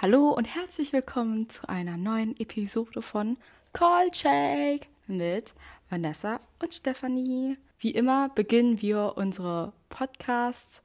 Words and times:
Hallo 0.00 0.30
und 0.30 0.44
herzlich 0.44 0.92
willkommen 0.92 1.48
zu 1.48 1.68
einer 1.68 1.96
neuen 1.96 2.38
Episode 2.38 3.02
von 3.02 3.36
Call 3.72 4.14
Shake 4.14 4.86
mit 5.08 5.54
Vanessa 5.90 6.38
und 6.62 6.72
Stefanie. 6.72 7.56
Wie 7.80 7.90
immer 7.90 8.28
beginnen 8.28 8.80
wir 8.80 9.14
unsere 9.16 9.72
Podcasts 9.88 10.84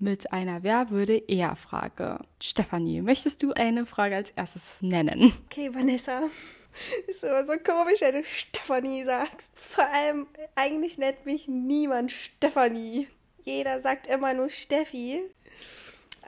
mit 0.00 0.32
einer 0.32 0.64
Wer 0.64 0.90
würde 0.90 1.18
eher 1.18 1.54
Frage. 1.54 2.18
Stefanie, 2.42 3.00
möchtest 3.00 3.44
du 3.44 3.52
eine 3.52 3.86
Frage 3.86 4.16
als 4.16 4.30
erstes 4.30 4.82
nennen? 4.82 5.32
Okay, 5.44 5.72
Vanessa. 5.72 6.22
Ist 7.06 7.22
immer 7.22 7.46
so 7.46 7.52
komisch, 7.58 8.00
wenn 8.00 8.16
du 8.16 8.24
Stefanie 8.24 9.04
sagst. 9.04 9.52
Vor 9.54 9.88
allem, 9.88 10.26
eigentlich 10.56 10.98
nennt 10.98 11.26
mich 11.26 11.46
niemand 11.46 12.10
Stefanie. 12.10 13.06
Jeder 13.44 13.78
sagt 13.78 14.08
immer 14.08 14.34
nur 14.34 14.50
Steffi. 14.50 15.22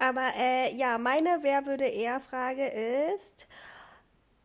Aber 0.01 0.33
äh, 0.35 0.75
ja, 0.75 0.97
meine 0.97 1.41
Wer 1.43 1.67
würde 1.67 1.85
eher 1.85 2.21
Frage 2.21 2.67
ist, 2.67 3.47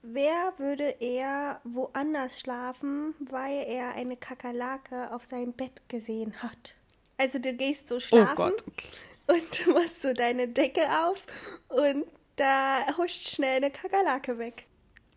wer 0.02 0.53
würde 0.57 0.84
eher 0.99 1.62
woanders 1.63 2.39
schlafen, 2.41 3.16
weil 3.29 3.65
er 3.67 3.95
eine 3.95 4.17
Kakerlake 4.17 5.13
auf 5.13 5.23
seinem 5.26 5.53
Bett 5.53 5.88
gesehen 5.88 6.34
hat? 6.43 6.76
Also 7.17 7.39
du 7.39 7.53
gehst 7.53 7.88
so 7.88 8.02
schlafen 8.02 8.34
Oh 8.34 8.35
Gott, 8.35 8.63
okay. 8.67 8.89
und 9.27 9.65
du 9.65 9.71
machst 9.71 10.02
so 10.02 10.12
deine 10.13 10.49
Decke 10.49 10.81
auf 11.05 11.23
und 11.70 12.05
da 12.35 12.85
huscht 12.98 13.29
schnell 13.29 13.55
eine 13.57 13.71
Kakerlake 13.71 14.37
weg. 14.37 14.65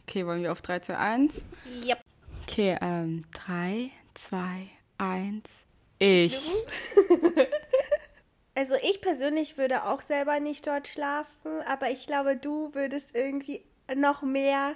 Okay, 0.03 0.25
wollen 0.25 0.45
wir 0.45 0.53
auf 0.53 0.63
3, 0.63 0.79
2, 0.79 0.97
1? 0.97 1.45
Yep. 1.85 2.01
Okay, 2.45 2.79
ähm, 2.81 3.25
3, 3.35 3.91
2, 4.15 4.39
1. 4.99 5.43
Ich. 5.99 6.53
Also 8.59 8.75
ich 8.83 9.01
persönlich 9.01 9.57
würde 9.57 9.85
auch 9.85 10.01
selber 10.01 10.41
nicht 10.41 10.67
dort 10.67 10.89
schlafen, 10.89 11.63
aber 11.69 11.93
ich 11.93 12.09
glaube, 12.09 12.37
du 12.37 12.75
würdest 12.75 13.15
irgendwie 13.15 13.63
noch 13.95 14.23
mehr 14.23 14.75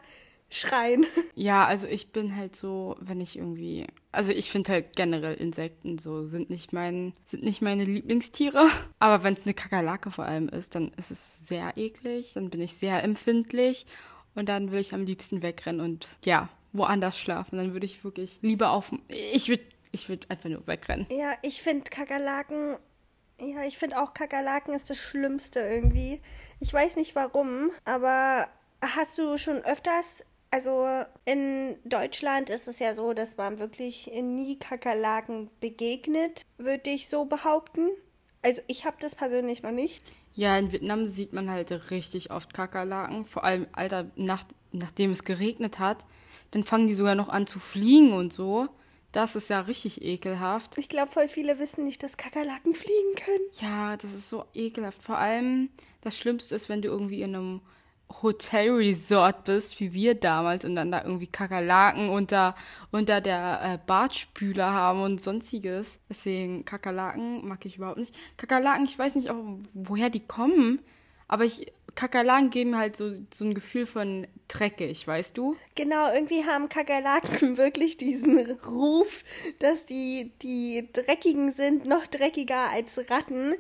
schreien. 0.51 1.05
Ja, 1.35 1.67
also 1.67 1.89
ich 1.89 2.13
bin 2.13 2.37
halt 2.37 2.55
so, 2.55 2.95
wenn 3.01 3.21
ich 3.21 3.37
irgendwie, 3.37 3.89
also 4.13 4.33
ich 4.33 4.53
finde 4.53 4.71
halt 4.71 4.95
generell 4.95 5.35
Insekten 5.35 5.99
so 5.99 6.25
sind 6.25 6.49
nicht 6.49 6.73
mein, 6.73 7.13
sind 7.25 7.43
nicht 7.43 7.61
meine 7.61 7.85
Lieblingstiere. 7.85 8.69
Aber 9.01 9.25
wenn 9.25 9.35
es 9.35 9.43
eine 9.43 9.55
Kakerlake 9.55 10.13
vor 10.13 10.27
allem 10.27 10.49
ist, 10.49 10.77
dann 10.77 10.93
ist 10.97 11.11
es 11.11 11.49
sehr 11.49 11.73
eklig, 11.77 12.35
dann 12.35 12.51
bin 12.51 12.61
ich 12.61 12.75
sehr 12.75 13.03
empfindlich 13.03 13.87
und 14.37 14.49
dann 14.49 14.71
will 14.71 14.79
ich 14.81 14.95
am 14.95 15.05
liebsten 15.05 15.43
wegrennen 15.43 15.81
und 15.81 16.07
ja, 16.25 16.49
woanders 16.73 17.19
schlafen. 17.19 17.57
Dann 17.57 17.73
würde 17.73 17.87
ich 17.87 18.05
wirklich 18.05 18.39
lieber 18.43 18.71
auf, 18.71 18.93
ich 19.09 19.49
würde, 19.49 19.65
ich 19.91 20.09
würde 20.09 20.31
einfach 20.31 20.51
nur 20.51 20.65
wegrennen. 20.69 21.07
Ja, 21.11 21.33
ich 21.43 21.63
finde 21.63 21.91
Kakerlaken, 21.91 22.77
ja, 23.43 23.65
ich 23.65 23.79
finde 23.79 24.01
auch 24.01 24.15
Kakerlaken 24.15 24.75
ist 24.75 24.91
das 24.91 24.99
Schlimmste 24.99 25.61
irgendwie. 25.61 26.21
Ich 26.61 26.73
weiß 26.73 26.97
nicht 26.97 27.15
warum, 27.15 27.71
aber 27.85 28.49
hast 28.81 29.19
du 29.19 29.37
schon 29.39 29.59
öfters, 29.65 30.25
also 30.51 30.87
in 31.25 31.77
Deutschland 31.85 32.51
ist 32.51 32.69
es 32.69 32.79
ja 32.79 32.95
so, 32.95 33.15
dass 33.15 33.37
man 33.37 33.59
wirklich 33.59 34.11
nie 34.23 34.59
Kakerlaken 34.59 35.51
begegnet, 35.61 36.43
würde 36.59 36.91
ich 36.91 37.09
so 37.09 37.25
behaupten. 37.25 37.89
Also 38.43 38.63
ich 38.67 38.85
habe 38.85 38.97
das 39.01 39.15
persönlich 39.15 39.63
noch 39.63 39.71
nicht. 39.71 40.03
Ja, 40.35 40.57
in 40.57 40.73
Vietnam 40.73 41.07
sieht 41.07 41.33
man 41.33 41.51
halt 41.51 41.91
richtig 41.91 42.31
oft 42.31 42.55
Kakerlaken. 42.55 43.27
Vor 43.27 43.45
allem, 43.45 43.67
Alter, 43.73 44.11
nach, 44.17 44.45
nachdem 44.73 45.11
es 45.11 45.25
geregnet 45.25 45.79
hat, 45.79 46.05
dann 46.53 46.65
fangen 46.65 46.87
die 46.87 46.95
sogar 46.95 47.15
noch 47.15 47.29
an 47.29 47.47
zu 47.47 47.59
fliegen 47.59 48.13
und 48.13 48.33
so. 48.33 48.69
Das 49.13 49.37
ist 49.37 49.51
ja 49.51 49.61
richtig 49.61 50.03
ekelhaft. 50.03 50.79
Ich 50.79 50.89
glaube, 50.89 51.13
voll 51.13 51.29
viele 51.29 51.59
wissen 51.59 51.85
nicht, 51.85 52.03
dass 52.03 52.17
Kakerlaken 52.17 52.75
fliegen 52.75 53.15
können. 53.17 53.45
Ja, 53.61 53.97
das 53.97 54.15
ist 54.15 54.31
so 54.31 54.45
ekelhaft. 54.55 55.03
Vor 55.03 55.19
allem, 55.19 55.69
das 56.01 56.17
Schlimmste 56.17 56.55
ist, 56.55 56.71
wenn 56.71 56.81
du 56.81 56.89
irgendwie 56.89 57.21
in 57.21 57.35
einem 57.35 57.61
Hotelresort 58.23 59.45
bist, 59.45 59.81
wie 59.81 59.93
wir 59.93 60.15
damals, 60.15 60.65
und 60.65 60.77
dann 60.77 60.91
da 60.91 61.03
irgendwie 61.03 61.27
Kakerlaken 61.27 62.09
unter, 62.09 62.55
unter 62.91 63.21
der 63.21 63.61
äh, 63.63 63.79
Badspüler 63.87 64.73
haben 64.73 65.03
und 65.03 65.23
sonstiges. 65.23 65.99
Deswegen, 66.09 66.65
Kakerlaken 66.65 67.47
mag 67.47 67.65
ich 67.67 67.77
überhaupt 67.77 67.99
nicht. 67.99 68.15
Kakerlaken, 68.37 68.85
ich 68.85 68.99
weiß 68.99 69.15
nicht 69.15 69.31
auch, 69.31 69.59
woher 69.75 70.11
die 70.11 70.27
kommen, 70.27 70.81
aber 71.33 71.47
ich, 71.47 71.73
Kakerlaken 71.95 72.51
geben 72.51 72.77
halt 72.77 72.95
so, 72.95 73.11
so 73.33 73.47
ein 73.47 73.55
Gefühl 73.55 73.87
von 73.87 74.27
dreckig, 74.49 75.07
weißt 75.07 75.39
du? 75.39 75.57
Genau, 75.75 76.13
irgendwie 76.13 76.45
haben 76.45 76.69
Kakerlaken 76.69 77.57
wirklich 77.57 77.97
diesen 77.97 78.39
Ruf, 78.67 79.25
dass 79.59 79.87
die, 79.87 80.33
die 80.43 80.91
dreckigen 80.93 81.51
sind, 81.51 81.87
noch 81.87 82.07
dreckiger 82.07 82.69
als 82.69 83.01
Ratten. 83.09 83.55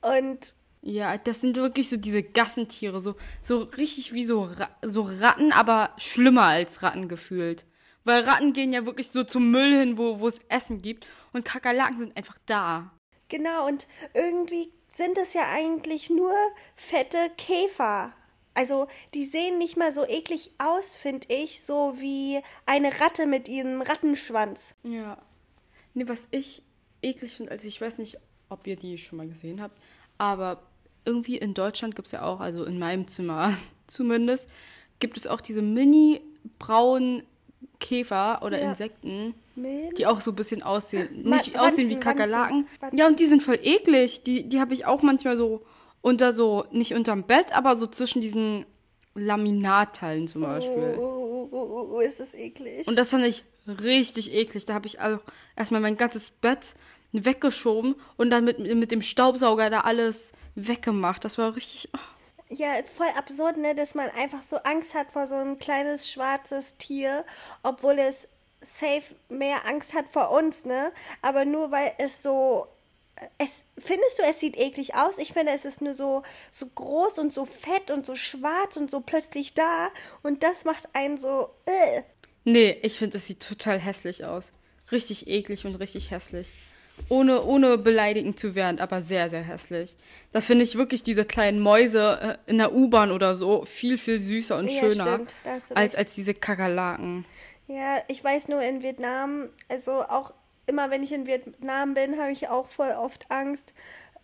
Und 0.00 0.54
Ja, 0.80 1.18
das 1.18 1.40
sind 1.40 1.56
wirklich 1.56 1.90
so 1.90 1.96
diese 1.96 2.22
Gassentiere, 2.22 3.00
so, 3.00 3.16
so 3.42 3.62
richtig 3.62 4.12
wie 4.12 4.22
so, 4.22 4.44
Ra 4.44 4.68
so 4.82 5.02
Ratten, 5.02 5.50
aber 5.50 5.94
schlimmer 5.98 6.44
als 6.44 6.84
Ratten 6.84 7.08
gefühlt. 7.08 7.66
Weil 8.04 8.22
Ratten 8.22 8.52
gehen 8.52 8.72
ja 8.72 8.86
wirklich 8.86 9.10
so 9.10 9.24
zum 9.24 9.50
Müll 9.50 9.76
hin, 9.76 9.98
wo, 9.98 10.20
wo 10.20 10.28
es 10.28 10.38
Essen 10.48 10.80
gibt. 10.82 11.04
Und 11.32 11.44
Kakerlaken 11.44 11.98
sind 11.98 12.16
einfach 12.16 12.38
da. 12.46 12.92
genau, 13.28 13.66
und 13.66 13.88
irgendwie 14.14 14.72
sind 14.94 15.18
es 15.18 15.34
ja 15.34 15.50
eigentlich 15.50 16.10
nur 16.10 16.32
fette 16.74 17.18
Käfer. 17.36 18.12
Also, 18.54 18.88
die 19.14 19.24
sehen 19.24 19.58
nicht 19.58 19.76
mal 19.76 19.92
so 19.92 20.04
eklig 20.04 20.50
aus, 20.58 20.96
finde 20.96 21.28
ich, 21.30 21.62
so 21.62 21.94
wie 21.98 22.40
eine 22.66 23.00
Ratte 23.00 23.26
mit 23.26 23.48
ihrem 23.48 23.82
Rattenschwanz. 23.82 24.74
Ja. 24.82 25.16
Nee, 25.94 26.08
was 26.08 26.26
ich 26.32 26.62
eklig 27.02 27.36
finde, 27.36 27.52
also 27.52 27.68
ich 27.68 27.80
weiß 27.80 27.98
nicht, 27.98 28.18
ob 28.48 28.66
ihr 28.66 28.76
die 28.76 28.98
schon 28.98 29.18
mal 29.18 29.28
gesehen 29.28 29.60
habt, 29.60 29.78
aber 30.18 30.62
irgendwie 31.04 31.38
in 31.38 31.54
Deutschland 31.54 31.94
gibt 31.94 32.06
es 32.08 32.12
ja 32.12 32.22
auch, 32.22 32.40
also 32.40 32.64
in 32.64 32.78
meinem 32.78 33.06
Zimmer 33.08 33.56
zumindest, 33.86 34.48
gibt 34.98 35.16
es 35.16 35.26
auch 35.26 35.40
diese 35.40 35.62
mini-braunen 35.62 37.22
Käfer 37.80 38.40
oder 38.42 38.60
Ja. 38.60 38.70
Insekten, 38.70 39.34
Milben? 39.54 39.94
die 39.96 40.06
auch 40.06 40.20
so 40.20 40.32
ein 40.32 40.36
bisschen 40.36 40.62
aussehen. 40.62 41.22
Nicht 41.24 41.58
aussehen 41.58 41.88
wie 41.88 41.94
Wanzen, 41.94 42.00
Kakerlaken. 42.00 42.56
Wanzen, 42.64 42.80
Wanzen. 42.82 42.98
Ja, 42.98 43.06
und 43.06 43.20
die 43.20 43.26
sind 43.26 43.42
voll 43.42 43.58
eklig. 43.62 44.22
Die, 44.24 44.48
die 44.48 44.60
habe 44.60 44.74
ich 44.74 44.86
auch 44.86 45.02
manchmal 45.02 45.36
so 45.36 45.62
unter 46.00 46.32
so, 46.32 46.64
nicht 46.70 46.94
unterm 46.94 47.24
Bett, 47.24 47.52
aber 47.52 47.76
so 47.76 47.86
zwischen 47.86 48.20
diesen 48.20 48.64
Laminatteilen 49.14 50.28
zum 50.28 50.42
Oh, 50.44 50.46
Beispiel. 50.46 50.94
oh, 50.98 51.48
oh, 51.50 51.68
oh, 51.70 51.88
oh, 51.96 52.00
ist 52.00 52.20
das 52.20 52.34
eklig. 52.34 52.86
Und 52.86 52.96
das 52.96 53.10
fand 53.10 53.24
ich 53.24 53.44
richtig 53.66 54.32
eklig. 54.32 54.64
Da 54.66 54.74
habe 54.74 54.86
ich 54.86 55.00
also 55.00 55.18
erstmal 55.56 55.80
mein 55.80 55.96
ganzes 55.96 56.30
Bett 56.30 56.74
weggeschoben 57.12 57.94
und 58.16 58.30
dann 58.30 58.44
mit, 58.44 58.58
mit 58.58 58.90
dem 58.92 59.02
Staubsauger 59.02 59.70
da 59.70 59.80
alles 59.80 60.32
weggemacht. 60.54 61.24
Das 61.24 61.38
war 61.38 61.56
richtig. 61.56 61.88
oh. 61.94 61.98
Ja, 62.50 62.82
voll 62.82 63.08
absurd, 63.16 63.58
ne, 63.58 63.74
dass 63.74 63.94
man 63.94 64.08
einfach 64.10 64.42
so 64.42 64.56
Angst 64.58 64.94
hat 64.94 65.12
vor 65.12 65.26
so 65.26 65.34
ein 65.34 65.58
kleines 65.58 66.10
schwarzes 66.10 66.76
Tier, 66.78 67.24
obwohl 67.62 67.98
es 67.98 68.26
safe 68.60 69.14
mehr 69.28 69.66
Angst 69.66 69.92
hat 69.94 70.08
vor 70.08 70.30
uns, 70.30 70.64
ne? 70.64 70.92
Aber 71.20 71.44
nur 71.44 71.70
weil 71.70 71.92
es 71.98 72.22
so 72.22 72.66
es 73.38 73.64
findest 73.76 74.18
du, 74.18 74.22
es 74.22 74.40
sieht 74.40 74.56
eklig 74.56 74.94
aus? 74.94 75.18
Ich 75.18 75.32
finde, 75.32 75.52
es 75.52 75.64
ist 75.64 75.80
nur 75.80 75.94
so 75.94 76.22
so 76.50 76.66
groß 76.66 77.18
und 77.18 77.32
so 77.32 77.44
fett 77.44 77.90
und 77.90 78.06
so 78.06 78.14
schwarz 78.14 78.76
und 78.76 78.90
so 78.90 79.00
plötzlich 79.00 79.54
da 79.54 79.88
und 80.22 80.42
das 80.42 80.64
macht 80.64 80.88
einen 80.94 81.18
so 81.18 81.50
äh. 81.66 82.02
Nee, 82.44 82.78
ich 82.82 82.96
finde, 82.98 83.18
es 83.18 83.26
sieht 83.26 83.46
total 83.46 83.78
hässlich 83.78 84.24
aus. 84.24 84.52
Richtig 84.90 85.26
eklig 85.26 85.66
und 85.66 85.74
richtig 85.76 86.10
hässlich. 86.10 86.48
Ohne, 87.08 87.42
ohne 87.42 87.78
beleidigend 87.78 88.38
zu 88.38 88.54
werden, 88.54 88.80
aber 88.80 89.00
sehr, 89.00 89.30
sehr 89.30 89.42
hässlich. 89.42 89.96
Da 90.32 90.40
finde 90.40 90.64
ich 90.64 90.76
wirklich 90.76 91.02
diese 91.02 91.24
kleinen 91.24 91.60
Mäuse 91.60 92.38
äh, 92.46 92.50
in 92.50 92.58
der 92.58 92.74
U-Bahn 92.74 93.10
oder 93.10 93.34
so 93.34 93.64
viel, 93.64 93.96
viel 93.96 94.20
süßer 94.20 94.56
und 94.56 94.70
Ja, 94.70 94.90
schöner 94.90 95.20
als, 95.74 95.94
als 95.94 96.14
diese 96.14 96.34
Kakerlaken. 96.34 97.24
Ja, 97.66 97.98
ich 98.08 98.22
weiß 98.22 98.48
nur 98.48 98.62
in 98.62 98.82
Vietnam, 98.82 99.48
also 99.68 100.02
auch 100.02 100.32
immer 100.66 100.90
wenn 100.90 101.02
ich 101.02 101.12
in 101.12 101.26
Vietnam 101.26 101.94
bin, 101.94 102.18
habe 102.20 102.32
ich 102.32 102.48
auch 102.48 102.66
voll 102.68 102.90
oft 102.90 103.30
Angst 103.30 103.72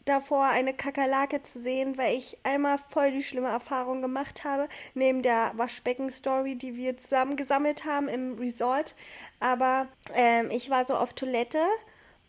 davor, 0.04 0.46
eine 0.46 0.74
Kakerlake 0.74 1.42
zu 1.42 1.58
sehen, 1.58 1.96
weil 1.96 2.16
ich 2.16 2.38
einmal 2.42 2.78
voll 2.78 3.10
die 3.10 3.22
schlimme 3.22 3.48
Erfahrung 3.48 4.02
gemacht 4.02 4.44
habe, 4.44 4.68
neben 4.94 5.22
der 5.22 5.52
Waschbecken-Story, 5.56 6.56
die 6.56 6.76
wir 6.76 6.96
zusammen 6.96 7.36
gesammelt 7.36 7.84
haben 7.84 8.08
im 8.08 8.34
Resort. 8.38 8.94
Aber 9.40 9.88
ähm, 10.14 10.50
ich 10.50 10.70
war 10.70 10.84
so 10.84 10.94
auf 10.94 11.14
Toilette 11.14 11.60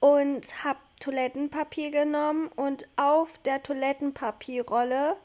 und 0.05 0.63
habe 0.63 0.77
Toilettenpapier 0.99 1.89
genommen 1.89 2.49
und 2.55 2.87
auf 2.95 3.39
der 3.39 3.63
Toilettenpapierrolle 3.63 5.17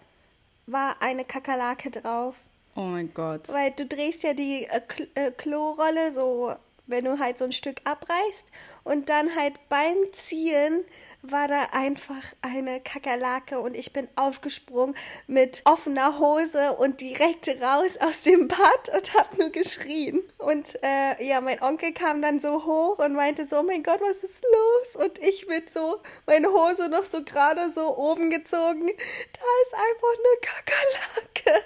war 0.66 0.96
eine 1.00 1.26
Kakerlake 1.26 1.90
drauf. 1.90 2.36
Oh 2.74 2.80
mein 2.80 3.12
Gott. 3.12 3.48
Weil 3.50 3.72
du 3.72 3.84
drehst 3.84 4.22
ja 4.22 4.32
die 4.32 4.64
äh, 4.64 4.80
Kl 4.80 5.08
äh, 5.14 5.30
Klorolle 5.32 6.12
so, 6.12 6.54
wenn 6.86 7.04
du 7.04 7.18
halt 7.18 7.36
so 7.36 7.44
ein 7.44 7.52
Stück 7.52 7.82
abreißt 7.84 8.46
und 8.84 9.10
dann 9.10 9.36
halt 9.36 9.54
beim 9.68 9.96
Ziehen 10.12 10.82
war 11.22 11.48
da 11.48 11.68
einfach 11.72 12.22
eine 12.40 12.80
Kakerlake 12.80 13.60
und 13.60 13.74
ich 13.74 13.92
bin 13.92 14.08
aufgesprungen 14.16 14.94
mit 15.26 15.62
offener 15.64 16.18
Hose 16.18 16.72
und 16.72 17.00
direkt 17.00 17.48
raus 17.60 17.98
aus 18.00 18.22
dem 18.22 18.48
Bad 18.48 18.88
und 18.94 19.14
hab 19.14 19.38
nur 19.38 19.50
geschrien. 19.50 20.22
Und 20.38 20.78
äh, 20.82 21.22
ja, 21.24 21.40
mein 21.40 21.62
Onkel 21.62 21.92
kam 21.92 22.22
dann 22.22 22.40
so 22.40 22.64
hoch 22.64 22.98
und 22.98 23.12
meinte 23.12 23.46
so, 23.46 23.60
oh 23.60 23.62
mein 23.62 23.82
Gott, 23.82 24.00
was 24.00 24.24
ist 24.24 24.44
los? 24.44 25.04
Und 25.04 25.18
ich 25.18 25.46
mit 25.46 25.68
so, 25.68 26.00
meine 26.26 26.48
Hose 26.48 26.88
noch 26.88 27.04
so 27.04 27.22
gerade 27.22 27.70
so 27.70 27.96
oben 27.96 28.30
gezogen. 28.30 28.86
Da 28.86 29.46
ist 29.62 29.74
einfach 29.74 30.14
eine 30.18 30.40
Kakerlake. 30.40 31.64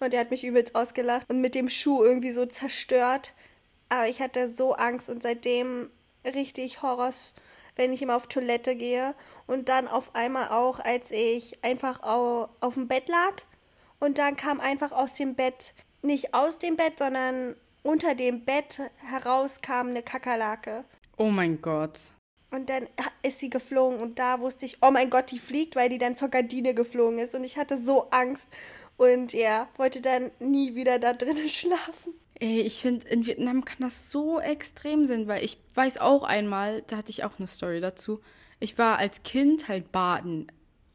Und 0.00 0.14
er 0.14 0.20
hat 0.20 0.30
mich 0.30 0.44
übelst 0.44 0.74
ausgelacht 0.74 1.28
und 1.30 1.40
mit 1.40 1.54
dem 1.54 1.68
Schuh 1.68 2.02
irgendwie 2.02 2.32
so 2.32 2.46
zerstört. 2.46 3.34
Aber 3.88 4.08
ich 4.08 4.20
hatte 4.20 4.48
so 4.48 4.74
Angst 4.74 5.08
und 5.08 5.22
seitdem 5.22 5.90
richtig 6.24 6.82
Horrors, 6.82 7.34
wenn 7.76 7.92
ich 7.92 8.02
immer 8.02 8.16
auf 8.16 8.26
Toilette 8.26 8.74
gehe. 8.74 9.14
Und 9.46 9.68
dann 9.68 9.86
auf 9.86 10.14
einmal 10.14 10.48
auch, 10.48 10.80
als 10.80 11.10
ich 11.10 11.62
einfach 11.64 12.02
auf, 12.02 12.50
auf 12.60 12.74
dem 12.74 12.88
Bett 12.88 13.08
lag. 13.08 13.42
Und 14.00 14.18
dann 14.18 14.36
kam 14.36 14.60
einfach 14.60 14.92
aus 14.92 15.14
dem 15.14 15.34
Bett, 15.34 15.74
nicht 16.02 16.34
aus 16.34 16.58
dem 16.58 16.76
Bett, 16.76 16.98
sondern 16.98 17.54
unter 17.82 18.14
dem 18.14 18.44
Bett 18.44 18.80
heraus 19.04 19.60
kam 19.60 19.88
eine 19.88 20.02
Kakerlake. 20.02 20.84
Oh 21.16 21.30
mein 21.30 21.62
Gott. 21.62 22.12
Und 22.50 22.68
dann 22.68 22.88
ist 23.22 23.38
sie 23.38 23.50
geflogen 23.50 24.00
und 24.00 24.18
da 24.18 24.40
wusste 24.40 24.66
ich, 24.66 24.78
oh 24.80 24.90
mein 24.90 25.10
Gott, 25.10 25.30
die 25.30 25.38
fliegt, 25.38 25.76
weil 25.76 25.88
die 25.88 25.98
dann 25.98 26.16
zur 26.16 26.28
Gardine 26.28 26.74
geflogen 26.74 27.18
ist. 27.18 27.34
Und 27.34 27.44
ich 27.44 27.58
hatte 27.58 27.76
so 27.76 28.08
Angst 28.10 28.48
und 28.96 29.32
ja, 29.32 29.68
wollte 29.76 30.00
dann 30.00 30.30
nie 30.38 30.74
wieder 30.74 30.98
da 30.98 31.12
drinnen 31.12 31.48
schlafen. 31.50 32.14
Ey, 32.38 32.60
ich 32.60 32.80
finde, 32.80 33.08
in 33.08 33.26
Vietnam 33.26 33.64
kann 33.64 33.78
das 33.80 34.10
so 34.10 34.40
extrem 34.40 35.06
sein, 35.06 35.26
weil 35.26 35.44
ich 35.44 35.58
weiß 35.74 35.98
auch 35.98 36.22
einmal, 36.22 36.82
da 36.86 36.98
hatte 36.98 37.10
ich 37.10 37.24
auch 37.24 37.38
eine 37.38 37.48
Story 37.48 37.80
dazu. 37.80 38.20
Ich 38.60 38.78
war 38.78 38.98
als 38.98 39.22
Kind 39.22 39.68
halt 39.68 39.90
baden 39.92 40.52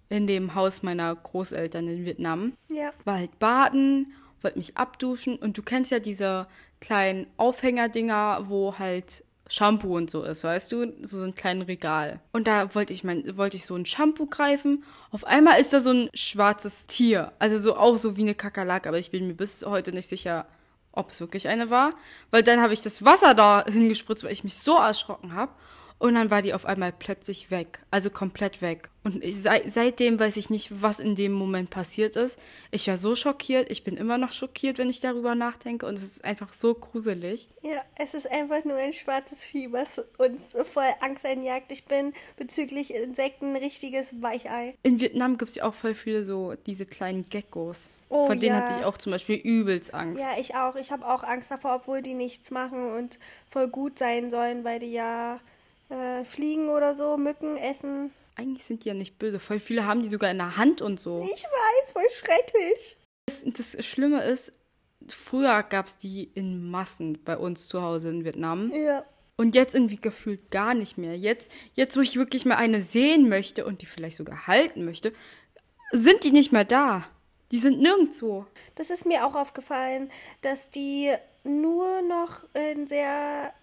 in 0.09 0.27
dem 0.27 0.55
Haus 0.55 0.83
meiner 0.83 1.15
Großeltern 1.15 1.87
in 1.87 2.05
Vietnam. 2.05 2.53
Ja. 2.69 2.91
War 3.05 3.17
halt 3.17 3.39
baden, 3.39 4.13
wollte 4.41 4.57
mich 4.57 4.77
abduschen 4.77 5.37
und 5.37 5.57
du 5.57 5.63
kennst 5.63 5.91
ja 5.91 5.99
diese 5.99 6.47
kleinen 6.79 7.27
Aufhängerdinger, 7.37 8.45
wo 8.47 8.77
halt 8.77 9.23
Shampoo 9.47 9.97
und 9.97 10.09
so 10.09 10.23
ist, 10.23 10.43
weißt 10.43 10.71
du? 10.71 10.93
So, 11.01 11.17
so 11.17 11.25
ein 11.25 11.35
kleines 11.35 11.67
Regal. 11.67 12.21
Und 12.31 12.47
da 12.47 12.73
wollte 12.73 12.93
ich 12.93 13.03
mein, 13.03 13.35
wollte 13.37 13.57
ich 13.57 13.65
so 13.65 13.75
ein 13.75 13.85
Shampoo 13.85 14.25
greifen. 14.25 14.83
Auf 15.11 15.25
einmal 15.25 15.59
ist 15.59 15.73
da 15.73 15.79
so 15.79 15.91
ein 15.91 16.09
schwarzes 16.13 16.87
Tier. 16.87 17.33
Also 17.39 17.59
so 17.59 17.75
auch 17.75 17.97
so 17.97 18.15
wie 18.15 18.21
eine 18.21 18.35
Kakerlake, 18.35 18.87
aber 18.87 18.99
ich 18.99 19.11
bin 19.11 19.27
mir 19.27 19.33
bis 19.33 19.65
heute 19.65 19.91
nicht 19.91 20.07
sicher, 20.07 20.47
ob 20.91 21.11
es 21.11 21.21
wirklich 21.21 21.47
eine 21.47 21.69
war. 21.69 21.93
Weil 22.29 22.43
dann 22.43 22.61
habe 22.61 22.73
ich 22.73 22.81
das 22.81 23.03
Wasser 23.05 23.33
da 23.33 23.63
hingespritzt, 23.65 24.23
weil 24.23 24.31
ich 24.31 24.43
mich 24.43 24.57
so 24.57 24.77
erschrocken 24.77 25.35
habe. 25.35 25.51
Und 26.01 26.15
dann 26.15 26.31
war 26.31 26.41
die 26.41 26.55
auf 26.55 26.65
einmal 26.65 26.91
plötzlich 26.91 27.51
weg. 27.51 27.77
Also 27.91 28.09
komplett 28.09 28.63
weg. 28.63 28.89
Und 29.03 29.23
ich, 29.23 29.39
seit, 29.39 29.71
seitdem 29.71 30.19
weiß 30.19 30.35
ich 30.37 30.49
nicht, 30.49 30.81
was 30.81 30.99
in 30.99 31.13
dem 31.13 31.31
Moment 31.31 31.69
passiert 31.69 32.15
ist. 32.15 32.39
Ich 32.71 32.87
war 32.87 32.97
so 32.97 33.15
schockiert. 33.15 33.69
Ich 33.69 33.83
bin 33.83 33.97
immer 33.97 34.17
noch 34.17 34.31
schockiert, 34.31 34.79
wenn 34.79 34.89
ich 34.89 34.99
darüber 34.99 35.35
nachdenke. 35.35 35.85
Und 35.85 35.93
es 35.93 36.01
ist 36.01 36.25
einfach 36.25 36.53
so 36.53 36.73
gruselig. 36.73 37.51
Ja, 37.61 37.77
es 37.99 38.15
ist 38.15 38.31
einfach 38.31 38.65
nur 38.65 38.77
ein 38.77 38.93
schwarzes 38.93 39.43
Vieh, 39.43 39.71
was 39.71 40.03
uns 40.17 40.55
voll 40.63 40.89
Angst 41.01 41.23
einjagt. 41.23 41.71
Ich 41.71 41.85
bin 41.85 42.13
bezüglich 42.35 42.95
Insekten 42.95 43.51
ein 43.51 43.57
richtiges 43.57 44.23
Weichei. 44.23 44.73
In 44.81 44.99
Vietnam 44.99 45.37
gibt 45.37 45.49
es 45.49 45.57
ja 45.57 45.65
auch 45.65 45.75
voll 45.75 45.93
viele 45.93 46.23
so 46.23 46.55
diese 46.65 46.87
kleinen 46.87 47.29
Geckos. 47.29 47.89
Oh, 48.09 48.25
Von 48.25 48.39
denen 48.39 48.55
ja. 48.55 48.61
hatte 48.63 48.79
ich 48.79 48.85
auch 48.85 48.97
zum 48.97 49.11
Beispiel 49.11 49.35
übelst 49.35 49.93
Angst. 49.93 50.19
Ja, 50.19 50.31
ich 50.39 50.55
auch. 50.55 50.75
Ich 50.77 50.91
habe 50.91 51.07
auch 51.07 51.21
Angst 51.23 51.51
davor, 51.51 51.75
obwohl 51.75 52.01
die 52.01 52.15
nichts 52.15 52.49
machen 52.49 52.91
und 52.91 53.19
voll 53.51 53.67
gut 53.67 53.99
sein 53.99 54.31
sollen, 54.31 54.63
weil 54.63 54.79
die 54.79 54.91
ja 54.93 55.39
äh, 55.91 56.25
fliegen 56.25 56.69
oder 56.69 56.95
so, 56.95 57.17
Mücken 57.17 57.57
essen. 57.57 58.11
Eigentlich 58.35 58.65
sind 58.65 58.83
die 58.83 58.89
ja 58.89 58.93
nicht 58.93 59.19
böse. 59.19 59.39
Voll 59.39 59.59
viele 59.59 59.85
haben 59.85 60.01
die 60.01 60.09
sogar 60.09 60.31
in 60.31 60.37
der 60.37 60.57
Hand 60.57 60.81
und 60.81 60.99
so. 60.99 61.19
Ich 61.19 61.43
weiß, 61.43 61.91
voll 61.91 62.09
schrecklich. 62.11 62.97
Das, 63.25 63.43
das 63.45 63.85
Schlimme 63.85 64.23
ist, 64.23 64.53
früher 65.09 65.63
gab 65.63 65.87
es 65.87 65.97
die 65.97 66.23
in 66.33 66.69
Massen 66.69 67.23
bei 67.23 67.37
uns 67.37 67.67
zu 67.67 67.81
Hause 67.81 68.09
in 68.09 68.23
Vietnam. 68.23 68.71
Ja. 68.71 69.03
Und 69.37 69.55
jetzt 69.55 69.75
irgendwie 69.75 69.97
gefühlt 69.97 70.51
gar 70.51 70.73
nicht 70.73 70.97
mehr. 70.97 71.17
Jetzt, 71.17 71.51
jetzt, 71.73 71.97
wo 71.97 72.01
ich 72.01 72.15
wirklich 72.15 72.45
mal 72.45 72.57
eine 72.57 72.81
sehen 72.81 73.27
möchte 73.27 73.65
und 73.65 73.81
die 73.81 73.85
vielleicht 73.85 74.17
sogar 74.17 74.47
halten 74.47 74.85
möchte, 74.85 75.13
sind 75.91 76.23
die 76.23 76.31
nicht 76.31 76.51
mehr 76.51 76.65
da. 76.65 77.05
Die 77.51 77.59
sind 77.59 77.81
nirgendwo. 77.81 78.45
Das 78.75 78.89
ist 78.89 79.05
mir 79.05 79.25
auch 79.25 79.35
aufgefallen, 79.35 80.09
dass 80.41 80.69
die 80.69 81.11
nur 81.43 82.01
noch 82.03 82.45
in 82.53 82.87
sehr, 82.87 83.53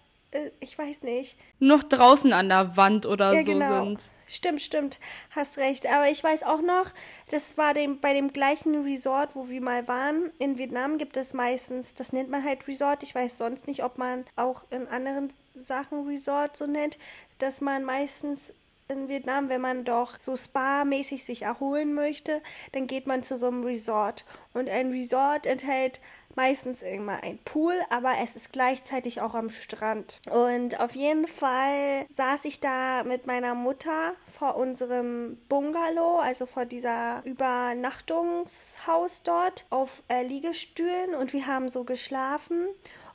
ich 0.59 0.77
weiß 0.77 1.03
nicht. 1.03 1.37
Noch 1.59 1.83
draußen 1.83 2.33
an 2.33 2.49
der 2.49 2.77
Wand 2.77 3.05
oder 3.05 3.33
Ja, 3.33 3.43
so 3.43 3.53
genau. 3.53 3.85
sind. 3.85 4.09
Stimmt, 4.27 4.61
stimmt, 4.61 4.99
hast 5.31 5.57
recht. 5.57 5.87
Aber 5.87 6.07
ich 6.07 6.23
weiß 6.23 6.43
auch 6.43 6.61
noch, 6.61 6.85
das 7.31 7.57
war 7.57 7.73
dem, 7.73 7.99
bei 7.99 8.13
dem 8.13 8.31
gleichen 8.31 8.83
Resort, 8.83 9.35
wo 9.35 9.49
wir 9.49 9.59
mal 9.59 9.87
waren. 9.87 10.31
In 10.37 10.59
Vietnam 10.59 10.99
gibt 10.99 11.17
es 11.17 11.33
meistens, 11.33 11.95
das 11.95 12.13
nennt 12.13 12.29
man 12.29 12.43
halt 12.43 12.67
Resort. 12.67 13.01
Ich 13.01 13.15
weiß 13.15 13.39
sonst 13.39 13.65
nicht, 13.65 13.83
ob 13.83 13.97
man 13.97 14.25
auch 14.35 14.65
in 14.69 14.87
anderen 14.87 15.33
Sachen 15.55 16.07
Resort 16.07 16.55
so 16.55 16.67
nennt, 16.67 16.99
dass 17.39 17.59
man 17.59 17.83
meistens 17.83 18.53
in 18.87 19.07
Vietnam, 19.07 19.49
wenn 19.49 19.61
man 19.61 19.83
doch 19.83 20.19
so 20.19 20.35
spa-mäßig 20.35 21.23
sich 21.23 21.43
erholen 21.43 21.93
möchte, 21.93 22.41
dann 22.71 22.87
geht 22.87 23.07
man 23.07 23.23
zu 23.23 23.37
so 23.37 23.47
einem 23.47 23.63
Resort. 23.63 24.25
Und 24.53 24.69
ein 24.69 24.91
Resort 24.91 25.45
enthält 25.45 25.99
meistens 26.35 26.81
immer 26.81 27.23
ein 27.23 27.37
Pool, 27.39 27.73
aber 27.89 28.13
es 28.23 28.35
ist 28.35 28.51
gleichzeitig 28.51 29.21
auch 29.21 29.33
am 29.33 29.49
Strand. 29.49 30.19
Und 30.29 30.79
auf 30.79 30.95
jeden 30.95 31.27
Fall 31.27 32.05
saß 32.13 32.45
ich 32.45 32.59
da 32.59 33.03
mit 33.03 33.27
meiner 33.27 33.55
Mutter 33.55 34.13
vor 34.37 34.55
unserem 34.55 35.37
Bungalow, 35.49 36.19
also 36.19 36.45
vor 36.45 36.65
dieser 36.65 37.21
Übernachtungshaus 37.25 39.23
dort, 39.23 39.65
auf 39.69 40.03
äh, 40.07 40.23
Liegestühlen 40.23 41.15
und 41.15 41.33
wir 41.33 41.47
haben 41.47 41.69
so 41.69 41.83
geschlafen. 41.83 42.67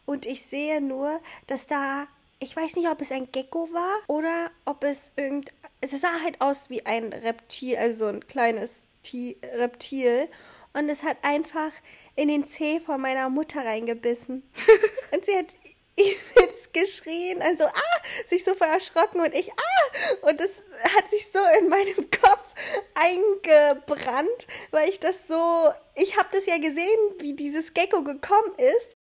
Und 0.07 0.27
ich 0.27 0.45
sehe 0.45 0.83
nur, 0.83 1.21
dass 1.47 1.67
da 1.67 2.07
ich 2.45 2.55
weiß 2.55 2.77
nicht, 2.77 2.89
ob 2.89 3.01
es 3.01 3.11
ein 3.11 3.31
Gecko 3.33 3.69
war 3.73 3.95
oder 4.07 4.51
ob 4.65 4.85
es 4.85 5.13
irgend. 5.17 5.55
Es 5.81 5.99
sah 5.99 6.23
halt 6.23 6.41
aus 6.41 6.71
wie 6.71 6.85
ein 6.85 7.13
Reptil, 7.13 7.77
also 7.77 8.07
ein 8.07 8.27
kleines 8.27 8.89
Ti 9.03 9.39
Reptil. 9.55 10.29
Und 10.73 10.89
es 10.89 11.05
hat 11.05 11.17
einfach 11.23 11.71
in 12.17 12.29
den 12.29 12.47
Zeh 12.47 12.81
von 12.81 13.01
meiner 13.01 13.29
Mutter 13.29 13.65
reingebissen. 13.65 14.43
und 15.13 15.25
sie 15.25 15.37
hat 15.37 15.57
übelst 15.97 16.73
geschrien, 16.73 17.41
also 17.41 17.65
ah, 17.65 18.03
sich 18.27 18.43
so 18.45 18.55
voll 18.55 18.69
erschrocken 18.69 19.21
und 19.21 19.35
ich 19.35 19.53
ah. 19.53 20.29
Und 20.29 20.41
das 20.41 20.65
hat 20.97 21.11
sich 21.11 21.31
so 21.31 21.39
in 21.59 21.69
meinem 21.69 22.11
Kopf 22.11 22.55
eingebrannt, 22.95 24.47
weil 24.71 24.89
ich 24.89 25.01
das 25.01 25.29
so. 25.29 25.71
Ich 25.95 26.17
habe 26.17 26.29
das 26.33 26.47
ja 26.47 26.59
gesehen, 26.59 26.99
wie 27.19 27.35
dieses 27.35 27.75
Gecko 27.75 28.03
gekommen 28.03 28.55
ist 28.57 28.97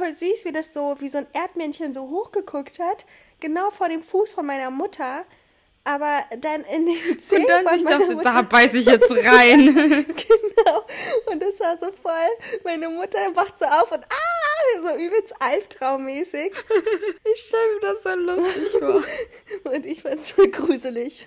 voll 0.00 0.12
süß, 0.12 0.44
wie 0.44 0.52
das 0.52 0.72
so, 0.72 0.94
wie 1.00 1.08
so 1.08 1.18
ein 1.18 1.26
Erdmännchen 1.32 1.92
so 1.92 2.08
hochgeguckt 2.08 2.78
hat, 2.78 3.04
genau 3.40 3.70
vor 3.70 3.88
dem 3.88 4.04
Fuß 4.04 4.32
von 4.32 4.46
meiner 4.46 4.70
Mutter, 4.70 5.24
aber 5.88 6.22
dann 6.40 6.64
in 6.64 6.84
den 6.84 7.18
Zeh 7.18 7.36
Und 7.36 7.48
dann 7.48 7.66
von 7.66 7.82
meiner 7.82 7.98
dachte, 7.98 8.14
Mutter. 8.14 8.32
da 8.34 8.42
beiß 8.42 8.74
ich 8.74 8.84
jetzt 8.86 9.10
rein. 9.10 9.64
genau. 9.74 10.84
Und 11.32 11.42
das 11.42 11.58
war 11.60 11.78
so 11.78 11.86
voll, 11.90 12.12
meine 12.64 12.90
Mutter 12.90 13.18
wacht 13.34 13.58
so 13.58 13.64
auf 13.64 13.90
und 13.90 14.04
ah, 14.04 14.37
so 14.82 14.94
übelst 14.94 15.34
albtraummäßig. 15.40 16.52
ich 17.32 17.40
stelle 17.40 17.74
mir 17.74 17.80
das 17.80 18.02
so 18.02 18.14
lustig 18.14 18.68
vor. 18.78 19.72
Und 19.72 19.86
ich 19.86 20.02
fand's 20.02 20.34
so 20.36 20.42
gruselig. 20.48 21.26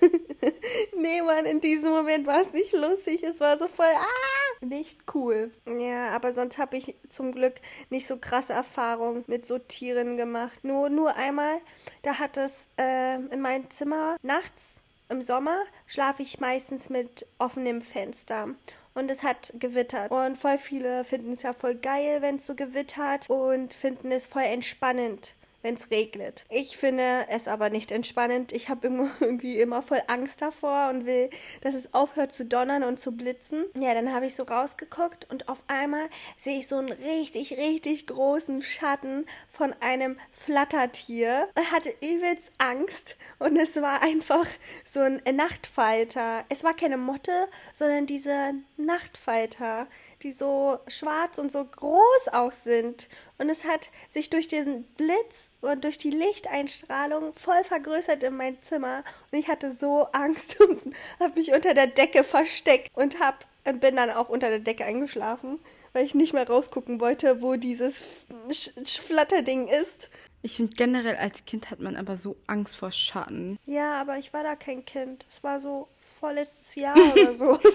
nee, 0.97 1.21
Mann, 1.21 1.45
in 1.45 1.61
diesem 1.61 1.91
Moment 1.91 2.27
war 2.27 2.41
es 2.41 2.53
nicht 2.53 2.73
lustig. 2.73 3.23
Es 3.23 3.39
war 3.39 3.57
so 3.57 3.67
voll, 3.67 3.85
ah, 3.85 4.65
nicht 4.65 4.99
cool. 5.13 5.51
Ja, 5.77 6.09
aber 6.11 6.33
sonst 6.33 6.57
habe 6.57 6.77
ich 6.77 6.95
zum 7.09 7.31
Glück 7.31 7.55
nicht 7.89 8.07
so 8.07 8.17
krasse 8.17 8.53
Erfahrungen 8.53 9.23
mit 9.27 9.45
so 9.45 9.59
Tieren 9.59 10.17
gemacht. 10.17 10.63
Nur, 10.63 10.89
nur 10.89 11.15
einmal, 11.15 11.59
da 12.03 12.19
hat 12.19 12.37
es 12.37 12.67
äh, 12.79 13.15
in 13.15 13.41
meinem 13.41 13.69
Zimmer 13.69 14.17
nachts 14.21 14.81
im 15.11 15.21
Sommer 15.21 15.59
schlafe 15.87 16.21
ich 16.21 16.39
meistens 16.39 16.89
mit 16.89 17.27
offenem 17.37 17.81
Fenster. 17.81 18.47
Und 18.93 19.09
es 19.09 19.23
hat 19.23 19.53
gewittert. 19.57 20.11
Und 20.11 20.37
voll 20.37 20.57
viele 20.57 21.03
finden 21.05 21.31
es 21.31 21.43
ja 21.43 21.53
voll 21.53 21.75
geil, 21.75 22.21
wenn 22.21 22.35
es 22.35 22.45
so 22.45 22.55
gewittert 22.55 23.29
und 23.29 23.73
finden 23.73 24.11
es 24.11 24.27
voll 24.27 24.43
entspannend 24.43 25.33
wenn 25.61 25.75
es 25.75 25.91
regnet. 25.91 26.43
Ich 26.49 26.77
finde 26.77 27.25
es 27.29 27.47
aber 27.47 27.69
nicht 27.69 27.91
entspannend. 27.91 28.51
Ich 28.51 28.69
habe 28.69 28.87
irgendwie 29.19 29.59
immer 29.59 29.81
voll 29.81 30.01
Angst 30.07 30.41
davor 30.41 30.89
und 30.89 31.05
will, 31.05 31.29
dass 31.61 31.75
es 31.75 31.93
aufhört 31.93 32.33
zu 32.33 32.45
donnern 32.45 32.83
und 32.83 32.99
zu 32.99 33.11
blitzen. 33.11 33.65
Ja, 33.79 33.93
dann 33.93 34.13
habe 34.13 34.25
ich 34.25 34.35
so 34.35 34.43
rausgeguckt 34.43 35.29
und 35.29 35.49
auf 35.49 35.63
einmal 35.67 36.09
sehe 36.41 36.59
ich 36.59 36.67
so 36.67 36.77
einen 36.77 36.91
richtig, 36.91 37.57
richtig 37.57 38.07
großen 38.07 38.61
Schatten 38.61 39.25
von 39.49 39.73
einem 39.79 40.17
Flattertier. 40.31 41.49
Ich 41.59 41.71
hatte 41.71 41.93
übelst 42.01 42.51
Angst 42.57 43.17
und 43.39 43.57
es 43.57 43.81
war 43.81 44.01
einfach 44.01 44.45
so 44.85 44.99
ein 45.01 45.21
Nachtfalter. 45.33 46.45
Es 46.49 46.63
war 46.63 46.73
keine 46.73 46.97
Motte, 46.97 47.31
sondern 47.73 48.05
diese 48.05 48.53
Nachtfalter 48.77 49.87
die 50.23 50.31
so 50.31 50.79
schwarz 50.87 51.37
und 51.37 51.51
so 51.51 51.65
groß 51.65 52.29
auch 52.31 52.51
sind. 52.51 53.09
Und 53.37 53.49
es 53.49 53.65
hat 53.65 53.89
sich 54.09 54.29
durch 54.29 54.47
den 54.47 54.83
Blitz 54.83 55.51
und 55.61 55.83
durch 55.83 55.97
die 55.97 56.11
Lichteinstrahlung 56.11 57.33
voll 57.33 57.63
vergrößert 57.63 58.23
in 58.23 58.37
mein 58.37 58.61
Zimmer. 58.61 59.03
Und 59.31 59.39
ich 59.39 59.47
hatte 59.47 59.71
so 59.71 60.07
Angst 60.11 60.59
und 60.61 60.95
habe 61.19 61.39
mich 61.39 61.53
unter 61.53 61.73
der 61.73 61.87
Decke 61.87 62.23
versteckt 62.23 62.89
und 62.93 63.19
hab, 63.19 63.45
bin 63.79 63.95
dann 63.95 64.11
auch 64.11 64.29
unter 64.29 64.49
der 64.49 64.59
Decke 64.59 64.85
eingeschlafen, 64.85 65.59
weil 65.93 66.05
ich 66.05 66.15
nicht 66.15 66.33
mehr 66.33 66.47
rausgucken 66.47 66.99
wollte, 66.99 67.41
wo 67.41 67.55
dieses 67.55 68.03
Sch 68.49 68.99
Flatterding 68.99 69.67
ist. 69.67 70.09
Ich 70.43 70.55
finde 70.55 70.75
generell 70.75 71.17
als 71.17 71.45
Kind 71.45 71.69
hat 71.69 71.79
man 71.79 71.95
aber 71.95 72.15
so 72.15 72.35
Angst 72.47 72.75
vor 72.75 72.91
Schatten. 72.91 73.59
Ja, 73.65 74.01
aber 74.01 74.17
ich 74.17 74.33
war 74.33 74.43
da 74.43 74.55
kein 74.55 74.85
Kind. 74.85 75.25
Es 75.29 75.43
war 75.43 75.59
so 75.59 75.87
vorletztes 76.21 76.75
Jahr 76.75 76.95
oder 76.95 77.35
so. 77.35 77.59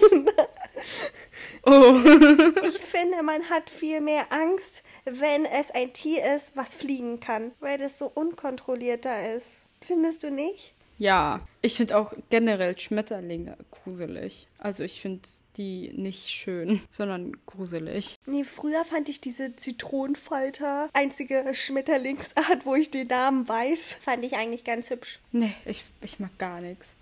Oh. 1.63 1.71
Ich 2.67 2.79
finde, 2.79 3.21
man 3.21 3.49
hat 3.49 3.69
viel 3.69 4.01
mehr 4.01 4.31
Angst, 4.31 4.83
wenn 5.05 5.45
es 5.45 5.69
ein 5.71 5.93
Tier 5.93 6.23
ist, 6.35 6.55
was 6.55 6.75
fliegen 6.75 7.19
kann, 7.19 7.51
weil 7.59 7.77
das 7.77 7.99
so 7.99 8.07
unkontrollierter 8.13 9.35
ist. 9.35 9.67
Findest 9.81 10.23
du 10.23 10.31
nicht? 10.31 10.73
ja, 10.99 11.41
ich 11.61 11.75
finde 11.75 11.97
auch 11.97 12.13
generell 12.29 12.77
Schmetterlinge 12.77 13.57
gruselig. 13.71 14.47
Also 14.57 14.83
ich 14.83 15.01
finde 15.01 15.27
die 15.55 15.91
nicht 15.93 16.29
schön, 16.29 16.81
sondern 16.89 17.33
gruselig. 17.45 18.17
Nee, 18.25 18.43
früher 18.43 18.83
fand 18.85 19.09
ich 19.09 19.21
diese 19.21 19.55
Zitronenfalter, 19.55 20.89
einzige 20.93 21.53
Schmetterlingsart, 21.53 22.65
wo 22.65 22.75
ich 22.75 22.89
den 22.89 23.07
Namen 23.07 23.47
weiß, 23.47 23.97
fand 24.01 24.23
ich 24.23 24.35
eigentlich 24.35 24.63
ganz 24.63 24.89
hübsch. 24.89 25.19
Nee, 25.31 25.53
ich, 25.65 25.83
ich 26.01 26.19
mag 26.19 26.37
gar 26.39 26.61
nichts. 26.61 26.95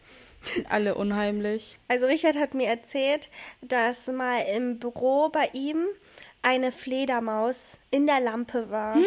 Alle 0.70 0.96
unheimlich. 0.96 1.78
Also 1.88 2.06
Richard 2.06 2.36
hat 2.38 2.54
mir 2.54 2.68
erzählt, 2.68 3.30
dass 3.62 4.08
mal 4.08 4.42
im 4.56 4.80
Büro 4.80 5.30
bei 5.30 5.50
ihm 5.54 5.86
eine 6.42 6.72
Fledermaus 6.72 7.78
in 7.92 8.06
der 8.06 8.20
Lampe 8.20 8.70
war. 8.70 8.98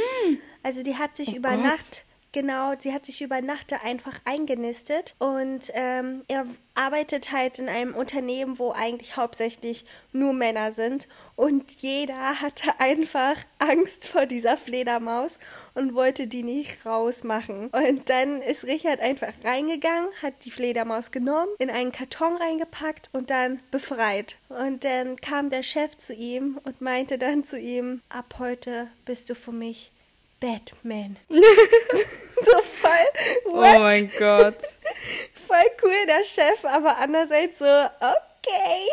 Also 0.63 0.83
die 0.83 0.97
hat 0.97 1.17
sich 1.17 1.35
Oh 1.35 1.37
über 1.37 1.51
Gott. 1.51 1.63
Nacht, 1.63 2.05
genau, 2.33 2.75
sie 2.79 2.93
hat 2.93 3.07
sich 3.07 3.23
über 3.23 3.41
Nacht 3.41 3.73
da 3.73 3.77
einfach 3.85 4.19
eingenistet 4.25 5.15
und 5.19 5.71
ähm, 5.75 6.23
er 6.29 6.47
arbeitet 6.75 7.33
halt 7.33 7.59
in 7.59 7.69
einem 7.69 7.95
Unternehmen, 7.95 8.59
wo 8.59 8.73
eigentlich 8.73 9.17
hauptsächlich 9.17 9.85
nur 10.13 10.33
Männer 10.33 10.73
sind 10.73 11.09
und 11.37 11.83
jeder 11.83 12.41
hatte 12.41 12.79
einfach 12.79 13.37
Angst 13.59 14.09
vor 14.09 14.27
dieser 14.27 14.57
Fledermaus 14.57 15.39
und 15.75 15.95
wollte 15.95 16.27
die 16.27 16.43
nicht 16.43 16.85
rausmachen. 16.87 17.69
Und 17.69 18.09
dann 18.09 18.43
ist 18.43 18.65
Richard 18.65 19.01
einfach 19.01 19.33
reingegangen, 19.45 20.09
hat 20.23 20.45
die 20.45 20.51
Fledermaus 20.51 21.11
genommen, 21.11 21.51
in 21.59 21.71
einen 21.71 21.93
Karton 21.93 22.37
reingepackt 22.37 23.11
und 23.13 23.31
dann 23.31 23.61
befreit. 23.71 24.37
Und 24.49 24.85
dann 24.85 25.17
kam 25.17 25.51
der 25.51 25.63
Chef 25.63 25.97
zu 25.97 26.15
ihm 26.15 26.61
und 26.65 26.81
meinte 26.81 27.19
dann 27.19 27.45
zu 27.45 27.59
ihm, 27.59 28.03
ab 28.09 28.37
heute 28.39 28.89
bist 29.05 29.31
du 29.31 29.35
für 29.35 29.53
mich 29.53 29.93
Batman. 30.41 31.19
so 31.31 32.61
voll, 32.61 32.91
Oh 33.47 33.57
what? 33.57 33.81
mein 33.81 34.11
Gott. 34.19 34.63
voll 35.35 35.71
cool 35.83 36.07
der 36.07 36.23
Chef, 36.25 36.65
aber 36.65 36.97
andererseits 36.99 37.59
so, 37.59 37.65
okay. 37.65 38.87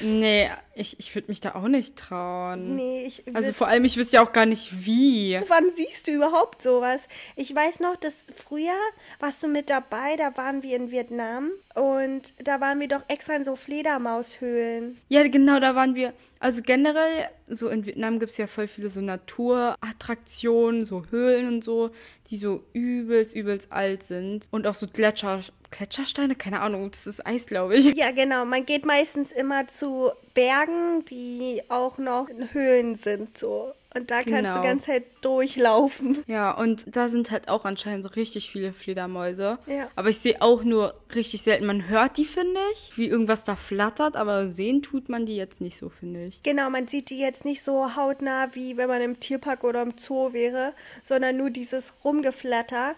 Nee, 0.00 0.50
ich, 0.74 0.98
ich 0.98 1.14
würde 1.14 1.28
mich 1.28 1.40
da 1.40 1.54
auch 1.54 1.68
nicht 1.68 1.96
trauen. 1.96 2.74
nee, 2.74 3.04
ich 3.06 3.22
Also 3.34 3.52
vor 3.52 3.68
allem, 3.68 3.84
ich 3.84 3.96
wüsste 3.96 4.16
ja 4.16 4.24
auch 4.24 4.32
gar 4.32 4.46
nicht 4.46 4.86
wie. 4.86 5.38
Wann 5.48 5.70
siehst 5.74 6.08
du 6.08 6.12
überhaupt 6.12 6.62
sowas? 6.62 7.06
Ich 7.36 7.54
weiß 7.54 7.80
noch, 7.80 7.96
dass 7.96 8.26
früher 8.34 8.74
warst 9.20 9.42
du 9.42 9.48
mit 9.48 9.70
dabei, 9.70 10.16
da 10.16 10.36
waren 10.36 10.62
wir 10.62 10.76
in 10.76 10.90
Vietnam 10.90 11.50
und 11.74 12.32
da 12.42 12.60
waren 12.60 12.80
wir 12.80 12.88
doch 12.88 13.02
extra 13.08 13.36
in 13.36 13.44
so 13.44 13.56
Fledermaushöhlen. 13.56 14.98
Ja, 15.08 15.26
genau, 15.28 15.60
da 15.60 15.74
waren 15.74 15.94
wir. 15.94 16.12
Also 16.40 16.62
generell, 16.62 17.28
so 17.48 17.68
in 17.68 17.86
Vietnam 17.86 18.18
gibt 18.18 18.32
es 18.32 18.38
ja 18.38 18.46
voll 18.46 18.66
viele 18.66 18.88
so 18.88 19.00
Naturattraktionen, 19.00 20.84
so 20.84 21.04
Höhlen 21.10 21.48
und 21.48 21.64
so, 21.64 21.90
die 22.30 22.36
so 22.36 22.64
übelst, 22.72 23.36
übelst 23.36 23.70
alt 23.70 24.02
sind. 24.02 24.48
Und 24.50 24.66
auch 24.66 24.74
so 24.74 24.88
Gletscher, 24.88 25.40
Gletschersteine, 25.76 26.34
keine 26.36 26.60
Ahnung, 26.60 26.90
das 26.90 27.06
ist 27.06 27.26
Eis, 27.26 27.46
glaube 27.46 27.76
ich. 27.76 27.94
Ja, 27.94 28.10
genau. 28.12 28.44
Man 28.44 28.64
geht 28.64 28.84
meistens 28.86 29.32
immer 29.32 29.66
zu 29.68 30.10
Bergen, 30.34 31.04
die 31.06 31.62
auch 31.68 31.98
noch 31.98 32.28
in 32.28 32.52
Höhlen 32.52 32.94
sind, 32.94 33.36
so. 33.36 33.72
Und 33.96 34.10
da 34.10 34.24
kannst 34.24 34.30
Genau. 34.32 34.54
du 34.56 34.62
ganz 34.62 34.88
halt 34.88 35.04
durchlaufen. 35.20 36.24
Ja, 36.26 36.50
und 36.50 36.96
da 36.96 37.06
sind 37.06 37.30
halt 37.30 37.48
auch 37.48 37.64
anscheinend 37.64 38.16
richtig 38.16 38.50
viele 38.50 38.72
Fledermäuse. 38.72 39.58
Ja. 39.66 39.88
Aber 39.94 40.08
ich 40.08 40.18
sehe 40.18 40.42
auch 40.42 40.64
nur 40.64 40.94
richtig 41.14 41.42
selten. 41.42 41.66
Man 41.66 41.88
hört 41.88 42.16
die, 42.16 42.24
finde 42.24 42.58
ich, 42.72 42.96
wie 42.98 43.06
irgendwas 43.06 43.44
da 43.44 43.54
flattert, 43.54 44.16
aber 44.16 44.48
sehen 44.48 44.82
tut 44.82 45.08
man 45.08 45.26
die 45.26 45.36
jetzt 45.36 45.60
nicht 45.60 45.76
so, 45.78 45.88
finde 45.90 46.24
ich. 46.24 46.42
Genau, 46.42 46.70
man 46.70 46.88
sieht 46.88 47.08
die 47.10 47.20
jetzt 47.20 47.44
nicht 47.44 47.62
so 47.62 47.94
hautnah, 47.94 48.48
wie 48.54 48.76
wenn 48.76 48.88
man 48.88 49.00
im 49.00 49.20
Tierpark 49.20 49.62
oder 49.62 49.82
im 49.82 49.94
Zoo 49.96 50.32
wäre, 50.32 50.72
sondern 51.04 51.36
nur 51.36 51.50
dieses 51.50 51.94
Rumgeflatter. 52.04 52.96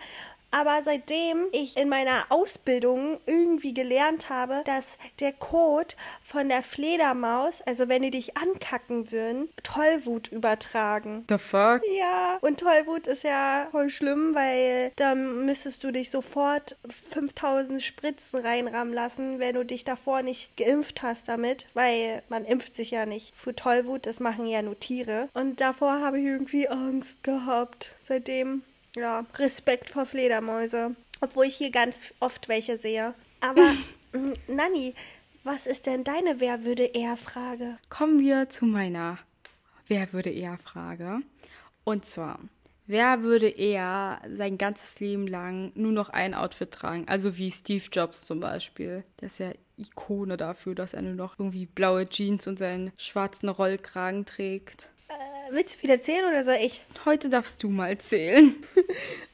Aber 0.56 0.82
seitdem 0.82 1.48
ich 1.52 1.76
in 1.76 1.90
meiner 1.90 2.24
Ausbildung 2.30 3.20
irgendwie 3.26 3.74
gelernt 3.74 4.30
habe, 4.30 4.62
dass 4.64 4.96
der 5.20 5.34
Kot 5.34 5.96
von 6.22 6.48
der 6.48 6.62
Fledermaus, 6.62 7.60
also 7.60 7.90
wenn 7.90 8.00
die 8.00 8.10
dich 8.10 8.38
ankacken 8.38 9.12
würden, 9.12 9.50
Tollwut 9.62 10.28
übertragen. 10.28 11.26
The 11.28 11.36
fuck? 11.36 11.82
Ja, 11.98 12.38
und 12.40 12.58
Tollwut 12.58 13.06
ist 13.06 13.24
ja 13.24 13.68
voll 13.70 13.90
schlimm, 13.90 14.34
weil 14.34 14.92
dann 14.96 15.44
müsstest 15.44 15.84
du 15.84 15.92
dich 15.92 16.10
sofort 16.10 16.78
5000 16.88 17.82
Spritzen 17.82 18.40
reinrammen 18.40 18.94
lassen, 18.94 19.38
wenn 19.38 19.56
du 19.56 19.64
dich 19.66 19.84
davor 19.84 20.22
nicht 20.22 20.56
geimpft 20.56 21.02
hast 21.02 21.28
damit, 21.28 21.66
weil 21.74 22.22
man 22.30 22.46
impft 22.46 22.74
sich 22.74 22.92
ja 22.92 23.04
nicht 23.04 23.36
für 23.36 23.54
Tollwut, 23.54 24.06
das 24.06 24.20
machen 24.20 24.46
ja 24.46 24.62
nur 24.62 24.80
Tiere. 24.80 25.28
Und 25.34 25.60
davor 25.60 26.00
habe 26.00 26.18
ich 26.18 26.24
irgendwie 26.24 26.66
Angst 26.66 27.22
gehabt. 27.22 27.94
Seitdem, 28.00 28.62
ja, 28.96 29.24
Respekt 29.36 29.90
vor 29.90 30.06
Fledermäuse. 30.06 30.96
Obwohl 31.20 31.46
ich 31.46 31.56
hier 31.56 31.70
ganz 31.70 32.12
oft 32.20 32.48
welche 32.48 32.76
sehe. 32.76 33.14
Aber, 33.40 33.72
m, 34.12 34.34
Nanni, 34.48 34.94
was 35.44 35.66
ist 35.66 35.86
denn 35.86 36.02
deine 36.02 36.40
Wer 36.40 36.64
würde 36.64 36.84
eher 36.84 37.16
Frage? 37.16 37.78
Kommen 37.88 38.18
wir 38.18 38.48
zu 38.48 38.66
meiner 38.66 39.18
Wer 39.86 40.12
würde 40.12 40.30
eher 40.30 40.58
Frage. 40.58 41.20
Und 41.84 42.04
zwar, 42.04 42.40
wer 42.86 43.22
würde 43.22 43.48
eher 43.48 44.20
sein 44.28 44.58
ganzes 44.58 44.98
Leben 44.98 45.28
lang 45.28 45.70
nur 45.76 45.92
noch 45.92 46.08
ein 46.08 46.34
Outfit 46.34 46.72
tragen? 46.72 47.06
Also 47.06 47.38
wie 47.38 47.52
Steve 47.52 47.84
Jobs 47.92 48.24
zum 48.24 48.40
Beispiel. 48.40 49.04
Der 49.20 49.26
ist 49.26 49.38
ja 49.38 49.52
Ikone 49.76 50.36
dafür, 50.36 50.74
dass 50.74 50.94
er 50.94 51.02
nur 51.02 51.14
noch 51.14 51.38
irgendwie 51.38 51.66
blaue 51.66 52.08
Jeans 52.08 52.48
und 52.48 52.58
seinen 52.58 52.90
schwarzen 52.96 53.48
Rollkragen 53.48 54.24
trägt. 54.24 54.90
Äh, 55.46 55.54
willst 55.54 55.76
du 55.76 55.82
wieder 55.82 56.00
zählen 56.00 56.24
oder 56.24 56.44
soll 56.44 56.58
ich? 56.60 56.82
Heute 57.04 57.28
darfst 57.28 57.62
du 57.62 57.68
mal 57.68 57.96
zählen. 57.98 58.54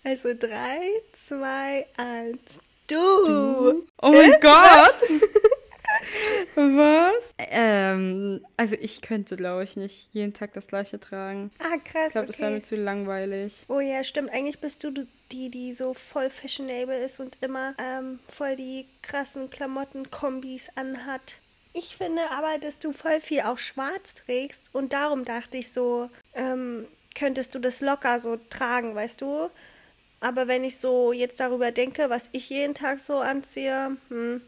Also 0.05 0.35
drei, 0.37 0.81
zwei, 1.13 1.87
eins. 1.97 2.61
Du. 2.89 3.85
Oh 4.03 4.11
mein 4.11 4.35
Gott! 4.41 4.99
Was? 6.57 7.35
Ähm, 7.39 8.45
also 8.57 8.75
ich 8.81 9.01
könnte, 9.01 9.37
glaube 9.37 9.63
ich, 9.63 9.77
nicht 9.77 10.09
jeden 10.13 10.33
Tag 10.33 10.55
das 10.55 10.67
gleiche 10.67 10.99
tragen. 10.99 11.53
Ah, 11.61 11.79
krass. 11.85 12.09
Ich 12.09 12.13
glaube, 12.13 12.27
das 12.27 12.41
wäre 12.41 12.51
okay. 12.51 12.57
mir 12.57 12.63
zu 12.63 12.77
langweilig. 12.77 13.65
Oh 13.69 13.79
ja, 13.79 14.03
stimmt. 14.03 14.31
Eigentlich 14.33 14.59
bist 14.59 14.83
du 14.83 14.91
die, 15.31 15.51
die 15.51 15.73
so 15.73 15.95
voll 15.95 16.29
fashionable 16.29 16.99
ist 16.99 17.21
und 17.21 17.39
immer 17.41 17.75
ähm, 17.79 18.19
voll 18.29 18.57
die 18.57 18.87
krassen 19.03 19.51
Klamotten-Kombis 19.51 20.71
anhat. 20.75 21.39
Ich 21.75 21.97
finde 21.97 22.23
aber, 22.31 22.59
dass 22.59 22.79
du 22.79 22.93
voll 22.93 23.21
viel 23.21 23.41
auch 23.43 23.59
schwarz 23.59 24.15
trägst 24.15 24.71
und 24.73 24.93
darum 24.93 25.25
dachte 25.25 25.57
ich 25.57 25.73
so, 25.73 26.11
ähm, 26.35 26.87
könntest 27.15 27.55
du 27.55 27.59
das 27.59 27.81
locker 27.81 28.21
so 28.21 28.37
tragen, 28.51 28.95
weißt 28.95 29.21
du? 29.23 29.51
Aber 30.21 30.47
wenn 30.49 30.65
ich 30.65 30.77
so 30.77 31.13
jetzt 31.13 31.41
darüber 31.41 31.73
denke, 31.73 32.09
was 32.11 32.29
ich 32.33 32.49
jeden 32.51 32.75
Tag 32.75 33.01
so 33.01 33.19
anziehe, 33.19 33.97
hm, 34.09 34.41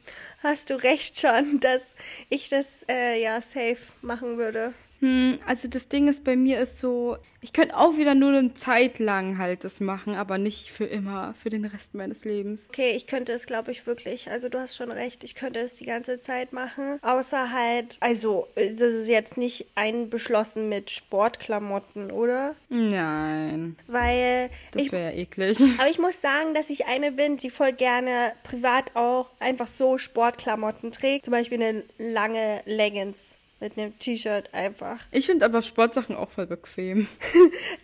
hast 0.43 0.71
du 0.71 0.75
recht 0.83 1.19
schon, 1.19 1.61
dass 1.61 1.95
ich 2.29 2.49
das 2.49 2.85
äh, 2.89 3.21
ja 3.21 3.41
safe 3.41 3.79
machen 4.03 4.39
würde. 4.39 4.75
Hm, 5.05 5.39
also 5.47 5.69
das 5.69 5.91
Ding 5.91 6.09
ist 6.09 6.25
bei 6.25 6.35
mir 6.35 6.59
ist 6.59 6.79
so, 6.79 7.19
ich 7.43 7.53
könnte 7.53 7.77
auch 7.77 7.99
wieder 7.99 8.15
nur 8.15 8.31
eine 8.31 8.55
Zeit 8.55 8.99
lang 8.99 9.37
halt 9.37 9.63
das 9.63 9.81
machen, 9.81 10.15
aber 10.15 10.39
nicht 10.39 10.71
für 10.71 10.87
immer, 10.87 11.35
für 11.35 11.51
den 11.51 11.67
Rest 11.67 11.93
meines 11.93 12.25
Lebens. 12.25 12.69
Okay, 12.71 12.93
ich 12.93 13.07
könnte 13.07 13.33
es, 13.33 13.45
glaube 13.45 13.71
ich, 13.71 13.87
wirklich. 13.87 14.31
Also 14.31 14.49
du 14.49 14.59
hast 14.59 14.77
schon 14.77 14.91
recht, 14.91 15.23
ich 15.23 15.35
könnte 15.35 15.61
es 15.61 15.77
die 15.77 15.85
ganze 15.85 16.21
Zeit 16.21 16.55
machen. 16.55 16.99
Außer 17.03 17.53
halt, 17.53 17.99
also, 18.01 18.49
äh, 18.55 18.73
das 18.73 18.95
ist 18.95 19.11
jetzt 19.11 19.37
nicht 19.37 19.67
einbeschlossen 19.75 20.71
mit 20.71 20.91
Sportklamotten, 20.91 22.11
oder? 22.11 22.57
Nein, 22.71 23.77
Weil 23.87 24.49
das 24.73 24.91
wäre 24.91 25.13
ja 25.13 25.19
eklig. 25.19 25.61
Aber 25.79 25.91
ich 25.91 25.99
muss 25.99 26.23
sagen, 26.23 26.55
dass 26.55 26.71
ich 26.71 26.87
eine 26.87 27.13
bin, 27.13 27.37
die 27.37 27.51
voll 27.51 27.75
gerne 27.75 28.33
privat 28.43 28.97
auch 28.97 29.29
einfach 29.39 29.69
so 29.69 29.99
Sportklamotten 29.99 30.93
trägt. 30.93 31.27
Zum 31.27 31.33
Beispiel 31.33 31.63
eine 31.63 31.85
lange 31.99 32.63
Leggings 32.65 33.39
mit 33.65 33.79
einem 33.79 33.99
T-Shirt 33.99 34.53
einfach. 34.53 34.99
Ich 35.11 35.25
finde 35.27 35.47
aber 35.47 35.63
Sportsachen 35.63 36.15
auch 36.17 36.31
voll 36.31 36.47
bequem. 36.47 37.09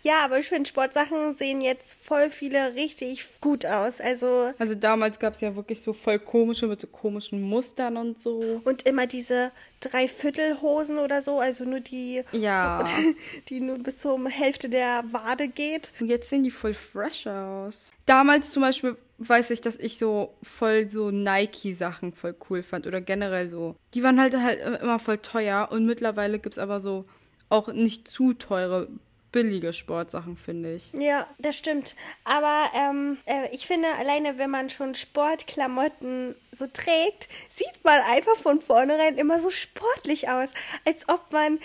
Ja, 0.03 0.23
aber 0.25 0.39
ich 0.39 0.47
finde, 0.47 0.67
Sportsachen 0.67 1.35
sehen 1.35 1.61
jetzt 1.61 1.95
voll 2.01 2.29
viele 2.29 2.75
richtig 2.75 3.23
gut 3.41 3.65
aus. 3.65 3.99
Also 4.01 4.51
Also 4.59 4.75
damals 4.75 5.19
gab 5.19 5.33
es 5.33 5.41
ja 5.41 5.55
wirklich 5.55 5.81
so 5.81 5.93
voll 5.93 6.19
komische 6.19 6.67
mit 6.67 6.79
so 6.81 6.87
komischen 6.87 7.41
Mustern 7.41 7.97
und 7.97 8.21
so. 8.21 8.61
Und 8.63 8.83
immer 8.87 9.07
diese 9.07 9.51
Dreiviertelhosen 9.79 10.97
oder 10.99 11.21
so, 11.21 11.39
also 11.39 11.63
nur 11.63 11.79
die, 11.79 12.23
Ja. 12.31 12.83
die 13.49 13.59
nur 13.59 13.77
bis 13.79 13.99
zur 13.99 14.23
Hälfte 14.29 14.69
der 14.69 15.03
Wade 15.11 15.47
geht. 15.47 15.91
Und 15.99 16.07
jetzt 16.07 16.29
sehen 16.29 16.43
die 16.43 16.51
voll 16.51 16.73
fresh 16.73 17.27
aus. 17.27 17.91
Damals 18.05 18.51
zum 18.51 18.61
Beispiel 18.61 18.97
weiß 19.27 19.51
ich, 19.51 19.61
dass 19.61 19.77
ich 19.77 19.97
so 19.97 20.35
voll 20.41 20.89
so 20.89 21.11
Nike-Sachen 21.11 22.13
voll 22.13 22.35
cool 22.49 22.63
fand 22.63 22.87
oder 22.87 23.01
generell 23.01 23.49
so. 23.49 23.75
Die 23.93 24.03
waren 24.03 24.19
halt 24.19 24.35
halt 24.35 24.81
immer 24.81 24.99
voll 24.99 25.19
teuer 25.19 25.69
und 25.71 25.85
mittlerweile 25.85 26.39
gibt's 26.39 26.57
aber 26.57 26.79
so 26.79 27.05
auch 27.49 27.67
nicht 27.67 28.07
zu 28.07 28.33
teure 28.33 28.87
billige 29.31 29.71
Sportsachen, 29.73 30.35
finde 30.37 30.75
ich. 30.75 30.91
Ja, 30.93 31.27
das 31.39 31.57
stimmt. 31.57 31.95
Aber 32.23 32.65
ähm, 32.75 33.17
äh, 33.25 33.47
ich 33.53 33.65
finde, 33.65 33.87
alleine 33.97 34.37
wenn 34.37 34.49
man 34.49 34.69
schon 34.69 34.95
Sportklamotten 34.95 36.35
so 36.51 36.67
trägt, 36.67 37.29
sieht 37.49 37.83
man 37.83 38.01
einfach 38.01 38.35
von 38.37 38.61
vornherein 38.61 39.17
immer 39.17 39.39
so 39.39 39.49
sportlich 39.49 40.29
aus. 40.29 40.53
Als 40.85 41.07
ob 41.07 41.31
man 41.31 41.59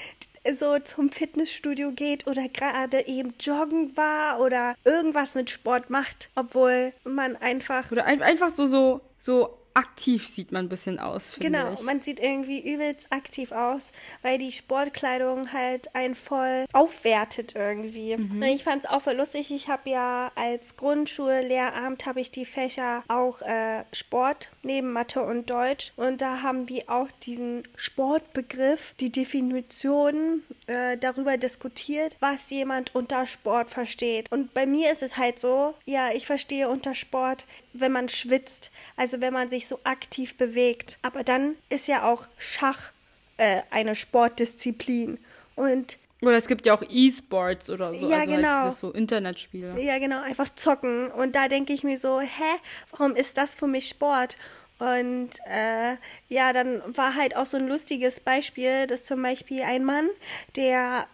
so 0.54 0.78
zum 0.78 1.10
Fitnessstudio 1.10 1.92
geht 1.92 2.26
oder 2.26 2.48
gerade 2.48 3.06
eben 3.06 3.34
joggen 3.40 3.96
war 3.96 4.40
oder 4.40 4.74
irgendwas 4.84 5.34
mit 5.34 5.50
Sport 5.50 5.90
macht, 5.90 6.30
obwohl 6.34 6.92
man 7.04 7.36
einfach. 7.36 7.90
Oder 7.90 8.04
ein, 8.04 8.22
einfach 8.22 8.50
so, 8.50 8.66
so, 8.66 9.00
so 9.18 9.56
aktiv 9.76 10.26
sieht 10.26 10.52
man 10.52 10.66
ein 10.66 10.68
bisschen 10.68 10.98
aus, 10.98 11.34
Genau, 11.38 11.72
ich. 11.72 11.82
man 11.82 12.00
sieht 12.00 12.18
irgendwie 12.18 12.60
übelst 12.60 13.06
aktiv 13.12 13.52
aus, 13.52 13.92
weil 14.22 14.38
die 14.38 14.50
Sportkleidung 14.52 15.52
halt 15.52 15.94
einen 15.94 16.14
voll 16.14 16.64
aufwertet 16.72 17.54
irgendwie. 17.54 18.16
Mhm. 18.16 18.42
Ich 18.42 18.64
fand 18.64 18.84
es 18.84 18.90
auch 18.90 19.02
voll 19.02 19.14
lustig. 19.14 19.52
Ich 19.52 19.68
habe 19.68 19.90
ja 19.90 20.32
als 20.34 20.76
Grundschullehramt 20.76 22.06
habe 22.06 22.20
ich 22.20 22.30
die 22.30 22.46
Fächer 22.46 23.04
auch 23.08 23.42
äh, 23.42 23.84
Sport 23.92 24.50
neben 24.62 24.92
Mathe 24.92 25.22
und 25.22 25.50
Deutsch 25.50 25.92
und 25.96 26.20
da 26.20 26.42
haben 26.42 26.68
wir 26.68 26.84
auch 26.88 27.08
diesen 27.22 27.62
Sportbegriff, 27.76 28.94
die 29.00 29.12
Definition 29.12 30.42
äh, 30.66 30.96
darüber 30.96 31.36
diskutiert, 31.36 32.16
was 32.20 32.50
jemand 32.50 32.94
unter 32.94 33.26
Sport 33.26 33.70
versteht. 33.70 34.30
Und 34.32 34.52
bei 34.52 34.66
mir 34.66 34.90
ist 34.90 35.02
es 35.02 35.16
halt 35.16 35.38
so, 35.38 35.74
ja, 35.84 36.10
ich 36.12 36.26
verstehe 36.26 36.68
unter 36.68 36.94
Sport, 36.94 37.46
wenn 37.72 37.92
man 37.92 38.08
schwitzt, 38.08 38.70
also 38.96 39.20
wenn 39.20 39.32
man 39.32 39.48
sich 39.48 39.68
so 39.68 39.78
aktiv 39.84 40.36
bewegt. 40.36 40.98
Aber 41.02 41.22
dann 41.22 41.56
ist 41.68 41.88
ja 41.88 42.04
auch 42.04 42.26
Schach 42.36 42.90
äh, 43.36 43.62
eine 43.70 43.94
Sportdisziplin. 43.94 45.18
Und 45.54 45.98
Oder 46.20 46.36
es 46.36 46.48
gibt 46.48 46.66
ja 46.66 46.74
auch 46.74 46.82
E-Sports 46.88 47.70
oder 47.70 47.94
so. 47.94 48.08
Ja, 48.08 48.18
also 48.18 48.30
genau. 48.30 48.48
Halt 48.48 48.74
so 48.74 48.90
Internetspiele. 48.90 49.80
ja, 49.80 49.98
genau, 49.98 50.20
einfach 50.20 50.48
zocken. 50.54 51.10
Und 51.12 51.36
da 51.36 51.48
denke 51.48 51.72
ich 51.72 51.84
mir 51.84 51.98
so, 51.98 52.20
hä, 52.20 52.60
warum 52.90 53.14
ist 53.14 53.36
das 53.38 53.54
für 53.54 53.66
mich 53.66 53.88
Sport? 53.88 54.36
Und 54.78 55.30
äh, 55.46 55.96
ja, 56.28 56.52
dann 56.52 56.82
war 56.96 57.14
halt 57.14 57.34
auch 57.36 57.46
so 57.46 57.56
ein 57.56 57.66
lustiges 57.66 58.20
Beispiel, 58.20 58.86
dass 58.86 59.04
zum 59.04 59.22
Beispiel 59.22 59.62
ein 59.62 59.84
Mann, 59.84 60.08
der 60.54 61.06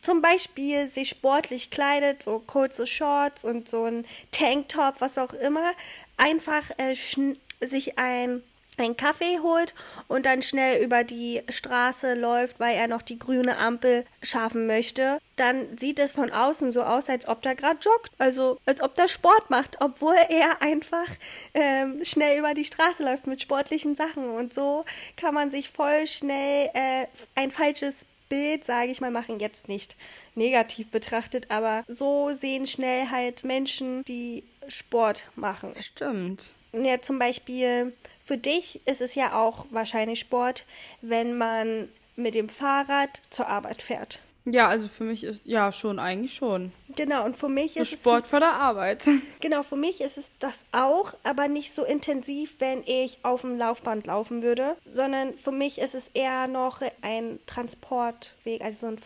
zum 0.00 0.22
Beispiel 0.22 0.88
sich 0.88 1.08
sportlich 1.08 1.70
kleidet, 1.70 2.22
so 2.22 2.38
kurze 2.38 2.86
Shorts 2.86 3.44
und 3.44 3.68
so 3.68 3.84
ein 3.84 4.06
Tanktop, 4.30 5.00
was 5.00 5.18
auch 5.18 5.32
immer, 5.32 5.72
einfach 6.16 6.62
äh, 6.76 6.94
sich 7.66 7.98
ein 7.98 8.42
einen 8.78 8.96
Kaffee 8.96 9.38
holt 9.40 9.74
und 10.06 10.26
dann 10.26 10.42
schnell 10.42 10.82
über 10.82 11.04
die 11.04 11.42
Straße 11.48 12.14
läuft, 12.14 12.58
weil 12.60 12.76
er 12.76 12.88
noch 12.88 13.02
die 13.02 13.18
grüne 13.18 13.58
Ampel 13.58 14.04
schaffen 14.22 14.66
möchte, 14.66 15.18
dann 15.36 15.78
sieht 15.78 15.98
es 15.98 16.12
von 16.12 16.30
außen 16.30 16.72
so 16.72 16.82
aus, 16.82 17.08
als 17.08 17.28
ob 17.28 17.42
der 17.42 17.54
gerade 17.54 17.78
joggt. 17.80 18.10
Also 18.18 18.58
als 18.66 18.80
ob 18.80 18.94
der 18.94 19.08
Sport 19.08 19.50
macht, 19.50 19.76
obwohl 19.80 20.16
er 20.28 20.62
einfach 20.62 21.06
ähm, 21.54 22.04
schnell 22.04 22.38
über 22.38 22.54
die 22.54 22.64
Straße 22.64 23.04
läuft 23.04 23.26
mit 23.26 23.42
sportlichen 23.42 23.94
Sachen. 23.94 24.30
Und 24.30 24.52
so 24.52 24.84
kann 25.16 25.34
man 25.34 25.50
sich 25.50 25.70
voll 25.70 26.06
schnell 26.06 26.70
äh, 26.74 27.06
ein 27.34 27.50
falsches 27.50 28.04
Bild, 28.28 28.64
sage 28.64 28.90
ich 28.90 29.00
mal, 29.00 29.10
machen 29.10 29.40
jetzt 29.40 29.68
nicht 29.68 29.96
negativ 30.34 30.90
betrachtet, 30.90 31.50
aber 31.50 31.84
so 31.88 32.30
sehen 32.32 32.66
schnell 32.66 33.10
halt 33.10 33.44
Menschen, 33.44 34.04
die 34.04 34.44
Sport 34.68 35.22
machen. 35.34 35.74
Stimmt. 35.80 36.52
Ja, 36.72 37.00
zum 37.00 37.18
Beispiel 37.18 37.94
für 38.28 38.36
dich 38.36 38.86
ist 38.86 39.00
es 39.00 39.14
ja 39.14 39.32
auch 39.32 39.64
wahrscheinlich 39.70 40.20
Sport, 40.20 40.66
wenn 41.00 41.38
man 41.38 41.88
mit 42.14 42.34
dem 42.34 42.50
Fahrrad 42.50 43.22
zur 43.30 43.46
Arbeit 43.46 43.80
fährt. 43.80 44.20
Ja, 44.44 44.68
also 44.68 44.86
für 44.86 45.04
mich 45.04 45.24
ist, 45.24 45.46
ja, 45.46 45.72
schon, 45.72 45.98
eigentlich 45.98 46.34
schon. 46.34 46.72
Genau, 46.94 47.24
und 47.24 47.38
für 47.38 47.48
mich 47.48 47.74
So 47.74 47.80
ist 47.80 47.92
Sport 47.92 48.26
vor 48.26 48.40
der 48.40 48.52
Arbeit. 48.52 49.06
es 49.06 49.20
genau, 49.40 49.62
für 49.62 49.76
mich 49.76 50.02
ist 50.02 50.18
es 50.18 50.30
das 50.40 50.66
auch, 50.72 51.14
aber 51.24 51.48
nicht 51.48 51.72
so 51.72 51.84
intensiv, 51.84 52.56
wenn 52.58 52.82
ich 52.84 53.18
auf 53.22 53.40
dem 53.40 53.56
Laufband 53.56 54.06
laufen 54.06 54.42
würde, 54.42 54.76
sondern 54.84 55.32
für 55.38 55.52
mich 55.52 55.78
ist 55.78 55.94
es 55.94 56.08
eher 56.12 56.48
noch 56.48 56.82
ein 57.00 57.38
Transportweg, 57.46 58.60
also 58.60 58.80
so 58.80 58.86
ein 58.88 58.98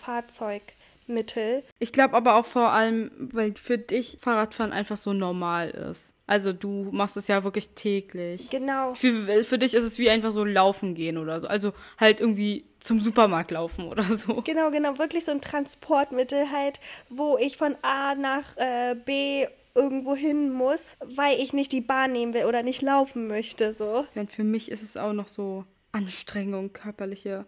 Fahrzeugmittel. 1.12 1.62
Ich 1.78 1.92
glaube 1.92 2.14
aber 2.14 2.36
auch 2.36 2.46
vor 2.46 2.70
allem, 2.70 3.10
weil 3.32 3.54
für 3.56 3.78
dich 3.78 4.18
Fahrradfahren 4.20 4.72
einfach 4.72 4.96
so 4.96 5.12
normal 5.12 5.70
ist. 5.70 6.14
Also 6.26 6.52
du 6.52 6.88
machst 6.92 7.16
es 7.16 7.28
ja 7.28 7.44
wirklich 7.44 7.70
täglich. 7.70 8.50
Genau. 8.50 8.94
Für, 8.94 9.44
für 9.44 9.58
dich 9.58 9.74
ist 9.74 9.84
es 9.84 9.98
wie 9.98 10.10
einfach 10.10 10.32
so 10.32 10.44
laufen 10.44 10.94
gehen 10.94 11.18
oder 11.18 11.40
so. 11.40 11.46
Also 11.46 11.72
halt 11.98 12.20
irgendwie 12.20 12.64
zum 12.80 13.00
Supermarkt 13.00 13.50
laufen 13.50 13.86
oder 13.86 14.04
so. 14.04 14.42
Genau, 14.42 14.70
genau, 14.70 14.98
wirklich 14.98 15.24
so 15.24 15.32
ein 15.32 15.40
Transportmittel 15.40 16.50
halt, 16.50 16.80
wo 17.08 17.36
ich 17.38 17.56
von 17.56 17.76
A 17.82 18.14
nach 18.14 18.56
äh, 18.56 18.94
B 18.94 19.46
irgendwo 19.74 20.14
hin 20.14 20.52
muss, 20.52 20.96
weil 21.16 21.38
ich 21.40 21.52
nicht 21.52 21.72
die 21.72 21.80
Bahn 21.80 22.12
nehmen 22.12 22.34
will 22.34 22.44
oder 22.44 22.62
nicht 22.62 22.82
laufen 22.82 23.26
möchte, 23.26 23.72
so. 23.72 24.04
Während 24.12 24.30
für 24.30 24.44
mich 24.44 24.70
ist 24.70 24.82
es 24.82 24.98
auch 24.98 25.14
noch 25.14 25.28
so 25.28 25.64
Anstrengung, 25.92 26.74
körperliche 26.74 27.46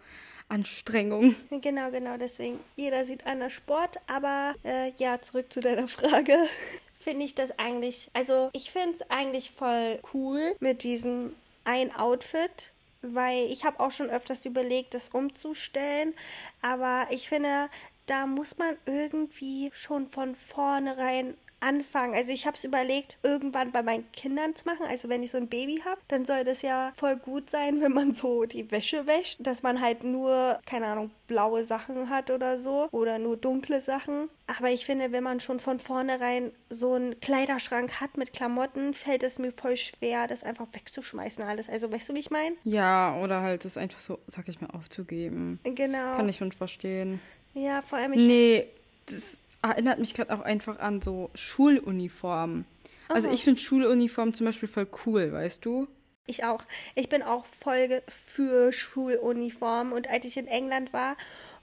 Anstrengung. 0.49 1.35
Genau, 1.51 1.91
genau, 1.91 2.17
deswegen, 2.17 2.61
jeder 2.77 3.05
sieht 3.05 3.27
anders 3.27 3.53
Sport, 3.53 3.99
aber 4.07 4.55
äh, 4.65 4.93
ja, 4.99 5.21
zurück 5.21 5.53
zu 5.53 5.61
deiner 5.61 5.89
Frage. 5.89 6.37
Finde 6.99 7.25
ich 7.25 7.35
das 7.35 7.59
eigentlich, 7.59 8.11
also 8.15 8.49
ich 8.55 8.71
finde 8.71 8.95
es 8.95 9.11
eigentlich 9.11 9.51
voll 9.51 10.01
cool 10.15 10.41
mit 10.61 10.85
diesem 10.85 11.35
ein 11.65 11.95
Outfit, 11.95 12.73
weil 13.03 13.51
ich 13.51 13.65
habe 13.65 13.81
auch 13.81 13.91
schon 13.91 14.09
öfters 14.09 14.47
überlegt, 14.47 14.95
das 14.95 15.11
umzustellen, 15.11 16.15
aber 16.63 17.07
ich 17.11 17.29
finde, 17.29 17.69
da 18.07 18.27
muss 18.27 18.57
man 18.57 18.77
irgendwie 18.87 19.71
schon 19.75 20.09
von 20.09 20.35
vornherein 20.35 21.37
anfangen. 21.65 22.15
Also 22.15 22.31
ich 22.31 22.47
habe 22.47 22.57
es 22.57 22.65
überlegt, 22.65 23.19
irgendwann 23.23 23.73
bei 23.73 23.83
meinen 23.83 24.11
Kindern 24.13 24.55
zu 24.55 24.67
machen. 24.67 24.87
Also 24.89 25.09
wenn 25.09 25.23
ich 25.23 25.31
so 25.31 25.39
ein 25.39 25.49
Baby 25.49 25.81
habe, 25.85 26.01
dann 26.09 26.25
soll 26.25 26.45
das 26.45 26.63
ja 26.63 26.93
voll 26.95 27.17
gut 27.17 27.51
sein, 27.51 27.81
wenn 27.81 27.93
man 27.93 28.13
so 28.13 28.45
die 28.45 28.71
Wäsche 28.71 29.07
wäscht, 29.07 29.39
dass 29.41 29.63
man 29.63 29.81
halt 29.81 30.05
nur, 30.05 30.61
keine 30.67 30.87
Ahnung, 30.87 31.11
blaue 31.27 31.65
Sachen 31.65 32.11
hat 32.11 32.31
oder 32.31 32.59
so 32.59 32.89
oder 32.91 33.19
nur 33.19 33.37
dunkle 33.37 33.81
Sachen. 33.81 34.29
Aber 34.47 34.71
ich 34.71 34.85
finde, 34.85 35.11
wenn 35.11 35.25
man 35.25 35.41
schon 35.41 35.59
von 35.59 35.79
vornherein 35.79 36.53
so 36.69 36.93
einen 36.93 37.19
Kleiderschrank 37.21 38.01
hat 38.01 38.19
mit 38.19 38.35
Klamotten, 38.35 38.93
fällt 38.93 39.23
es 39.23 39.39
mir 39.39 39.51
voll 39.51 39.77
schwer, 39.79 40.27
das 40.27 40.45
einfach 40.45 40.67
wegzuschmeißen 40.73 41.43
alles. 41.43 41.69
Also 41.69 41.91
weißt 41.91 42.11
du, 42.11 42.15
wie 42.15 42.21
ich 42.21 42.31
meine? 42.31 42.55
Ja, 42.65 43.17
oder 43.23 43.41
halt 43.41 43.65
es 43.65 43.79
einfach 43.79 44.01
so, 44.01 44.19
sag 44.27 44.49
ich 44.49 44.61
mal, 44.61 44.69
aufzugeben. 44.71 45.61
Genau. 45.65 46.17
Kann 46.17 46.29
ich 46.29 46.37
schon 46.37 46.53
verstehen. 46.53 47.21
Ja, 47.55 47.81
vor 47.83 47.99
allem 47.99 48.13
ich. 48.13 48.21
Nee, 48.21 48.69
das 49.07 49.41
erinnert 49.71 49.99
mich 49.99 50.15
gerade 50.15 50.35
auch 50.35 50.41
einfach 50.41 50.79
an 50.79 51.01
so 51.01 51.31
Schuluniformen. 51.35 52.67
Also 53.09 53.29
ich 53.29 53.45
finde 53.45 53.61
Schuluniformen 53.61 54.35
zum 54.35 54.47
Beispiel 54.47 54.69
voll 54.69 54.89
cool, 55.07 55.33
weißt 55.33 55.65
du? 55.65 55.89
Ich 56.27 56.45
auch. 56.45 56.63
Ich 56.95 57.09
bin 57.09 57.23
auch 57.23 57.45
voll 57.45 58.03
für 58.09 58.73
Schuluniformen. 58.73 59.93
Und 59.93 60.09
als 60.09 60.25
ich 60.25 60.37
in 60.37 60.47
England 60.47 60.93
war 60.93 61.17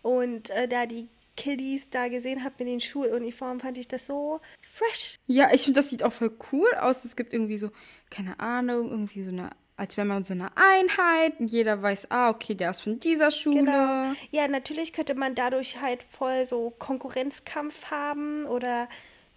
und 0.04 0.52
äh, 0.52 0.68
da 0.68 0.86
die 0.86 1.10
Kiddies 1.36 1.90
da 1.90 2.10
gesehen 2.10 2.44
habe 2.44 2.56
mit 2.60 2.68
den 2.68 2.82
Schuluniformen, 2.82 3.60
fand 3.60 3.78
ich 3.78 3.88
das 3.88 4.06
so 4.06 4.42
fresh. 4.62 5.16
Ja, 5.28 5.52
ich 5.54 5.64
finde, 5.64 5.80
das 5.80 5.90
sieht 5.90 6.04
auch 6.04 6.14
voll 6.14 6.32
cool 6.52 6.70
aus. 6.80 7.06
Es 7.06 7.16
gibt 7.16 7.34
irgendwie 7.34 7.58
so, 7.58 7.72
keine 8.10 8.40
Ahnung, 8.40 8.92
irgendwie 8.92 9.24
so 9.24 9.32
eine, 9.32 9.50
als 9.82 9.98
wäre 9.98 10.06
man 10.06 10.24
so 10.24 10.36
eine 10.36 10.52
Einheit 10.56 11.39
und 11.39 11.52
jeder 11.52 11.82
weiß, 11.82 12.12
ah, 12.12 12.30
okay, 12.30 12.54
der 12.54 12.70
ist 12.70 12.82
von 12.82 13.00
dieser 13.00 13.32
Schule. 13.32 13.62
Genau. 13.62 14.12
Ja, 14.30 14.48
natürlich 14.48 14.94
könnte 14.94 15.15
man 15.15 15.34
dadurch 15.34 15.82
halt 15.82 16.04
voll 16.04 16.46
so 16.46 16.72
Konkurrenzkampf 16.78 17.89
haben 17.89 18.46
oder 18.46 18.88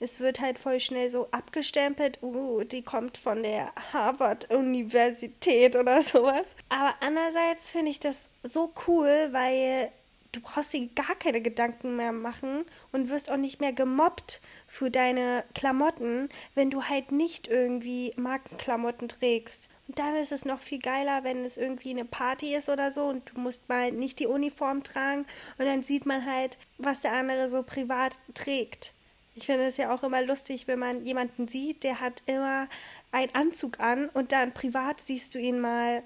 es 0.01 0.21
wird 0.21 0.41
halt 0.41 0.59
voll 0.59 0.81
schnell 0.81 1.09
so 1.09 1.29
abgestempelt, 1.31 2.23
uh, 2.23 2.63
die 2.63 2.83
kommt 2.83 3.17
von 3.17 3.43
der 3.43 3.73
Harvard-Universität 3.95 5.77
oder 5.77 6.03
sowas. 6.03 6.57
Aber 6.69 6.95
andererseits 7.01 7.71
finde 7.71 7.93
ich 7.93 8.01
das 8.01 8.29
so 8.43 8.71
cool, 8.87 9.09
weil 9.31 9.91
du 10.33 10.41
brauchst 10.43 10.75
dir 10.75 10.91
gar 10.95 11.15
keine 11.19 11.41
Gedanken 11.41 11.97
mehr 11.97 12.13
machen 12.13 12.67
und 12.93 13.09
wirst 13.09 13.31
auch 13.31 13.39
nicht 13.39 13.63
mehr 13.63 13.73
gemobbt 13.73 14.43
für 14.75 14.91
deine 14.91 15.45
Klamotten, 15.55 16.29
wenn 16.57 16.69
du 16.69 16.83
halt 16.83 17.13
nicht 17.13 17.47
irgendwie 17.47 18.13
Markenklamotten 18.17 19.07
trägst. 19.09 19.69
Und 19.87 20.01
dann 20.01 20.17
ist 20.17 20.33
es 20.33 20.45
noch 20.45 20.61
viel 20.61 20.81
geiler, 20.81 21.23
wenn 21.23 21.45
es 21.45 21.57
irgendwie 21.57 21.91
eine 21.91 22.05
Party 22.05 22.57
ist 22.57 22.69
oder 22.69 22.91
so 22.91 23.05
und 23.05 23.31
du 23.31 23.41
musst 23.41 23.69
mal 23.69 23.93
nicht 23.93 24.19
die 24.19 24.27
Uniform 24.27 24.83
tragen 24.83 25.27
und 25.59 25.67
dann 25.67 25.85
sieht 25.85 26.07
man 26.07 26.27
halt, 26.27 26.59
was 26.79 27.03
der 27.03 27.13
andere 27.13 27.49
so 27.49 27.63
privat 27.63 28.19
trägt. 28.35 28.95
Ich 29.37 29.47
finde 29.47 29.67
es 29.67 29.77
ja 29.77 29.95
auch 29.95 30.03
immer 30.03 30.23
lustig, 30.23 30.67
wenn 30.67 30.81
man 30.81 31.07
jemanden 31.07 31.47
sieht, 31.47 31.85
der 31.85 32.01
hat 32.01 32.23
immer 32.27 32.69
einen 33.13 33.35
Anzug 33.35 33.79
an 33.79 34.09
und 34.09 34.33
dann 34.33 34.55
privat 34.55 35.01
siehst 35.01 35.37
du 35.37 35.39
ihn 35.39 35.61
mal, 35.61 36.03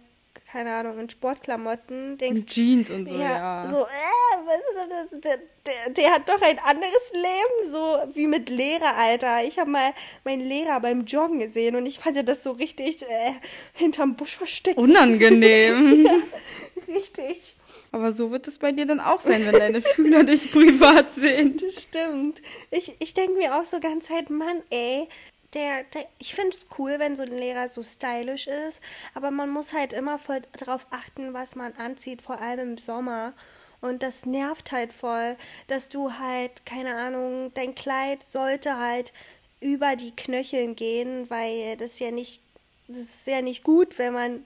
keine 0.51 0.75
Ahnung, 0.75 0.99
in 0.99 1.11
Sportklamotten, 1.11 2.17
denkst 2.17 2.41
Und 2.41 2.51
Jeans 2.51 2.91
und 2.91 3.07
so, 3.07 3.15
ja. 3.15 3.63
ja, 3.63 3.69
so, 3.69 3.81
äh, 3.81 4.47
was 4.47 4.57
ist 4.57 5.13
das? 5.13 5.21
Der, 5.21 5.39
der, 5.67 5.93
der 5.93 6.11
hat 6.13 6.29
doch 6.29 6.41
ein 6.41 6.59
anderes 6.61 7.13
Leben, 7.13 7.71
so 7.71 8.15
wie 8.15 8.27
mit 8.27 8.49
Lehrer, 8.49 8.97
Alter. 8.97 9.45
Ich 9.45 9.59
habe 9.59 9.71
mal 9.71 9.93
meinen 10.25 10.41
Lehrer 10.41 10.81
beim 10.81 11.05
Joggen 11.05 11.39
gesehen 11.39 11.77
und 11.77 11.85
ich 11.85 11.99
fand 11.99 12.17
ja 12.17 12.23
das 12.23 12.43
so 12.43 12.53
richtig 12.53 13.03
äh, 13.03 13.33
hinterm 13.75 14.17
Busch 14.17 14.37
versteckt. 14.37 14.79
Unangenehm. 14.79 16.09
Richtig. 16.89 17.55
Aber 17.93 18.13
so 18.13 18.31
wird 18.31 18.49
es 18.49 18.59
bei 18.59 18.73
dir 18.73 18.87
dann 18.87 19.01
auch 19.01 19.21
sein, 19.21 19.45
wenn 19.45 19.59
deine 19.59 19.83
Schüler 19.83 20.25
dich 20.25 20.51
privat 20.51 21.13
sehen. 21.13 21.57
Das 21.63 21.83
stimmt. 21.83 22.41
Ich, 22.71 22.95
ich 22.99 23.15
denke 23.15 23.37
mir 23.37 23.57
auch 23.57 23.65
so 23.65 23.81
ganz 23.81 24.07
Zeit, 24.07 24.31
Mann, 24.31 24.63
ey, 24.71 25.09
der, 25.55 25.85
der, 25.85 26.07
ich 26.19 26.35
finde 26.35 26.57
es 26.57 26.67
cool, 26.79 26.99
wenn 26.99 27.17
so 27.17 27.23
ein 27.23 27.31
Lehrer 27.31 27.69
so 27.69 27.83
stylisch 27.83 28.47
ist, 28.47 28.81
aber 29.15 29.31
man 29.31 29.51
muss 29.51 29.73
halt 29.73 29.93
immer 29.93 30.19
voll 30.19 30.43
darauf 30.53 30.87
achten, 30.91 31.33
was 31.33 31.55
man 31.55 31.73
anzieht, 31.75 32.23
vor 32.23 32.41
allem 32.41 32.73
im 32.73 32.79
Sommer. 32.79 33.33
Und 33.81 34.03
das 34.03 34.27
nervt 34.27 34.73
halt 34.73 34.93
voll, 34.93 35.37
dass 35.69 35.89
du 35.89 36.13
halt, 36.13 36.67
keine 36.67 36.97
Ahnung, 36.97 37.53
dein 37.55 37.75
Kleid 37.75 38.23
sollte 38.23 38.77
halt 38.77 39.13
über 39.61 39.97
die 39.97 40.15
Knöcheln 40.15 40.77
gehen, 40.77 41.31
weil 41.31 41.77
das 41.77 41.99
ja 41.99 42.11
nicht, 42.11 42.43
das 42.89 42.99
ist 42.99 43.27
ja 43.27 43.41
nicht 43.41 43.65
gut, 43.65 43.99
wenn 43.99 44.15
man 44.15 44.45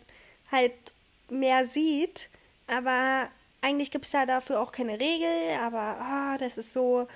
halt 0.50 0.72
mehr 1.30 1.66
sieht. 1.66 2.28
Aber 2.66 3.28
eigentlich 3.62 3.90
gibt 3.90 4.04
es 4.04 4.12
ja 4.12 4.26
dafür 4.26 4.60
auch 4.60 4.72
keine 4.72 5.00
Regel, 5.00 5.58
aber 5.60 5.78
ah, 5.78 6.38
das 6.38 6.58
ist 6.58 6.72
so, 6.72 7.06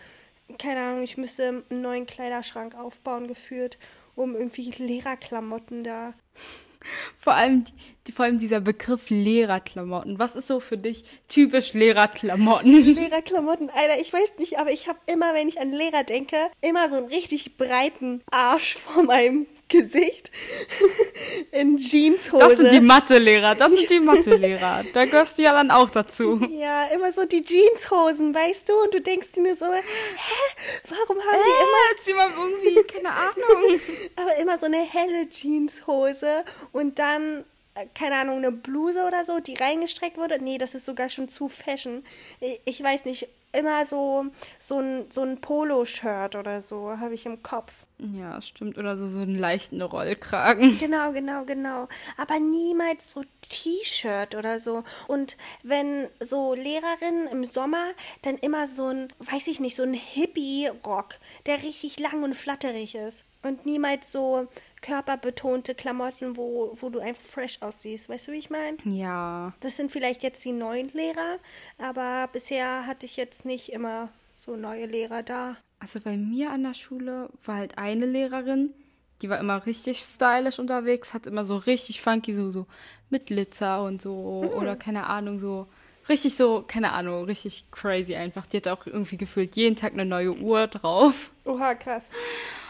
keine 0.58 0.80
Ahnung, 0.80 1.02
ich 1.02 1.16
müsste 1.16 1.64
einen 1.68 1.82
neuen 1.82 2.06
Kleiderschrank 2.06 2.74
aufbauen, 2.74 3.28
geführt, 3.28 3.78
um 4.14 4.34
irgendwie 4.34 4.70
Lehrerklamotten 4.70 5.84
da. 5.84 6.14
Vor 7.16 7.34
allem, 7.34 7.64
die, 8.06 8.12
vor 8.12 8.26
allem 8.26 8.38
dieser 8.38 8.60
Begriff 8.60 9.10
Lehrerklamotten. 9.10 10.20
Was 10.20 10.36
ist 10.36 10.46
so 10.46 10.60
für 10.60 10.78
dich 10.78 11.02
typisch 11.26 11.72
Lehrerklamotten? 11.72 12.70
Lehrerklamotten, 12.94 13.70
Alter, 13.70 14.00
ich 14.00 14.12
weiß 14.12 14.34
nicht, 14.38 14.60
aber 14.60 14.70
ich 14.70 14.86
habe 14.86 14.98
immer, 15.06 15.34
wenn 15.34 15.48
ich 15.48 15.60
an 15.60 15.72
Lehrer 15.72 16.04
denke, 16.04 16.36
immer 16.60 16.88
so 16.88 16.98
einen 16.98 17.06
richtig 17.06 17.56
breiten 17.56 18.22
Arsch 18.30 18.76
vor 18.76 19.02
meinem 19.02 19.46
Gesicht 19.68 20.30
in 21.50 21.76
Jeanshose. 21.76 22.38
Das 22.38 22.56
sind 22.56 22.72
die 22.72 22.80
Mathelehrer, 22.80 23.54
das 23.54 23.72
sind 23.72 23.90
die 23.90 24.00
Mathelehrer. 24.00 24.84
Da 24.92 25.04
gehörst 25.04 25.38
du 25.38 25.42
ja 25.42 25.52
dann 25.52 25.70
auch 25.70 25.90
dazu. 25.90 26.40
Ja, 26.48 26.84
immer 26.86 27.12
so 27.12 27.24
die 27.24 27.42
Jeanshosen, 27.44 28.34
weißt 28.34 28.68
du? 28.68 28.74
Und 28.82 28.94
du 28.94 29.00
denkst 29.00 29.32
dir 29.32 29.42
nur 29.42 29.56
so, 29.56 29.66
hä, 29.66 29.82
warum 30.88 31.18
haben 31.22 31.40
die 31.44 31.50
Äh, 31.50 31.62
immer... 31.62 32.02
zieh 32.04 32.14
mal 32.14 32.30
irgendwie, 32.36 32.82
keine 32.84 33.10
Ahnung. 33.10 33.80
Aber 34.16 34.36
immer 34.36 34.58
so 34.58 34.66
eine 34.66 34.82
helle 34.82 35.28
Jeanshose 35.28 36.44
und 36.72 36.98
dann, 36.98 37.44
äh, 37.74 37.86
keine 37.94 38.16
Ahnung, 38.16 38.38
eine 38.38 38.52
Bluse 38.52 39.04
oder 39.04 39.24
so, 39.24 39.40
die 39.40 39.54
reingestreckt 39.54 40.16
wurde. 40.16 40.38
Nee, 40.40 40.58
das 40.58 40.74
ist 40.74 40.84
sogar 40.86 41.10
schon 41.10 41.28
zu 41.28 41.48
fashion. 41.48 42.04
Ich 42.64 42.82
weiß 42.82 43.04
nicht, 43.04 43.28
immer 43.56 43.86
so, 43.86 44.26
so 44.58 44.78
ein, 44.78 45.06
so 45.10 45.22
ein 45.22 45.40
Poloshirt 45.40 46.36
oder 46.36 46.60
so 46.60 46.98
habe 46.98 47.14
ich 47.14 47.26
im 47.26 47.42
Kopf. 47.42 47.72
Ja, 47.98 48.42
stimmt. 48.42 48.76
Oder 48.76 48.96
so, 48.96 49.06
so 49.06 49.20
einen 49.20 49.38
leichten 49.38 49.80
Rollkragen. 49.80 50.78
Genau, 50.86 51.12
genau, 51.12 51.44
genau. 51.44 51.88
Aber 52.16 52.38
niemals 52.38 53.10
so 53.10 53.22
T-Shirt 53.40 54.34
oder 54.34 54.60
so. 54.60 54.84
Und 55.08 55.36
wenn 55.62 56.06
so 56.20 56.54
Lehrerinnen 56.54 57.28
im 57.28 57.44
Sommer, 57.44 57.86
dann 58.22 58.36
immer 58.36 58.66
so 58.66 58.88
ein, 58.88 59.08
weiß 59.18 59.46
ich 59.48 59.60
nicht, 59.60 59.76
so 59.76 59.82
ein 59.82 59.94
Hippie-Rock, 59.94 61.16
der 61.46 61.62
richtig 61.62 61.98
lang 61.98 62.22
und 62.22 62.36
flatterig 62.36 62.94
ist. 62.94 63.24
Und 63.42 63.64
niemals 63.64 64.12
so 64.12 64.48
körperbetonte 64.86 65.74
Klamotten, 65.74 66.36
wo, 66.36 66.70
wo 66.74 66.90
du 66.90 67.00
einfach 67.00 67.22
fresh 67.22 67.60
aussiehst. 67.60 68.08
Weißt 68.08 68.28
du, 68.28 68.32
wie 68.32 68.38
ich 68.38 68.50
meine? 68.50 68.76
Ja. 68.84 69.52
Das 69.60 69.76
sind 69.76 69.90
vielleicht 69.90 70.22
jetzt 70.22 70.44
die 70.44 70.52
neuen 70.52 70.88
Lehrer, 70.90 71.38
aber 71.76 72.28
bisher 72.32 72.86
hatte 72.86 73.04
ich 73.04 73.16
jetzt 73.16 73.44
nicht 73.44 73.72
immer 73.72 74.10
so 74.36 74.54
neue 74.54 74.86
Lehrer 74.86 75.24
da. 75.24 75.56
Also 75.80 76.00
bei 76.00 76.16
mir 76.16 76.50
an 76.50 76.62
der 76.62 76.74
Schule 76.74 77.30
war 77.44 77.56
halt 77.56 77.78
eine 77.78 78.06
Lehrerin, 78.06 78.72
die 79.22 79.28
war 79.28 79.40
immer 79.40 79.66
richtig 79.66 80.00
stylisch 80.00 80.58
unterwegs, 80.58 81.14
hat 81.14 81.26
immer 81.26 81.44
so 81.44 81.56
richtig 81.56 82.00
funky, 82.00 82.32
so, 82.32 82.50
so 82.50 82.66
mit 83.10 83.26
Glitzer 83.26 83.82
und 83.82 84.00
so, 84.00 84.14
oder 84.56 84.76
keine 84.76 85.06
Ahnung, 85.06 85.38
so 85.38 85.66
richtig 86.08 86.36
so, 86.36 86.62
keine 86.66 86.92
Ahnung, 86.92 87.24
richtig 87.24 87.70
crazy 87.72 88.14
einfach. 88.14 88.46
Die 88.46 88.58
hatte 88.58 88.72
auch 88.72 88.86
irgendwie 88.86 89.16
gefühlt 89.16 89.56
jeden 89.56 89.74
Tag 89.74 89.94
eine 89.94 90.04
neue 90.04 90.32
Uhr 90.32 90.68
drauf. 90.68 91.30
Oha, 91.44 91.74
krass. 91.74 92.04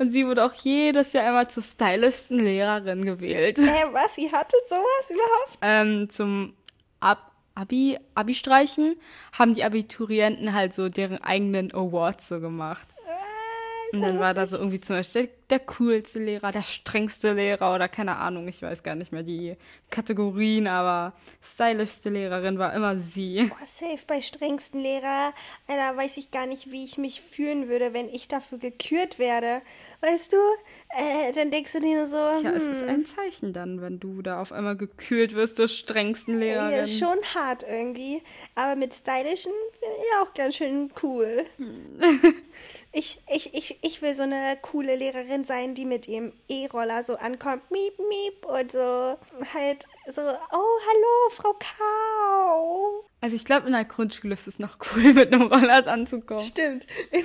Und 0.00 0.10
sie 0.10 0.26
wurde 0.26 0.44
auch 0.46 0.54
jedes 0.54 1.12
Jahr 1.12 1.28
immer 1.28 1.46
zur 1.48 1.62
stylischsten 1.62 2.38
Lehrerin 2.38 3.04
gewählt. 3.04 3.58
Hä, 3.58 3.84
was? 3.92 4.16
Ihr 4.16 4.32
hattet 4.32 4.62
sowas 4.66 5.10
überhaupt? 5.10 5.58
Ähm, 5.60 6.08
zum 6.08 6.54
Ab 7.00 7.30
Abi, 7.54 7.98
Abi-Streichen 8.14 8.96
haben 9.38 9.52
die 9.52 9.62
Abiturienten 9.62 10.54
halt 10.54 10.72
so 10.72 10.88
deren 10.88 11.18
eigenen 11.18 11.70
Awards 11.74 12.28
so 12.28 12.40
gemacht. 12.40 12.88
Äh, 13.92 13.96
Und 13.96 14.02
dann 14.02 14.18
war 14.20 14.32
da 14.32 14.46
so 14.46 14.56
irgendwie 14.56 14.80
zum 14.80 14.96
Beispiel 14.96 15.28
der, 15.50 15.60
coolste 15.60 16.18
Lehrer, 16.18 16.52
der 16.52 16.62
strengste 16.62 17.32
Lehrer 17.32 17.74
oder 17.74 17.88
keine 17.88 18.16
Ahnung, 18.16 18.48
ich 18.48 18.62
weiß 18.62 18.82
gar 18.82 18.94
nicht 18.94 19.12
mehr 19.12 19.22
die 19.22 19.56
Kategorien, 19.90 20.66
aber 20.66 21.12
stylischste 21.42 22.10
Lehrerin 22.10 22.58
war 22.58 22.72
immer 22.74 22.96
sie. 22.96 23.46
Boah, 23.48 23.66
safe 23.66 24.04
bei 24.06 24.20
strengsten 24.20 24.80
Lehrer. 24.80 25.32
Alter, 25.66 25.96
weiß 25.96 26.16
ich 26.16 26.30
gar 26.30 26.46
nicht, 26.46 26.70
wie 26.70 26.84
ich 26.84 26.98
mich 26.98 27.20
fühlen 27.20 27.68
würde, 27.68 27.92
wenn 27.92 28.08
ich 28.08 28.28
dafür 28.28 28.58
gekürt 28.58 29.18
werde. 29.18 29.62
Weißt 30.00 30.32
du? 30.32 30.36
Äh, 30.96 31.32
dann 31.32 31.50
denkst 31.50 31.72
du 31.72 31.80
dir 31.80 31.96
nur 31.96 32.06
so, 32.06 32.40
Tja, 32.40 32.52
es 32.52 32.64
hm, 32.64 32.72
ist 32.72 32.82
ein 32.82 33.06
Zeichen 33.06 33.52
dann, 33.52 33.80
wenn 33.80 34.00
du 34.00 34.22
da 34.22 34.40
auf 34.40 34.52
einmal 34.52 34.76
gekühlt 34.76 35.34
wirst 35.34 35.56
zur 35.56 35.68
strengsten 35.68 36.38
Lehrerin. 36.38 36.72
ja, 36.72 36.86
schon 36.86 37.18
hart 37.34 37.64
irgendwie. 37.68 38.22
Aber 38.54 38.76
mit 38.76 38.94
stylischen 38.94 39.52
finde 39.78 39.96
ich 39.96 40.22
auch 40.22 40.34
ganz 40.34 40.56
schön 40.56 40.90
cool. 41.02 41.44
Ich, 42.92 43.20
ich, 43.32 43.54
ich, 43.54 43.78
ich 43.82 44.02
will 44.02 44.14
so 44.16 44.22
eine 44.24 44.58
coole 44.60 44.96
Lehrerin 44.96 45.39
sein, 45.44 45.74
die 45.74 45.84
mit 45.84 46.08
ihrem 46.08 46.32
E-Roller 46.48 47.02
so 47.02 47.16
ankommt, 47.16 47.70
miep, 47.70 47.98
miep, 47.98 48.46
und 48.46 48.72
so 48.72 49.16
halt 49.54 49.86
so, 50.08 50.22
oh, 50.22 50.26
hallo, 50.52 51.30
Frau 51.30 51.54
Kau. 51.54 53.04
Also 53.22 53.36
ich 53.36 53.44
glaube, 53.44 53.66
in 53.66 53.72
der 53.72 53.84
Grundschule 53.84 54.32
ist 54.32 54.46
es 54.46 54.58
noch 54.58 54.78
cool, 54.94 55.12
mit 55.14 55.32
einem 55.32 55.42
Roller 55.42 55.86
anzukommen. 55.86 56.42
Stimmt. 56.42 56.86
In, 57.10 57.24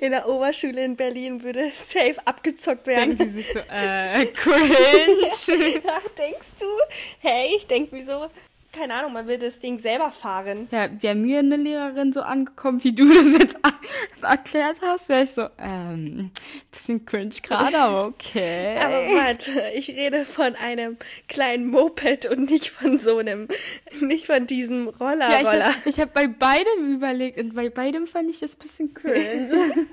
in 0.00 0.10
der 0.10 0.28
Oberschule 0.28 0.84
in 0.84 0.96
Berlin 0.96 1.42
würde 1.42 1.70
safe 1.74 2.16
abgezockt 2.26 2.86
werden. 2.86 3.16
Denken 3.16 3.24
die 3.24 3.42
sich 3.42 3.52
so, 3.52 3.58
äh, 3.58 4.26
cringe. 4.34 5.30
Ach, 5.86 6.08
denkst 6.18 6.56
du? 6.60 6.66
Hey, 7.20 7.54
ich 7.56 7.66
denk, 7.66 7.88
wieso? 7.92 8.28
Keine 8.72 8.94
Ahnung, 8.94 9.12
man 9.12 9.26
will 9.26 9.38
das 9.38 9.58
Ding 9.58 9.78
selber 9.78 10.12
fahren. 10.12 10.68
Ja, 10.70 10.88
wäre 11.00 11.14
mir 11.14 11.40
eine 11.40 11.56
Lehrerin 11.56 12.12
so 12.12 12.22
angekommen, 12.22 12.82
wie 12.84 12.92
du 12.92 13.04
das 13.14 13.38
jetzt 13.38 13.56
erklärt 14.22 14.78
hast, 14.82 15.08
wäre 15.08 15.22
ich 15.22 15.30
so, 15.30 15.48
ähm, 15.58 16.30
bisschen 16.70 17.04
cringe 17.04 17.34
gerade, 17.42 17.78
aber 17.78 18.06
okay. 18.06 18.76
Aber 18.78 19.06
warte, 19.14 19.70
ich 19.74 19.88
rede 19.90 20.24
von 20.24 20.54
einem 20.54 20.96
kleinen 21.28 21.66
Moped 21.66 22.26
und 22.26 22.50
nicht 22.50 22.70
von 22.70 22.98
so 22.98 23.18
einem, 23.18 23.48
nicht 24.00 24.26
von 24.26 24.46
diesem 24.46 24.88
Roller. 24.88 25.30
ja, 25.30 25.40
ich 25.84 25.98
habe 25.98 26.10
hab 26.10 26.14
bei 26.14 26.26
beidem 26.28 26.94
überlegt 26.94 27.38
und 27.38 27.54
bei 27.54 27.70
beidem 27.70 28.06
fand 28.06 28.30
ich 28.30 28.40
das 28.40 28.56
bisschen 28.56 28.94
cringe. 28.94 29.50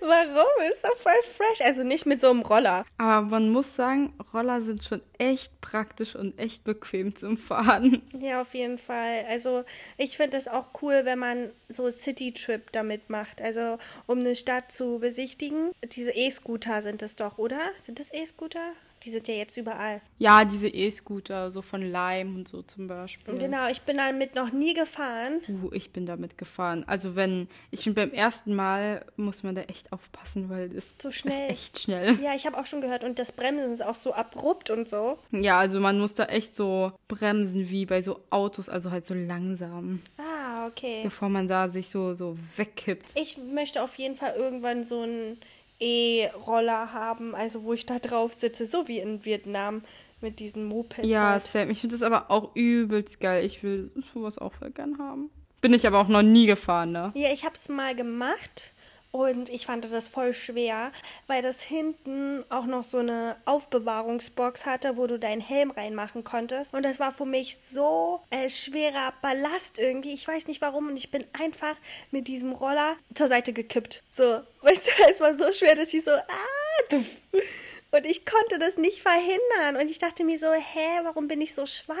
Warum? 0.00 0.70
Ist 0.70 0.84
doch 0.84 0.96
voll 0.96 1.12
fresh. 1.36 1.60
Also 1.66 1.82
nicht 1.82 2.06
mit 2.06 2.20
so 2.20 2.30
einem 2.30 2.40
Roller. 2.40 2.84
aber 2.98 3.26
man 3.26 3.50
muss 3.50 3.74
sagen, 3.76 4.14
Roller 4.32 4.62
sind 4.62 4.84
schon 4.84 5.02
echt 5.18 5.60
praktisch 5.60 6.14
und 6.16 6.38
echt 6.38 6.64
bequem 6.64 7.14
zum 7.14 7.36
Fahren. 7.36 8.02
Ja, 8.22 8.40
auf 8.40 8.54
jeden 8.54 8.78
Fall. 8.78 9.24
Also 9.28 9.64
ich 9.98 10.16
finde 10.16 10.36
es 10.36 10.46
auch 10.46 10.68
cool, 10.80 11.00
wenn 11.02 11.18
man 11.18 11.50
so 11.68 11.90
City-Trip 11.90 12.70
damit 12.70 13.10
macht. 13.10 13.42
Also 13.42 13.78
um 14.06 14.20
eine 14.20 14.36
Stadt 14.36 14.70
zu 14.70 15.00
besichtigen. 15.00 15.72
Diese 15.90 16.12
E-Scooter 16.12 16.82
sind 16.82 17.02
es 17.02 17.16
doch, 17.16 17.38
oder? 17.38 17.58
Sind 17.80 17.98
das 17.98 18.12
E-Scooter? 18.12 18.74
Die 19.04 19.10
sind 19.10 19.26
ja 19.26 19.34
jetzt 19.34 19.56
überall. 19.56 20.00
Ja, 20.18 20.44
diese 20.44 20.68
E-Scooter, 20.68 21.50
so 21.50 21.60
von 21.62 21.82
Lime 21.82 22.34
und 22.36 22.46
so 22.46 22.62
zum 22.62 22.86
Beispiel. 22.86 23.36
Genau, 23.36 23.68
ich 23.68 23.82
bin 23.82 23.96
damit 23.96 24.34
noch 24.36 24.52
nie 24.52 24.74
gefahren. 24.74 25.40
Uh, 25.48 25.70
ich 25.72 25.90
bin 25.92 26.06
damit 26.06 26.38
gefahren. 26.38 26.84
Also 26.86 27.16
wenn, 27.16 27.48
ich 27.72 27.84
bin 27.84 27.94
beim 27.94 28.12
ersten 28.12 28.54
Mal, 28.54 29.04
muss 29.16 29.42
man 29.42 29.54
da 29.56 29.62
echt 29.62 29.92
aufpassen, 29.92 30.48
weil 30.48 30.70
es 30.76 30.94
So 31.02 31.10
schnell. 31.10 31.32
ist 31.46 31.50
echt 31.50 31.78
schnell. 31.80 32.18
Ja, 32.22 32.34
ich 32.36 32.46
habe 32.46 32.58
auch 32.58 32.66
schon 32.66 32.80
gehört. 32.80 33.02
Und 33.02 33.18
das 33.18 33.32
Bremsen 33.32 33.72
ist 33.72 33.84
auch 33.84 33.96
so 33.96 34.12
abrupt 34.14 34.70
und 34.70 34.88
so. 34.88 35.18
Ja, 35.32 35.58
also 35.58 35.80
man 35.80 35.98
muss 35.98 36.14
da 36.14 36.26
echt 36.26 36.54
so 36.54 36.92
bremsen 37.08 37.68
wie 37.70 37.86
bei 37.86 38.02
so 38.02 38.20
Autos, 38.30 38.68
also 38.68 38.90
halt 38.92 39.04
so 39.04 39.14
langsam, 39.14 40.00
Ah, 40.18 40.66
okay. 40.68 41.00
bevor 41.02 41.28
man 41.28 41.48
da 41.48 41.68
sich 41.68 41.88
so, 41.88 42.14
so 42.14 42.36
wegkippt. 42.56 43.12
Ich 43.20 43.36
möchte 43.38 43.82
auf 43.82 43.96
jeden 43.98 44.16
Fall 44.16 44.34
irgendwann 44.36 44.84
so 44.84 45.00
einen 45.02 45.38
E-Roller 45.82 46.92
haben, 46.92 47.34
also 47.34 47.64
wo 47.64 47.72
ich 47.72 47.86
da 47.86 47.98
drauf 47.98 48.34
sitze, 48.34 48.66
so 48.66 48.86
wie 48.86 49.00
in 49.00 49.24
Vietnam 49.24 49.82
mit 50.20 50.38
diesen 50.38 50.64
Mopeds. 50.64 51.08
Ja, 51.08 51.30
halt. 51.30 51.42
Sam, 51.42 51.70
ich 51.70 51.80
finde 51.80 51.94
das 51.94 52.02
aber 52.02 52.30
auch 52.30 52.54
übelst 52.54 53.20
geil. 53.20 53.44
Ich 53.44 53.62
will 53.62 53.90
sowas 53.96 54.38
auch 54.38 54.52
voll 54.52 54.70
gern 54.70 54.98
haben. 54.98 55.30
Bin 55.60 55.74
ich 55.74 55.86
aber 55.86 56.00
auch 56.00 56.08
noch 56.08 56.22
nie 56.22 56.46
gefahren, 56.46 56.92
ne? 56.92 57.12
Ja, 57.14 57.32
ich 57.32 57.44
habe 57.44 57.54
es 57.54 57.68
mal 57.68 57.94
gemacht 57.94 58.71
und 59.12 59.50
ich 59.50 59.66
fand 59.66 59.84
das 59.84 60.08
voll 60.08 60.32
schwer, 60.32 60.90
weil 61.26 61.42
das 61.42 61.62
hinten 61.62 62.44
auch 62.48 62.64
noch 62.64 62.82
so 62.82 62.98
eine 62.98 63.36
Aufbewahrungsbox 63.44 64.64
hatte, 64.64 64.96
wo 64.96 65.06
du 65.06 65.18
deinen 65.18 65.42
Helm 65.42 65.70
reinmachen 65.70 66.24
konntest. 66.24 66.72
Und 66.72 66.82
das 66.82 66.98
war 66.98 67.12
für 67.12 67.26
mich 67.26 67.58
so 67.58 68.22
äh, 68.30 68.48
schwerer 68.48 69.12
Ballast 69.20 69.78
irgendwie. 69.78 70.14
Ich 70.14 70.26
weiß 70.26 70.46
nicht 70.46 70.62
warum 70.62 70.88
und 70.88 70.96
ich 70.96 71.10
bin 71.10 71.24
einfach 71.38 71.76
mit 72.10 72.26
diesem 72.26 72.52
Roller 72.52 72.96
zur 73.14 73.28
Seite 73.28 73.52
gekippt. 73.52 74.02
So, 74.10 74.22
weißt 74.62 74.86
du, 74.86 74.90
es 75.10 75.20
war 75.20 75.34
so 75.34 75.52
schwer, 75.52 75.74
dass 75.74 75.92
ich 75.92 76.02
so, 76.02 76.12
ah. 76.12 76.96
Und 77.94 78.06
ich 78.06 78.24
konnte 78.24 78.58
das 78.58 78.78
nicht 78.78 79.02
verhindern. 79.02 79.76
Und 79.78 79.90
ich 79.90 79.98
dachte 79.98 80.24
mir 80.24 80.38
so, 80.38 80.50
hä, 80.50 81.00
warum 81.02 81.28
bin 81.28 81.42
ich 81.42 81.54
so 81.54 81.66
schwach? 81.66 81.96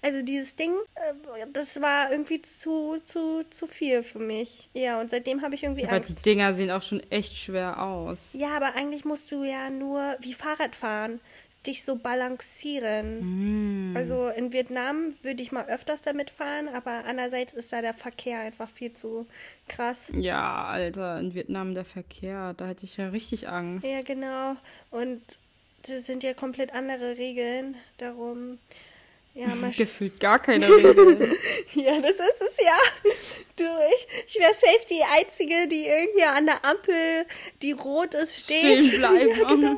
Also 0.00 0.22
dieses 0.22 0.54
Ding, 0.54 0.72
äh, 0.94 1.46
das 1.52 1.82
war 1.82 2.12
irgendwie 2.12 2.40
zu, 2.42 2.98
zu, 3.04 3.44
zu 3.50 3.66
viel 3.66 4.04
für 4.04 4.20
mich. 4.20 4.70
Ja, 4.72 5.00
und 5.00 5.10
seitdem 5.10 5.42
habe 5.42 5.56
ich 5.56 5.64
irgendwie 5.64 5.82
Aber 5.84 5.94
Angst. 5.94 6.10
die 6.10 6.22
Dinger 6.22 6.54
sehen 6.54 6.70
auch 6.70 6.82
schon 6.82 7.00
echt 7.10 7.36
schwer 7.36 7.82
aus. 7.82 8.30
Ja, 8.34 8.56
aber 8.56 8.76
eigentlich 8.76 9.04
musst 9.04 9.32
du 9.32 9.42
ja 9.42 9.68
nur 9.68 10.16
wie 10.20 10.32
Fahrrad 10.32 10.76
fahren, 10.76 11.20
dich 11.66 11.84
so 11.84 11.96
balancieren. 11.96 13.94
Also 13.96 14.28
in 14.28 14.52
Vietnam 14.52 15.14
würde 15.22 15.42
ich 15.42 15.52
mal 15.52 15.66
öfters 15.66 16.02
damit 16.02 16.30
fahren, 16.30 16.68
aber 16.68 17.04
andererseits 17.06 17.52
ist 17.52 17.72
da 17.72 17.82
der 17.82 17.94
Verkehr 17.94 18.40
einfach 18.40 18.68
viel 18.68 18.92
zu 18.92 19.26
krass. 19.68 20.10
Ja, 20.14 20.64
Alter, 20.64 21.20
in 21.20 21.34
Vietnam 21.34 21.74
der 21.74 21.84
Verkehr, 21.84 22.54
da 22.54 22.66
hätte 22.66 22.84
ich 22.84 22.96
ja 22.96 23.08
richtig 23.08 23.48
Angst. 23.48 23.86
Ja, 23.86 24.02
genau. 24.02 24.56
Und 24.90 25.20
das 25.86 26.06
sind 26.06 26.22
ja 26.22 26.34
komplett 26.34 26.74
andere 26.74 27.18
Regeln. 27.18 27.76
Darum, 27.98 28.58
ja, 29.34 29.48
Gefühlt 29.76 30.20
gar 30.20 30.38
keine 30.38 30.68
Regeln. 30.68 31.34
Ja, 31.74 31.98
das 32.00 32.16
ist 32.16 32.42
es 32.42 32.58
ja. 32.58 32.76
Du, 33.56 33.64
ich, 33.64 34.26
ich 34.26 34.38
wäre 34.38 34.52
safe 34.52 34.86
die 34.90 35.02
Einzige, 35.02 35.68
die 35.68 35.86
irgendwie 35.86 36.24
an 36.24 36.44
der 36.44 36.62
Ampel, 36.64 37.26
die 37.62 37.72
rot 37.72 38.12
ist, 38.12 38.38
steht. 38.38 38.84
Stehen 38.84 38.98
bleiben. 38.98 39.28
Ja, 39.30 39.48
genau. 39.48 39.76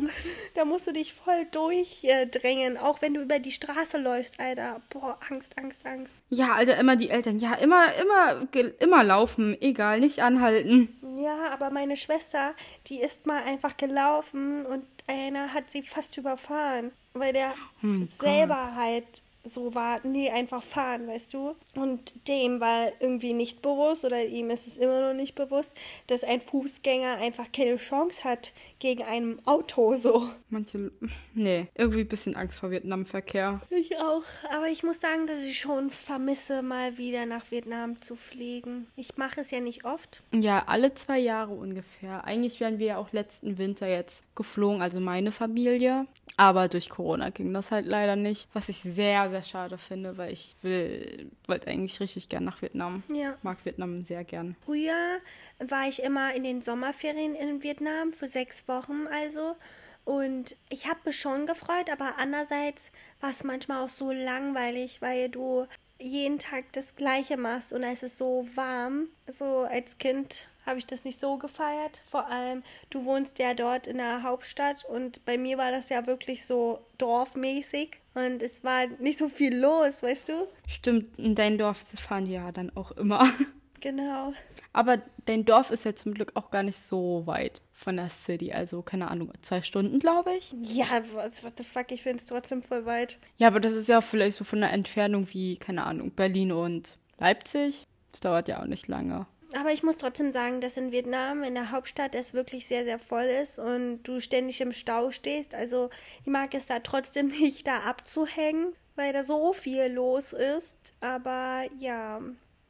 Da 0.54 0.64
musst 0.64 0.88
du 0.88 0.92
dich 0.92 1.12
voll 1.12 1.46
durchdrängen, 1.52 2.78
auch 2.78 3.00
wenn 3.00 3.14
du 3.14 3.22
über 3.22 3.38
die 3.38 3.52
Straße 3.52 3.98
läufst, 3.98 4.40
Alter. 4.40 4.80
Boah, 4.90 5.18
Angst, 5.30 5.56
Angst, 5.56 5.86
Angst. 5.86 6.16
Ja, 6.30 6.54
Alter, 6.54 6.76
immer 6.76 6.96
die 6.96 7.10
Eltern. 7.10 7.38
Ja, 7.38 7.54
immer, 7.54 7.94
immer, 7.94 8.48
immer 8.80 9.04
laufen. 9.04 9.56
Egal, 9.60 10.00
nicht 10.00 10.20
anhalten. 10.20 10.96
Ja, 11.16 11.50
aber 11.52 11.70
meine 11.70 11.96
Schwester, 11.96 12.54
die 12.88 13.00
ist 13.00 13.26
mal 13.26 13.42
einfach 13.44 13.76
gelaufen 13.76 14.66
und 14.66 14.84
einer 15.06 15.54
hat 15.54 15.70
sie 15.70 15.82
fast 15.82 16.16
überfahren, 16.16 16.90
weil 17.12 17.32
der 17.32 17.54
mein 17.82 18.08
selber 18.08 18.74
halt 18.74 19.22
so 19.44 19.74
war, 19.74 20.00
nee, 20.04 20.30
einfach 20.30 20.62
fahren, 20.62 21.06
weißt 21.06 21.34
du? 21.34 21.54
Und 21.74 22.28
dem 22.28 22.60
war 22.60 22.88
irgendwie 23.00 23.34
nicht 23.34 23.62
bewusst 23.62 24.04
oder 24.04 24.24
ihm 24.24 24.50
ist 24.50 24.66
es 24.66 24.78
immer 24.78 25.00
noch 25.00 25.14
nicht 25.14 25.34
bewusst, 25.34 25.76
dass 26.06 26.24
ein 26.24 26.40
Fußgänger 26.40 27.18
einfach 27.18 27.52
keine 27.52 27.76
Chance 27.76 28.24
hat 28.24 28.52
gegen 28.78 29.02
ein 29.02 29.38
Auto 29.46 29.94
so. 29.96 30.28
Manche, 30.48 30.90
nee, 31.34 31.68
irgendwie 31.74 32.00
ein 32.00 32.08
bisschen 32.08 32.36
Angst 32.36 32.60
vor 32.60 32.70
Vietnam-Verkehr. 32.70 33.60
Ich 33.70 33.96
auch, 33.98 34.24
aber 34.50 34.68
ich 34.68 34.82
muss 34.82 35.00
sagen, 35.00 35.26
dass 35.26 35.42
ich 35.42 35.58
schon 35.58 35.90
vermisse, 35.90 36.62
mal 36.62 36.98
wieder 36.98 37.26
nach 37.26 37.50
Vietnam 37.50 38.00
zu 38.00 38.16
fliegen. 38.16 38.86
Ich 38.96 39.16
mache 39.16 39.40
es 39.40 39.50
ja 39.50 39.60
nicht 39.60 39.84
oft. 39.84 40.22
Ja, 40.32 40.64
alle 40.66 40.94
zwei 40.94 41.18
Jahre 41.18 41.52
ungefähr. 41.52 42.24
Eigentlich 42.24 42.60
wären 42.60 42.78
wir 42.78 42.86
ja 42.86 42.98
auch 42.98 43.12
letzten 43.12 43.58
Winter 43.58 43.88
jetzt 43.88 44.24
geflogen, 44.34 44.82
also 44.82 45.00
meine 45.00 45.32
Familie. 45.32 46.06
Aber 46.36 46.68
durch 46.68 46.88
Corona 46.88 47.30
ging 47.30 47.52
das 47.54 47.70
halt 47.70 47.86
leider 47.86 48.16
nicht. 48.16 48.48
Was 48.52 48.68
ich 48.68 48.78
sehr, 48.78 49.30
sehr 49.30 49.42
schade 49.42 49.78
finde, 49.78 50.16
weil 50.18 50.32
ich 50.32 50.56
will, 50.62 51.30
wollte 51.46 51.68
eigentlich 51.68 52.00
richtig 52.00 52.28
gern 52.28 52.44
nach 52.44 52.60
Vietnam. 52.60 53.02
Ja. 53.12 53.36
Mag 53.42 53.64
Vietnam 53.64 54.02
sehr 54.02 54.24
gern. 54.24 54.56
Früher 54.64 55.18
war 55.60 55.88
ich 55.88 56.02
immer 56.02 56.34
in 56.34 56.42
den 56.42 56.62
Sommerferien 56.62 57.34
in 57.34 57.62
Vietnam, 57.62 58.12
für 58.12 58.26
sechs 58.26 58.66
Wochen 58.66 59.06
also. 59.12 59.56
Und 60.04 60.56
ich 60.68 60.86
habe 60.86 61.00
mich 61.06 61.18
schon 61.18 61.46
gefreut, 61.46 61.90
aber 61.90 62.14
andererseits 62.18 62.90
war 63.20 63.30
es 63.30 63.42
manchmal 63.44 63.84
auch 63.84 63.88
so 63.88 64.10
langweilig, 64.12 65.00
weil 65.00 65.30
du 65.30 65.66
jeden 65.98 66.38
Tag 66.38 66.64
das 66.72 66.96
Gleiche 66.96 67.36
machst 67.36 67.72
und 67.72 67.82
es 67.82 68.02
ist 68.02 68.18
so 68.18 68.46
warm. 68.54 69.08
So 69.26 69.60
als 69.60 69.96
Kind 69.98 70.48
habe 70.66 70.78
ich 70.78 70.86
das 70.86 71.04
nicht 71.04 71.18
so 71.18 71.36
gefeiert. 71.36 72.02
Vor 72.08 72.26
allem, 72.28 72.62
du 72.90 73.04
wohnst 73.04 73.38
ja 73.38 73.54
dort 73.54 73.86
in 73.86 73.98
der 73.98 74.22
Hauptstadt 74.22 74.84
und 74.84 75.24
bei 75.24 75.38
mir 75.38 75.58
war 75.58 75.70
das 75.70 75.88
ja 75.88 76.06
wirklich 76.06 76.44
so 76.44 76.80
dorfmäßig 76.98 77.98
und 78.14 78.42
es 78.42 78.64
war 78.64 78.86
nicht 78.98 79.18
so 79.18 79.28
viel 79.28 79.56
los, 79.56 80.02
weißt 80.02 80.28
du? 80.28 80.48
Stimmt, 80.68 81.18
in 81.18 81.34
dein 81.34 81.58
Dorf 81.58 81.78
fahren 81.98 82.26
die 82.26 82.32
ja 82.32 82.52
dann 82.52 82.74
auch 82.76 82.92
immer. 82.92 83.30
Genau. 83.80 84.32
Aber 84.72 85.02
dein 85.26 85.44
Dorf 85.44 85.70
ist 85.70 85.84
ja 85.84 85.94
zum 85.94 86.14
Glück 86.14 86.32
auch 86.36 86.50
gar 86.50 86.62
nicht 86.62 86.78
so 86.78 87.26
weit 87.26 87.60
von 87.70 87.96
der 87.96 88.08
City. 88.08 88.50
Also, 88.50 88.80
keine 88.80 89.10
Ahnung, 89.10 89.30
zwei 89.42 89.60
Stunden, 89.60 89.98
glaube 89.98 90.34
ich. 90.34 90.54
Ja, 90.62 91.02
was, 91.12 91.44
what 91.44 91.52
the 91.58 91.64
fuck, 91.64 91.92
ich 91.92 92.02
finde 92.02 92.20
es 92.20 92.26
trotzdem 92.26 92.62
voll 92.62 92.86
weit. 92.86 93.18
Ja, 93.36 93.48
aber 93.48 93.60
das 93.60 93.74
ist 93.74 93.88
ja 93.90 94.00
vielleicht 94.00 94.36
so 94.36 94.44
von 94.44 94.62
der 94.62 94.72
Entfernung 94.72 95.28
wie, 95.34 95.58
keine 95.58 95.84
Ahnung, 95.84 96.12
Berlin 96.12 96.50
und 96.50 96.96
Leipzig. 97.18 97.86
Das 98.10 98.20
dauert 98.20 98.48
ja 98.48 98.62
auch 98.62 98.66
nicht 98.66 98.88
lange. 98.88 99.26
Aber 99.54 99.72
ich 99.72 99.82
muss 99.82 99.98
trotzdem 99.98 100.32
sagen, 100.32 100.60
dass 100.60 100.76
in 100.76 100.90
Vietnam, 100.90 101.42
in 101.42 101.54
der 101.54 101.70
Hauptstadt, 101.70 102.14
es 102.14 102.34
wirklich 102.34 102.66
sehr, 102.66 102.84
sehr 102.84 102.98
voll 102.98 103.24
ist 103.24 103.58
und 103.58 104.02
du 104.02 104.20
ständig 104.20 104.60
im 104.60 104.72
Stau 104.72 105.10
stehst. 105.10 105.54
Also 105.54 105.90
ich 106.22 106.26
mag 106.26 106.54
es 106.54 106.66
da 106.66 106.80
trotzdem 106.80 107.28
nicht, 107.40 107.66
da 107.66 107.80
abzuhängen, 107.80 108.74
weil 108.96 109.12
da 109.12 109.22
so 109.22 109.52
viel 109.52 109.86
los 109.86 110.32
ist. 110.32 110.94
Aber 111.00 111.64
ja, 111.78 112.20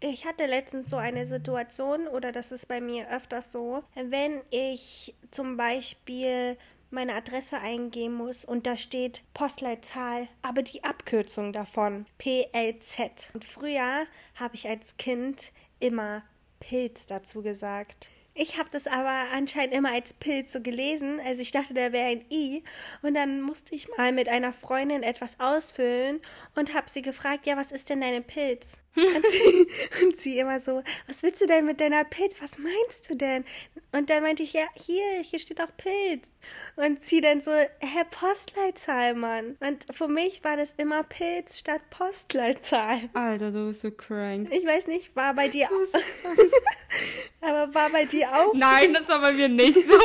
ich 0.01 0.27
hatte 0.27 0.45
letztens 0.45 0.91
so 0.91 0.97
eine 0.97 1.25
Situation, 1.25 2.07
oder 2.07 2.33
das 2.33 2.53
ist 2.53 2.69
bei 2.69 2.81
mir 2.81 3.11
öfters 3.11 3.51
so, 3.51 3.83
wenn 3.95 4.43
ich 4.51 5.15
zum 5.31 5.57
Beispiel 5.57 6.59
meine 6.91 7.15
Adresse 7.15 7.59
eingeben 7.59 8.15
muss 8.15 8.45
und 8.45 8.67
da 8.67 8.77
steht 8.77 9.23
Postleitzahl, 9.33 10.29
aber 10.43 10.63
die 10.63 10.85
Abkürzung 10.85 11.53
davon 11.53 12.07
PLZ. 12.19 13.31
Und 13.33 13.45
früher 13.45 14.07
habe 14.37 14.55
ich 14.55 14.69
als 14.69 14.97
Kind 14.97 15.51
immer 15.81 16.23
Pilz 16.69 17.05
dazu 17.05 17.43
gesagt. 17.43 18.11
Ich 18.33 18.59
habe 18.59 18.69
das 18.73 18.87
aber 18.87 19.27
anscheinend 19.33 19.75
immer 19.75 19.93
als 19.93 20.15
Pilz 20.15 20.53
so 20.53 20.61
gelesen. 20.61 21.21
Also 21.25 21.43
ich 21.43 21.53
dachte, 21.53 21.75
da 21.75 21.93
wäre 21.93 22.09
ein 22.09 22.25
I. 22.31 22.65
Und 23.03 23.15
dann 23.15 23.43
musste 23.43 23.75
ich 23.75 23.89
mal 23.97 24.13
mit 24.13 24.29
einer 24.29 24.53
Freundin 24.53 25.03
etwas 25.03 25.39
ausfüllen 25.39 26.21
und 26.57 26.75
habe 26.75 26.91
sie 26.91 27.03
gefragt, 27.03 27.47
ja, 27.47 27.57
was 27.57 27.71
ist 27.71 27.91
denn 27.91 28.01
deine 28.01 28.23
Pilz? 28.23 28.79
Und 28.97 29.25
sie, 29.31 29.69
und 30.05 30.17
sie 30.17 30.39
immer 30.39 30.61
so, 30.61 30.83
was 31.09 31.23
willst 31.25 31.43
du 31.43 31.47
denn 31.47 31.65
mit 31.65 31.81
deiner 31.81 32.05
Pilz? 32.05 32.41
Was 32.41 32.59
meinst 32.59 33.11
du 33.11 33.17
denn? 33.17 33.45
Und 33.91 34.09
dann 34.09 34.23
meinte 34.23 34.45
ich, 34.45 34.53
ja, 34.53 34.63
hier, 34.75 35.21
hier 35.23 35.39
steht 35.41 35.61
auch 35.61 35.77
Pilz. 35.77 36.31
Und 36.77 37.03
sie 37.03 37.21
dann 37.21 37.41
so, 37.41 37.51
hä, 37.51 38.05
Postleitzahl, 38.11 39.15
Mann. 39.15 39.57
Und 39.59 39.87
für 39.91 40.07
mich 40.07 40.45
war 40.45 40.57
das 40.57 40.75
immer 40.77 41.03
Pilz 41.03 41.59
statt 41.59 41.81
Postleitzahl. 41.91 43.11
Alter, 43.15 43.51
du 43.51 43.67
bist 43.67 43.81
so 43.81 43.91
crank. 43.91 44.49
Ich 44.53 44.65
weiß 44.65 44.87
nicht, 44.87 45.15
war 45.17 45.35
bei 45.35 45.49
dir 45.49 45.67
auch. 45.67 46.01
aber 47.41 47.75
war 47.75 47.91
bei 47.91 48.05
dir 48.05 48.29
auch? 48.33 48.55
Nein, 48.55 48.95
das 48.95 49.09
war 49.09 49.21
bei 49.21 49.33
mir 49.33 49.49
nicht 49.49 49.75
so. 49.75 49.99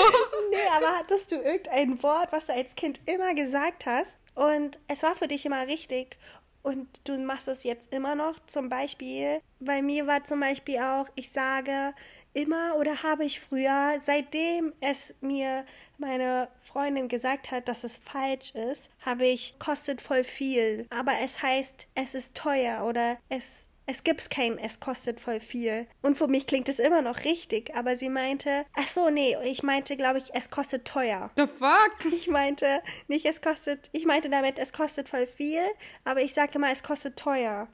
Nee, 0.49 0.57
aber 0.75 0.97
hattest 0.97 1.31
du 1.31 1.35
irgendein 1.35 2.01
Wort, 2.01 2.31
was 2.31 2.47
du 2.47 2.53
als 2.53 2.75
Kind 2.75 2.99
immer 3.05 3.35
gesagt 3.35 3.85
hast 3.85 4.17
und 4.39 4.79
es 4.87 5.03
war 5.03 5.15
für 5.15 5.27
dich 5.27 5.45
immer 5.45 5.67
richtig 5.67 6.17
und 6.61 7.07
du 7.07 7.17
machst 7.17 7.47
es 7.47 7.63
jetzt 7.63 7.93
immer 7.93 8.15
noch? 8.15 8.39
Zum 8.47 8.69
Beispiel, 8.69 9.41
bei 9.59 9.81
mir 9.81 10.07
war 10.07 10.23
zum 10.23 10.39
Beispiel 10.39 10.79
auch, 10.79 11.07
ich 11.15 11.31
sage 11.31 11.93
immer 12.33 12.75
oder 12.77 13.03
habe 13.03 13.25
ich 13.25 13.39
früher, 13.39 13.99
seitdem 14.03 14.73
es 14.81 15.15
mir 15.21 15.65
meine 15.97 16.49
Freundin 16.61 17.07
gesagt 17.07 17.51
hat, 17.51 17.67
dass 17.67 17.83
es 17.83 17.97
falsch 17.97 18.53
ist, 18.55 18.89
habe 19.05 19.25
ich 19.25 19.57
kostet 19.59 20.01
voll 20.01 20.23
viel. 20.23 20.85
Aber 20.89 21.13
es 21.23 21.41
heißt, 21.41 21.87
es 21.95 22.15
ist 22.15 22.35
teuer 22.35 22.85
oder 22.85 23.17
es 23.29 23.68
es 23.89 24.03
gibt 24.03 24.29
kein, 24.29 24.59
es 24.59 24.79
kostet 24.79 25.19
voll 25.19 25.39
viel. 25.39 25.87
Und 26.03 26.15
für 26.15 26.27
mich 26.27 26.45
klingt 26.45 26.69
es 26.69 26.77
immer 26.77 27.01
noch 27.01 27.25
richtig, 27.25 27.75
aber 27.75 27.97
sie 27.97 28.09
meinte, 28.09 28.65
ach 28.75 28.87
so, 28.87 29.09
nee, 29.09 29.35
ich 29.43 29.63
meinte, 29.63 29.97
glaube 29.97 30.19
ich, 30.19 30.29
es 30.35 30.51
kostet 30.51 30.85
teuer. 30.85 31.31
The 31.35 31.47
fuck? 31.47 31.95
Ich 32.19 32.27
meinte 32.27 32.81
nicht, 33.07 33.25
es 33.25 33.41
kostet, 33.41 33.89
ich 33.91 34.05
meinte 34.05 34.29
damit, 34.29 34.59
es 34.59 34.73
kostet 34.73 35.09
voll 35.09 35.25
viel, 35.25 35.61
aber 36.03 36.21
ich 36.21 36.33
sage 36.33 36.51
immer, 36.55 36.71
es 36.71 36.83
kostet 36.83 37.17
teuer. 37.17 37.67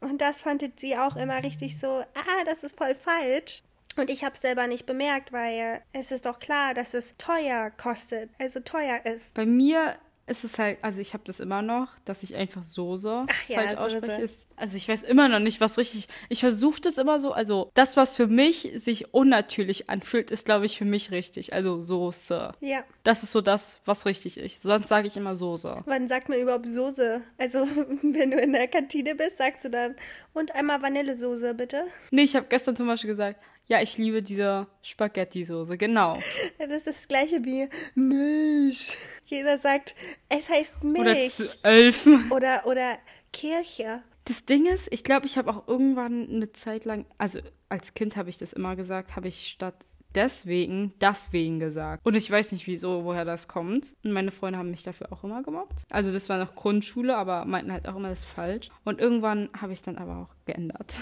Und 0.00 0.20
das 0.20 0.42
fandet 0.42 0.78
sie 0.78 0.96
auch 0.96 1.16
immer 1.16 1.42
richtig 1.42 1.78
so, 1.78 1.88
ah, 1.88 2.44
das 2.44 2.62
ist 2.62 2.76
voll 2.76 2.94
falsch. 2.94 3.62
Und 3.96 4.10
ich 4.10 4.24
habe 4.24 4.34
es 4.34 4.42
selber 4.42 4.66
nicht 4.66 4.86
bemerkt, 4.86 5.32
weil 5.32 5.82
es 5.92 6.12
ist 6.12 6.26
doch 6.26 6.38
klar, 6.38 6.74
dass 6.74 6.94
es 6.94 7.16
teuer 7.16 7.70
kostet, 7.70 8.30
also 8.38 8.60
teuer 8.60 9.04
ist. 9.06 9.34
Bei 9.34 9.46
mir 9.46 9.96
ist 10.30 10.44
es 10.44 10.58
halt, 10.58 10.78
also 10.82 11.00
ich 11.00 11.12
habe 11.12 11.24
das 11.26 11.40
immer 11.40 11.60
noch, 11.60 11.88
dass 12.04 12.22
ich 12.22 12.36
einfach 12.36 12.62
Soße 12.62 13.26
Ach 13.28 13.48
ja, 13.48 13.56
falsch 13.56 13.70
Soße. 13.72 13.96
ausspreche. 13.96 14.22
Ist, 14.22 14.46
also 14.56 14.76
ich 14.76 14.88
weiß 14.88 15.02
immer 15.02 15.28
noch 15.28 15.40
nicht, 15.40 15.60
was 15.60 15.76
richtig. 15.76 16.06
Ich 16.28 16.40
versuche 16.40 16.80
das 16.80 16.98
immer 16.98 17.18
so. 17.18 17.32
Also 17.32 17.70
das, 17.74 17.96
was 17.96 18.16
für 18.16 18.28
mich 18.28 18.72
sich 18.76 19.12
unnatürlich 19.12 19.90
anfühlt, 19.90 20.30
ist, 20.30 20.46
glaube 20.46 20.66
ich, 20.66 20.78
für 20.78 20.84
mich 20.84 21.10
richtig. 21.10 21.52
Also 21.52 21.80
Soße. 21.80 22.52
Ja. 22.60 22.84
Das 23.02 23.24
ist 23.24 23.32
so 23.32 23.40
das, 23.40 23.80
was 23.84 24.06
richtig 24.06 24.38
ist. 24.38 24.62
Sonst 24.62 24.88
sage 24.88 25.08
ich 25.08 25.16
immer 25.16 25.34
Soße. 25.34 25.82
Wann 25.84 26.06
sagt 26.06 26.28
man 26.28 26.38
überhaupt 26.38 26.68
Soße? 26.68 27.22
Also, 27.38 27.66
wenn 28.02 28.30
du 28.30 28.38
in 28.40 28.52
der 28.52 28.68
Kantine 28.68 29.16
bist, 29.16 29.38
sagst 29.38 29.64
du 29.64 29.70
dann, 29.70 29.96
und 30.32 30.54
einmal 30.54 30.80
Vanillesoße, 30.80 31.54
bitte? 31.54 31.84
Nee, 32.12 32.22
ich 32.22 32.36
habe 32.36 32.46
gestern 32.48 32.76
zum 32.76 32.86
Beispiel 32.86 33.10
gesagt, 33.10 33.40
ja, 33.70 33.80
ich 33.80 33.96
liebe 33.96 34.20
diese 34.20 34.66
Spaghetti-Soße. 34.82 35.78
Genau. 35.78 36.18
Ja, 36.58 36.66
Das 36.66 36.78
ist 36.78 36.86
das 36.88 37.08
gleiche 37.08 37.44
wie 37.44 37.68
Milch. 37.94 38.96
Jeder 39.24 39.58
sagt, 39.58 39.94
es 40.28 40.50
heißt 40.50 40.74
Oder 40.82 41.14
Milch. 41.14 41.34
zwölf. 41.34 42.08
Oder, 42.32 42.66
oder 42.66 42.98
Kirche. 43.32 44.02
Das 44.24 44.44
Ding 44.44 44.66
ist, 44.66 44.88
ich 44.90 45.04
glaube, 45.04 45.26
ich 45.26 45.38
habe 45.38 45.50
auch 45.50 45.68
irgendwann 45.68 46.28
eine 46.28 46.52
Zeit 46.52 46.84
lang, 46.84 47.06
also 47.16 47.38
als 47.68 47.94
Kind 47.94 48.16
habe 48.16 48.28
ich 48.28 48.38
das 48.38 48.52
immer 48.52 48.74
gesagt, 48.74 49.14
habe 49.14 49.28
ich 49.28 49.46
statt 49.46 49.74
deswegen 50.16 50.92
deswegen 51.00 51.60
gesagt. 51.60 52.04
Und 52.04 52.16
ich 52.16 52.28
weiß 52.28 52.50
nicht 52.50 52.66
wieso, 52.66 53.04
woher 53.04 53.24
das 53.24 53.46
kommt. 53.46 53.94
Und 54.02 54.10
meine 54.10 54.32
Freunde 54.32 54.58
haben 54.58 54.72
mich 54.72 54.82
dafür 54.82 55.12
auch 55.12 55.22
immer 55.22 55.44
gemobbt. 55.44 55.84
Also 55.90 56.12
das 56.12 56.28
war 56.28 56.38
noch 56.38 56.56
Grundschule, 56.56 57.16
aber 57.16 57.44
meinten 57.44 57.72
halt 57.72 57.86
auch 57.86 57.94
immer, 57.94 58.08
das 58.10 58.20
ist 58.20 58.24
falsch. 58.24 58.68
Und 58.84 58.98
irgendwann 58.98 59.48
habe 59.56 59.72
ich 59.72 59.78
es 59.78 59.84
dann 59.84 59.96
aber 59.96 60.16
auch 60.16 60.34
geändert. 60.44 60.96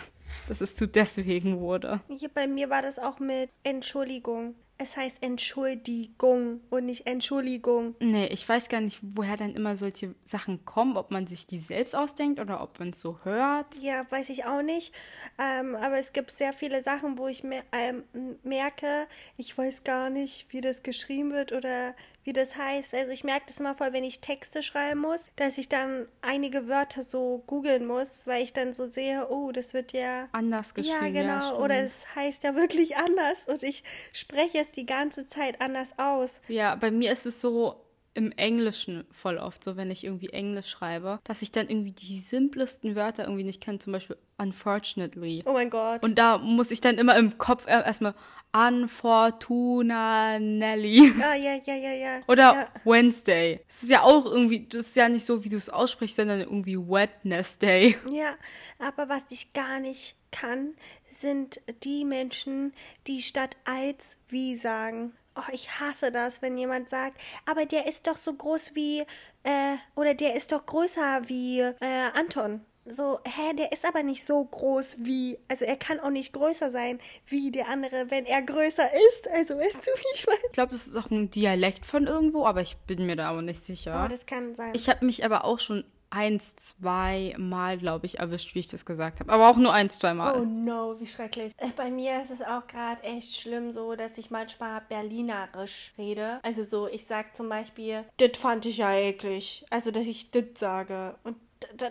Dass 0.48 0.60
es 0.60 0.74
zu 0.74 0.86
deswegen 0.86 1.60
wurde. 1.60 2.00
Hier 2.08 2.28
bei 2.28 2.46
mir 2.46 2.70
war 2.70 2.82
das 2.82 2.98
auch 2.98 3.18
mit 3.18 3.50
Entschuldigung. 3.62 4.54
Es 4.80 4.96
heißt 4.96 5.24
Entschuldigung 5.24 6.60
und 6.70 6.86
nicht 6.86 7.08
Entschuldigung. 7.08 7.96
Nee, 7.98 8.26
ich 8.26 8.48
weiß 8.48 8.68
gar 8.68 8.80
nicht, 8.80 9.00
woher 9.02 9.36
dann 9.36 9.56
immer 9.56 9.74
solche 9.74 10.14
Sachen 10.22 10.64
kommen, 10.64 10.96
ob 10.96 11.10
man 11.10 11.26
sich 11.26 11.48
die 11.48 11.58
selbst 11.58 11.96
ausdenkt 11.96 12.38
oder 12.38 12.62
ob 12.62 12.78
man 12.78 12.90
es 12.90 13.00
so 13.00 13.18
hört. 13.24 13.66
Ja, 13.80 14.08
weiß 14.08 14.28
ich 14.28 14.44
auch 14.44 14.62
nicht. 14.62 14.94
Ähm, 15.36 15.74
aber 15.74 15.98
es 15.98 16.12
gibt 16.12 16.30
sehr 16.30 16.52
viele 16.52 16.84
Sachen, 16.84 17.18
wo 17.18 17.26
ich 17.26 17.42
mer 17.42 17.64
ähm, 17.72 18.04
merke, 18.44 19.08
ich 19.36 19.58
weiß 19.58 19.82
gar 19.82 20.10
nicht, 20.10 20.46
wie 20.50 20.60
das 20.60 20.84
geschrieben 20.84 21.32
wird 21.32 21.50
oder 21.50 21.96
wie 22.28 22.34
das 22.34 22.56
heißt. 22.56 22.94
Also 22.94 23.10
ich 23.10 23.24
merke 23.24 23.46
das 23.46 23.58
immer 23.58 23.74
voll, 23.74 23.94
wenn 23.94 24.04
ich 24.04 24.20
Texte 24.20 24.62
schreiben 24.62 25.00
muss, 25.00 25.30
dass 25.36 25.56
ich 25.56 25.70
dann 25.70 26.06
einige 26.20 26.68
Wörter 26.68 27.02
so 27.02 27.42
googeln 27.46 27.86
muss, 27.86 28.26
weil 28.26 28.44
ich 28.44 28.52
dann 28.52 28.74
so 28.74 28.86
sehe, 28.86 29.28
oh, 29.30 29.50
das 29.50 29.72
wird 29.72 29.94
ja 29.94 30.28
anders 30.32 30.74
geschrieben. 30.74 31.14
Ja, 31.14 31.22
genau. 31.22 31.52
Ja, 31.52 31.56
oder 31.56 31.76
es 31.76 32.14
heißt 32.14 32.44
ja 32.44 32.54
wirklich 32.54 32.96
anders 32.98 33.48
und 33.48 33.62
ich 33.62 33.82
spreche 34.12 34.58
es 34.58 34.72
die 34.72 34.84
ganze 34.84 35.26
Zeit 35.26 35.62
anders 35.62 35.98
aus. 35.98 36.42
Ja, 36.48 36.74
bei 36.74 36.90
mir 36.90 37.12
ist 37.12 37.24
es 37.24 37.40
so 37.40 37.76
im 38.18 38.32
Englischen 38.32 39.04
voll 39.12 39.38
oft 39.38 39.62
so, 39.62 39.76
wenn 39.76 39.90
ich 39.90 40.04
irgendwie 40.04 40.30
Englisch 40.30 40.68
schreibe, 40.68 41.20
dass 41.24 41.40
ich 41.40 41.52
dann 41.52 41.68
irgendwie 41.68 41.92
die 41.92 42.18
simplesten 42.18 42.96
Wörter 42.96 43.22
irgendwie 43.22 43.44
nicht 43.44 43.62
kenne, 43.62 43.78
zum 43.78 43.92
Beispiel 43.92 44.16
unfortunately. 44.38 45.42
Oh 45.46 45.52
mein 45.52 45.70
Gott. 45.70 46.04
Und 46.04 46.18
da 46.18 46.38
muss 46.38 46.72
ich 46.72 46.80
dann 46.80 46.98
immer 46.98 47.16
im 47.16 47.38
Kopf 47.38 47.66
erstmal 47.66 48.14
Unfortuna 48.52 50.38
Nelly. 50.38 51.12
Ah, 51.22 51.34
ja, 51.34 51.54
ja, 51.64 51.74
ja, 51.74 51.92
ja. 51.92 52.20
Oder 52.26 52.42
ja. 52.54 52.66
Wednesday. 52.84 53.60
Es 53.68 53.84
ist 53.84 53.90
ja 53.90 54.02
auch 54.02 54.26
irgendwie, 54.26 54.66
das 54.66 54.88
ist 54.88 54.96
ja 54.96 55.08
nicht 55.08 55.24
so, 55.24 55.44
wie 55.44 55.48
du 55.48 55.56
es 55.56 55.70
aussprichst, 55.70 56.16
sondern 56.16 56.40
irgendwie 56.40 56.76
Wednesday. 56.76 57.96
Ja, 58.10 58.34
aber 58.78 59.08
was 59.08 59.22
ich 59.30 59.52
gar 59.52 59.80
nicht 59.80 60.16
kann, 60.30 60.74
sind 61.08 61.60
die 61.84 62.04
Menschen, 62.04 62.72
die 63.06 63.22
statt 63.22 63.56
als 63.64 64.16
wie 64.28 64.56
sagen. 64.56 65.12
Oh, 65.38 65.52
ich 65.52 65.78
hasse 65.78 66.10
das, 66.10 66.42
wenn 66.42 66.58
jemand 66.58 66.88
sagt, 66.88 67.20
aber 67.46 67.64
der 67.64 67.86
ist 67.86 68.08
doch 68.08 68.16
so 68.16 68.32
groß 68.32 68.74
wie, 68.74 69.04
äh, 69.44 69.76
oder 69.94 70.14
der 70.14 70.34
ist 70.34 70.50
doch 70.50 70.66
größer 70.66 71.22
wie 71.28 71.60
äh, 71.60 71.74
Anton. 72.14 72.64
So, 72.90 73.20
hä, 73.24 73.54
der 73.54 73.70
ist 73.70 73.86
aber 73.86 74.02
nicht 74.02 74.24
so 74.24 74.42
groß 74.42 74.96
wie, 75.00 75.38
also 75.46 75.64
er 75.64 75.76
kann 75.76 76.00
auch 76.00 76.10
nicht 76.10 76.32
größer 76.32 76.70
sein 76.70 76.98
wie 77.26 77.50
der 77.50 77.68
andere, 77.68 78.10
wenn 78.10 78.24
er 78.24 78.42
größer 78.42 78.88
ist. 79.10 79.28
Also 79.28 79.56
weißt 79.56 79.86
du, 79.86 79.90
wie 79.90 80.14
ich 80.14 80.26
meine? 80.26 80.38
Ich 80.46 80.52
glaube, 80.52 80.72
das 80.72 80.86
ist 80.86 80.96
auch 80.96 81.10
ein 81.10 81.30
Dialekt 81.30 81.84
von 81.84 82.06
irgendwo, 82.06 82.46
aber 82.46 82.62
ich 82.62 82.76
bin 82.86 83.04
mir 83.06 83.14
da 83.14 83.28
aber 83.28 83.42
nicht 83.42 83.62
sicher. 83.62 84.02
Oh, 84.04 84.08
das 84.08 84.26
kann 84.26 84.54
sein. 84.54 84.72
Ich 84.74 84.88
habe 84.88 85.04
mich 85.04 85.24
aber 85.24 85.44
auch 85.44 85.58
schon 85.58 85.84
eins, 86.10 86.56
zwei 86.56 87.34
Mal, 87.38 87.78
glaube 87.78 88.06
ich, 88.06 88.18
erwischt, 88.18 88.54
wie 88.54 88.60
ich 88.60 88.68
das 88.68 88.86
gesagt 88.86 89.20
habe. 89.20 89.32
Aber 89.32 89.48
auch 89.48 89.56
nur 89.56 89.72
eins, 89.72 89.98
zwei 89.98 90.14
Mal. 90.14 90.40
Oh 90.40 90.44
no, 90.44 90.98
wie 90.98 91.06
schrecklich. 91.06 91.52
Äh, 91.58 91.68
Bei 91.76 91.90
mir 91.90 92.22
ist 92.22 92.30
es 92.30 92.42
auch 92.42 92.66
gerade 92.66 93.02
echt 93.02 93.36
schlimm 93.36 93.72
so, 93.72 93.94
dass 93.94 94.18
ich 94.18 94.30
manchmal 94.30 94.82
berlinerisch 94.88 95.92
rede. 95.98 96.40
Also 96.42 96.62
so, 96.62 96.88
ich 96.88 97.06
sag 97.06 97.36
zum 97.36 97.48
Beispiel, 97.48 98.04
das 98.18 98.38
fand 98.38 98.66
ich 98.66 98.78
ja 98.78 98.92
eklig. 98.94 99.64
Also, 99.70 99.90
dass 99.90 100.06
ich 100.06 100.30
das 100.30 100.44
sage. 100.56 101.14
Und 101.24 101.36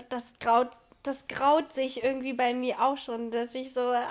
das 0.10 0.34
graut, 0.39 0.69
das 1.03 1.27
graut 1.27 1.73
sich 1.73 2.03
irgendwie 2.03 2.34
bei 2.34 2.53
mir 2.53 2.82
auch 2.82 2.97
schon, 2.97 3.32
dass 3.32 3.53
ich 3.56 3.73
so, 3.73 3.82
ah, 3.82 4.06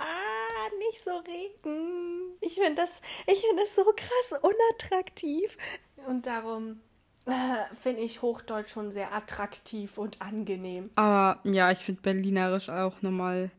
nicht 0.79 1.03
so 1.03 1.17
reden. 1.17 2.37
Ich 2.41 2.55
finde 2.55 2.75
das, 2.75 3.01
ich 3.27 3.41
finde 3.41 3.63
das 3.63 3.75
so 3.75 3.85
krass 3.85 4.41
unattraktiv. 4.41 5.57
Und 6.07 6.27
darum 6.27 6.81
äh, 7.27 7.75
finde 7.81 8.03
ich 8.03 8.23
Hochdeutsch 8.23 8.71
schon 8.71 8.93
sehr 8.93 9.13
attraktiv 9.13 9.99
und 9.99 10.23
angenehm. 10.23 10.91
Aber 10.95 11.41
ja, 11.45 11.71
ich 11.71 11.79
finde 11.79 12.01
Berlinerisch 12.03 12.69
auch 12.69 13.03
nochmal 13.03 13.51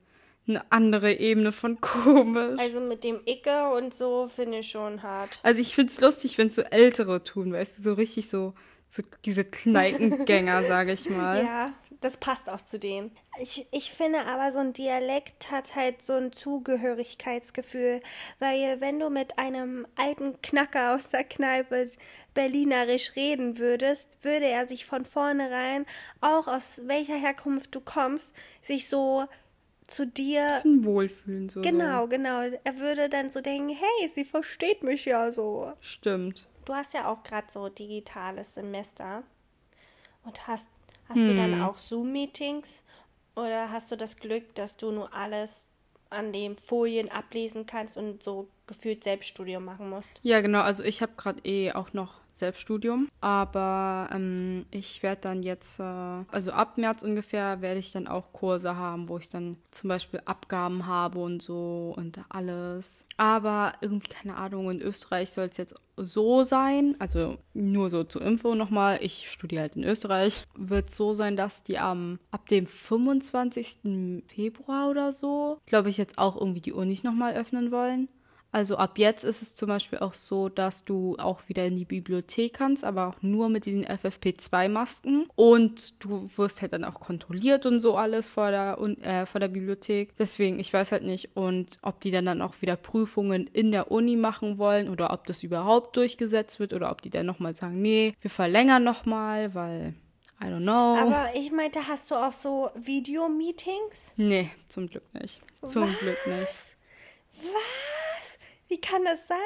eine 0.48 0.64
andere 0.72 1.14
Ebene 1.14 1.52
von 1.52 1.80
komisch. 1.82 2.60
Also 2.60 2.80
mit 2.80 3.04
dem 3.04 3.20
Icke 3.26 3.70
und 3.74 3.94
so 3.94 4.30
finde 4.34 4.60
ich 4.60 4.70
schon 4.70 5.04
hart. 5.04 5.40
Also 5.44 5.60
ich 5.60 5.76
finde 5.76 5.92
es 5.92 6.00
lustig, 6.00 6.38
wenn 6.38 6.48
es 6.48 6.56
so 6.56 6.62
Ältere 6.62 7.24
tun, 7.24 7.54
weißt 7.54 7.78
du, 7.78 7.82
so 7.82 7.94
richtig 7.94 8.30
so, 8.30 8.54
so 8.88 9.04
diese 9.26 9.44
Kneipengänger, 9.44 10.64
sage 10.68 10.94
ich 10.94 11.10
mal. 11.10 11.44
Ja, 11.44 11.74
das 12.02 12.18
passt 12.18 12.50
auch 12.50 12.62
zu 12.62 12.80
denen. 12.80 13.12
Ich, 13.40 13.68
ich 13.72 13.92
finde 13.92 14.26
aber, 14.26 14.52
so 14.52 14.60
ein 14.60 14.74
Dialekt 14.74 15.52
hat 15.52 15.76
halt 15.76 16.02
so 16.02 16.14
ein 16.14 16.32
Zugehörigkeitsgefühl, 16.32 18.02
weil 18.40 18.80
wenn 18.82 19.00
du 19.00 19.10
mit 19.10 19.38
einem 19.40 19.88
alten 19.96 20.42
Knacker 20.42 20.96
aus 20.96 21.10
der 21.10 21.24
Kneipe 21.24 21.90
berlinerisch 22.34 23.16
reden 23.16 23.58
würdest, 23.58 24.24
würde 24.24 24.46
er 24.46 24.68
sich 24.68 24.86
von 24.86 25.06
vornherein, 25.06 25.86
auch 26.22 26.48
aus 26.48 26.82
welcher 26.86 27.16
Herkunft 27.16 27.74
du 27.74 27.82
kommst, 27.82 28.34
sich 28.62 28.88
so 28.88 29.26
zu 29.88 30.06
dir. 30.06 30.52
Bisschen 30.54 30.86
wohlfühlen, 30.86 31.50
so. 31.50 31.62
Genau, 31.62 32.04
so. 32.04 32.10
genau. 32.10 32.42
Er 32.64 32.78
würde 32.78 33.10
dann 33.10 33.32
so 33.32 33.42
denken, 33.42 33.70
hey, 33.70 34.10
sie 34.14 34.26
versteht 34.26 34.84
mich 34.84 35.06
ja 35.06 35.32
so. 35.32 35.74
Stimmt. 35.80 36.48
Du 36.66 36.76
hast 36.76 36.94
ja 36.94 37.10
auch 37.10 37.24
gerade 37.24 37.48
so 37.50 37.70
digitales 37.70 38.56
Semester 38.56 39.24
und 40.24 40.48
hast 40.48 40.70
Hast 41.10 41.20
hm. 41.20 41.28
du 41.28 41.36
dann 41.36 41.62
auch 41.62 41.78
Zoom-Meetings 41.78 42.84
oder 43.36 43.72
hast 43.72 43.92
du 43.92 43.96
das 43.96 44.18
Glück, 44.18 44.56
dass 44.56 44.78
du 44.78 44.92
nur 44.92 45.14
alles 45.14 45.70
an 46.10 46.34
den 46.34 46.56
Folien 46.56 47.10
ablesen 47.10 47.66
kannst 47.66 47.98
und 47.98 48.24
so 48.24 48.48
gefühlt 48.66 49.04
Selbststudium 49.04 49.64
machen 49.64 49.90
musst? 49.90 50.20
Ja, 50.24 50.42
genau. 50.42 50.62
Also 50.62 50.84
ich 50.84 51.02
habe 51.02 51.14
gerade 51.18 51.42
eh 51.44 51.72
auch 51.72 51.94
noch 51.94 52.22
Selbststudium. 52.38 53.10
Aber 53.22 54.10
ähm, 54.12 54.66
ich 54.72 55.04
werde 55.04 55.22
dann 55.22 55.44
jetzt, 55.44 55.80
äh, 55.80 55.84
also 55.84 56.52
ab 56.52 56.78
März 56.78 57.04
ungefähr, 57.04 57.62
werde 57.62 57.80
ich 57.80 57.92
dann 57.92 58.08
auch 58.08 58.32
Kurse 58.34 58.76
haben, 58.76 59.10
wo 59.10 59.18
ich 59.18 59.30
dann 59.30 59.58
zum 59.72 59.90
Beispiel 59.90 60.22
Abgaben 60.26 60.86
habe 60.86 61.20
und 61.20 61.42
so 61.42 61.94
und 61.96 62.20
alles. 62.30 63.06
Aber 63.18 63.74
irgendwie, 63.82 64.10
keine 64.10 64.38
Ahnung, 64.38 64.72
in 64.72 64.82
Österreich 64.82 65.32
soll 65.32 65.46
es 65.46 65.58
jetzt 65.58 65.76
so 65.98 66.44
sein, 66.44 66.96
also 67.00 67.38
nur 67.54 67.90
so 67.90 68.04
zur 68.04 68.22
Info 68.22 68.54
nochmal, 68.54 69.00
ich 69.02 69.32
studiere 69.32 69.62
halt 69.62 69.76
in 69.76 69.84
Österreich, 69.84 70.46
wird 70.56 70.94
so 70.94 71.14
sein, 71.14 71.36
dass 71.36 71.64
die 71.64 71.80
am, 71.80 72.20
ab 72.30 72.48
dem 72.48 72.68
25. 72.68 74.24
Februar 74.28 74.90
oder 74.90 75.12
so, 75.12 75.58
glaube 75.66 75.90
ich, 75.90 75.98
jetzt 75.98 76.20
auch 76.20 76.36
irgendwie 76.36 76.62
die 76.62 76.72
Unis 76.72 77.04
nochmal 77.04 77.34
öffnen 77.34 77.72
wollen. 77.72 78.10
Also 78.58 78.78
ab 78.78 78.98
jetzt 78.98 79.24
ist 79.24 79.44
es 79.44 79.54
zum 79.54 79.68
Beispiel 79.68 80.00
auch 80.00 80.16
so, 80.16 80.50
dass 80.50 80.84
du 80.84 81.16
auch 81.20 81.42
wieder 81.48 81.64
in 81.64 81.76
die 81.76 81.86
Bibliothek 81.86 82.56
kannst, 82.56 82.84
aber 82.84 83.06
auch 83.06 83.22
nur 83.22 83.50
mit 83.50 83.68
diesen 83.68 83.86
FFP2-Masken. 83.86 85.28
Und 85.36 86.04
du 86.04 86.28
wirst 86.38 86.64
halt 86.64 86.74
dann 86.74 86.84
auch 86.84 87.00
kontrolliert 87.00 87.68
und 87.68 87.82
so 87.82 87.98
alles 87.98 88.28
vor 88.28 88.50
der, 88.50 88.80
äh, 89.04 89.28
vor 89.28 89.40
der 89.40 89.50
Bibliothek. 89.50 90.16
Deswegen, 90.18 90.58
ich 90.60 90.74
weiß 90.74 90.92
halt 90.92 91.04
nicht, 91.04 91.38
und 91.38 91.78
ob 91.84 92.02
die 92.02 92.10
dann, 92.10 92.26
dann 92.26 92.42
auch 92.42 92.56
wieder 92.64 92.78
Prüfungen 92.78 93.46
in 93.46 93.72
der 93.72 93.92
Uni 93.92 94.16
machen 94.16 94.58
wollen 94.58 94.90
oder 94.90 95.14
ob 95.14 95.28
das 95.28 95.44
überhaupt 95.44 95.96
durchgesetzt 95.96 96.60
wird 96.60 96.74
oder 96.74 96.90
ob 96.90 97.04
die 97.04 97.12
dann 97.12 97.28
nochmal 97.28 97.54
sagen, 97.54 97.80
nee, 97.80 98.16
wir 98.22 98.32
verlängern 98.32 98.84
nochmal, 98.84 99.54
weil 99.54 99.94
I 100.42 100.46
don't 100.46 100.64
know. 100.64 100.98
Aber 100.98 101.30
ich 101.36 101.52
meinte, 101.52 101.88
hast 101.88 102.10
du 102.10 102.16
auch 102.16 102.34
so 102.34 102.72
Videomeetings? 102.74 104.14
Nee, 104.16 104.50
zum 104.68 104.90
Glück 104.90 105.14
nicht. 105.14 105.42
Zum 105.64 105.84
Was? 105.84 106.00
Glück 106.00 106.26
nicht. 106.26 106.76
Was? 107.44 108.40
Wie 108.70 108.82
kann 108.82 109.04
das 109.06 109.28
sein? 109.28 109.38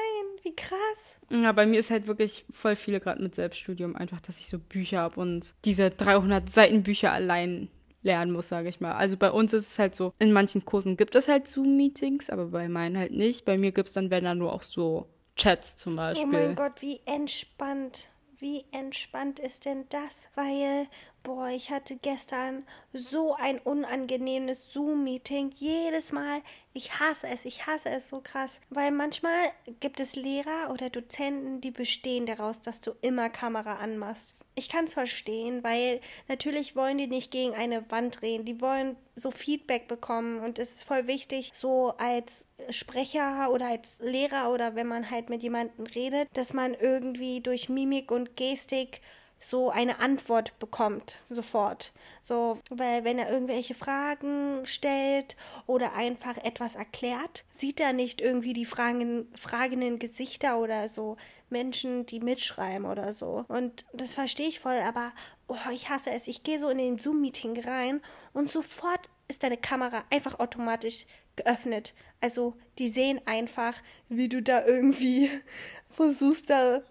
Wie 0.43 0.55
krass. 0.55 1.19
Ja, 1.29 1.51
bei 1.51 1.65
mir 1.65 1.79
ist 1.79 1.91
halt 1.91 2.07
wirklich 2.07 2.45
voll 2.51 2.75
viele 2.75 2.99
gerade 2.99 3.21
mit 3.21 3.35
Selbststudium 3.35 3.95
einfach, 3.95 4.19
dass 4.19 4.39
ich 4.39 4.47
so 4.47 4.57
Bücher 4.57 4.99
habe 4.99 5.19
und 5.19 5.53
diese 5.63 5.91
300 5.91 6.49
Seiten 6.51 6.83
Bücher 6.83 7.11
allein 7.11 7.69
lernen 8.03 8.31
muss, 8.31 8.47
sage 8.47 8.69
ich 8.69 8.79
mal. 8.79 8.93
Also 8.93 9.17
bei 9.17 9.31
uns 9.31 9.53
ist 9.53 9.67
es 9.71 9.79
halt 9.79 9.95
so, 9.95 10.13
in 10.17 10.33
manchen 10.33 10.65
Kursen 10.65 10.97
gibt 10.97 11.15
es 11.15 11.27
halt 11.27 11.47
Zoom-Meetings, 11.47 12.29
aber 12.29 12.47
bei 12.47 12.67
meinen 12.67 12.97
halt 12.97 13.11
nicht. 13.11 13.45
Bei 13.45 13.57
mir 13.57 13.71
gibt 13.71 13.89
es 13.89 13.93
dann, 13.93 14.09
wenn 14.09 14.23
dann 14.23 14.39
nur 14.39 14.53
auch 14.53 14.63
so 14.63 15.07
Chats 15.35 15.75
zum 15.75 15.95
Beispiel. 15.95 16.27
Oh 16.27 16.31
mein 16.31 16.55
Gott, 16.55 16.81
wie 16.81 16.99
entspannt. 17.05 18.09
Wie 18.41 18.65
entspannt 18.71 19.39
ist 19.39 19.65
denn 19.65 19.85
das? 19.89 20.27
Weil 20.33 20.87
Boah, 21.23 21.49
ich 21.49 21.69
hatte 21.69 21.97
gestern 21.97 22.65
so 22.93 23.35
ein 23.35 23.59
unangenehmes 23.59 24.73
Zoom-Meeting. 24.73 25.51
Jedes 25.55 26.11
Mal, 26.11 26.41
ich 26.73 26.99
hasse 26.99 27.27
es, 27.27 27.45
ich 27.45 27.67
hasse 27.67 27.89
es 27.89 28.09
so 28.09 28.21
krass. 28.21 28.59
Weil 28.71 28.89
manchmal 28.89 29.51
gibt 29.79 29.99
es 29.99 30.15
Lehrer 30.15 30.71
oder 30.71 30.89
Dozenten, 30.89 31.61
die 31.61 31.69
bestehen 31.69 32.25
daraus, 32.25 32.61
dass 32.61 32.81
du 32.81 32.93
immer 33.01 33.29
Kamera 33.29 33.75
anmachst. 33.75 34.35
Ich 34.53 34.67
kann 34.67 34.85
es 34.85 34.93
verstehen, 34.93 35.63
weil 35.63 36.01
natürlich 36.27 36.75
wollen 36.75 36.97
die 36.97 37.07
nicht 37.07 37.31
gegen 37.31 37.53
eine 37.53 37.89
Wand 37.89 38.21
drehen. 38.21 38.43
Die 38.43 38.59
wollen 38.59 38.97
so 39.15 39.31
Feedback 39.31 39.87
bekommen 39.87 40.39
und 40.39 40.59
es 40.59 40.71
ist 40.71 40.83
voll 40.83 41.07
wichtig, 41.07 41.51
so 41.53 41.93
als 41.97 42.47
Sprecher 42.69 43.49
oder 43.51 43.67
als 43.67 44.01
Lehrer 44.03 44.51
oder 44.51 44.75
wenn 44.75 44.87
man 44.87 45.09
halt 45.09 45.29
mit 45.29 45.41
jemandem 45.41 45.85
redet, 45.85 46.27
dass 46.33 46.53
man 46.53 46.73
irgendwie 46.73 47.39
durch 47.41 47.69
Mimik 47.69 48.11
und 48.11 48.35
Gestik 48.35 49.01
so 49.41 49.71
eine 49.71 49.99
Antwort 49.99 50.57
bekommt, 50.59 51.15
sofort. 51.29 51.91
So, 52.21 52.59
weil 52.69 53.03
wenn 53.03 53.17
er 53.17 53.29
irgendwelche 53.29 53.73
Fragen 53.73 54.65
stellt 54.65 55.35
oder 55.65 55.93
einfach 55.93 56.37
etwas 56.37 56.75
erklärt, 56.75 57.43
sieht 57.51 57.79
er 57.79 57.91
nicht 57.91 58.21
irgendwie 58.21 58.53
die 58.53 58.65
fragen, 58.65 59.27
fragenden 59.35 59.97
Gesichter 59.99 60.59
oder 60.59 60.87
so 60.87 61.17
Menschen, 61.49 62.05
die 62.05 62.19
mitschreiben 62.19 62.85
oder 62.85 63.11
so. 63.13 63.43
Und 63.47 63.85
das 63.93 64.13
verstehe 64.13 64.47
ich 64.47 64.59
voll, 64.59 64.79
aber 64.85 65.11
oh, 65.47 65.71
ich 65.73 65.89
hasse 65.89 66.11
es. 66.11 66.27
Ich 66.27 66.43
gehe 66.43 66.59
so 66.59 66.69
in 66.69 66.77
den 66.77 66.99
Zoom-Meeting 66.99 67.59
rein 67.61 68.01
und 68.33 68.49
sofort 68.49 69.09
ist 69.27 69.43
deine 69.43 69.57
Kamera 69.57 70.03
einfach 70.11 70.39
automatisch 70.39 71.05
geöffnet. 71.35 71.93
Also 72.21 72.55
die 72.77 72.89
sehen 72.89 73.19
einfach, 73.25 73.73
wie 74.07 74.29
du 74.29 74.41
da 74.41 74.65
irgendwie 74.65 75.29
versuchst 75.87 76.49
da 76.49 76.81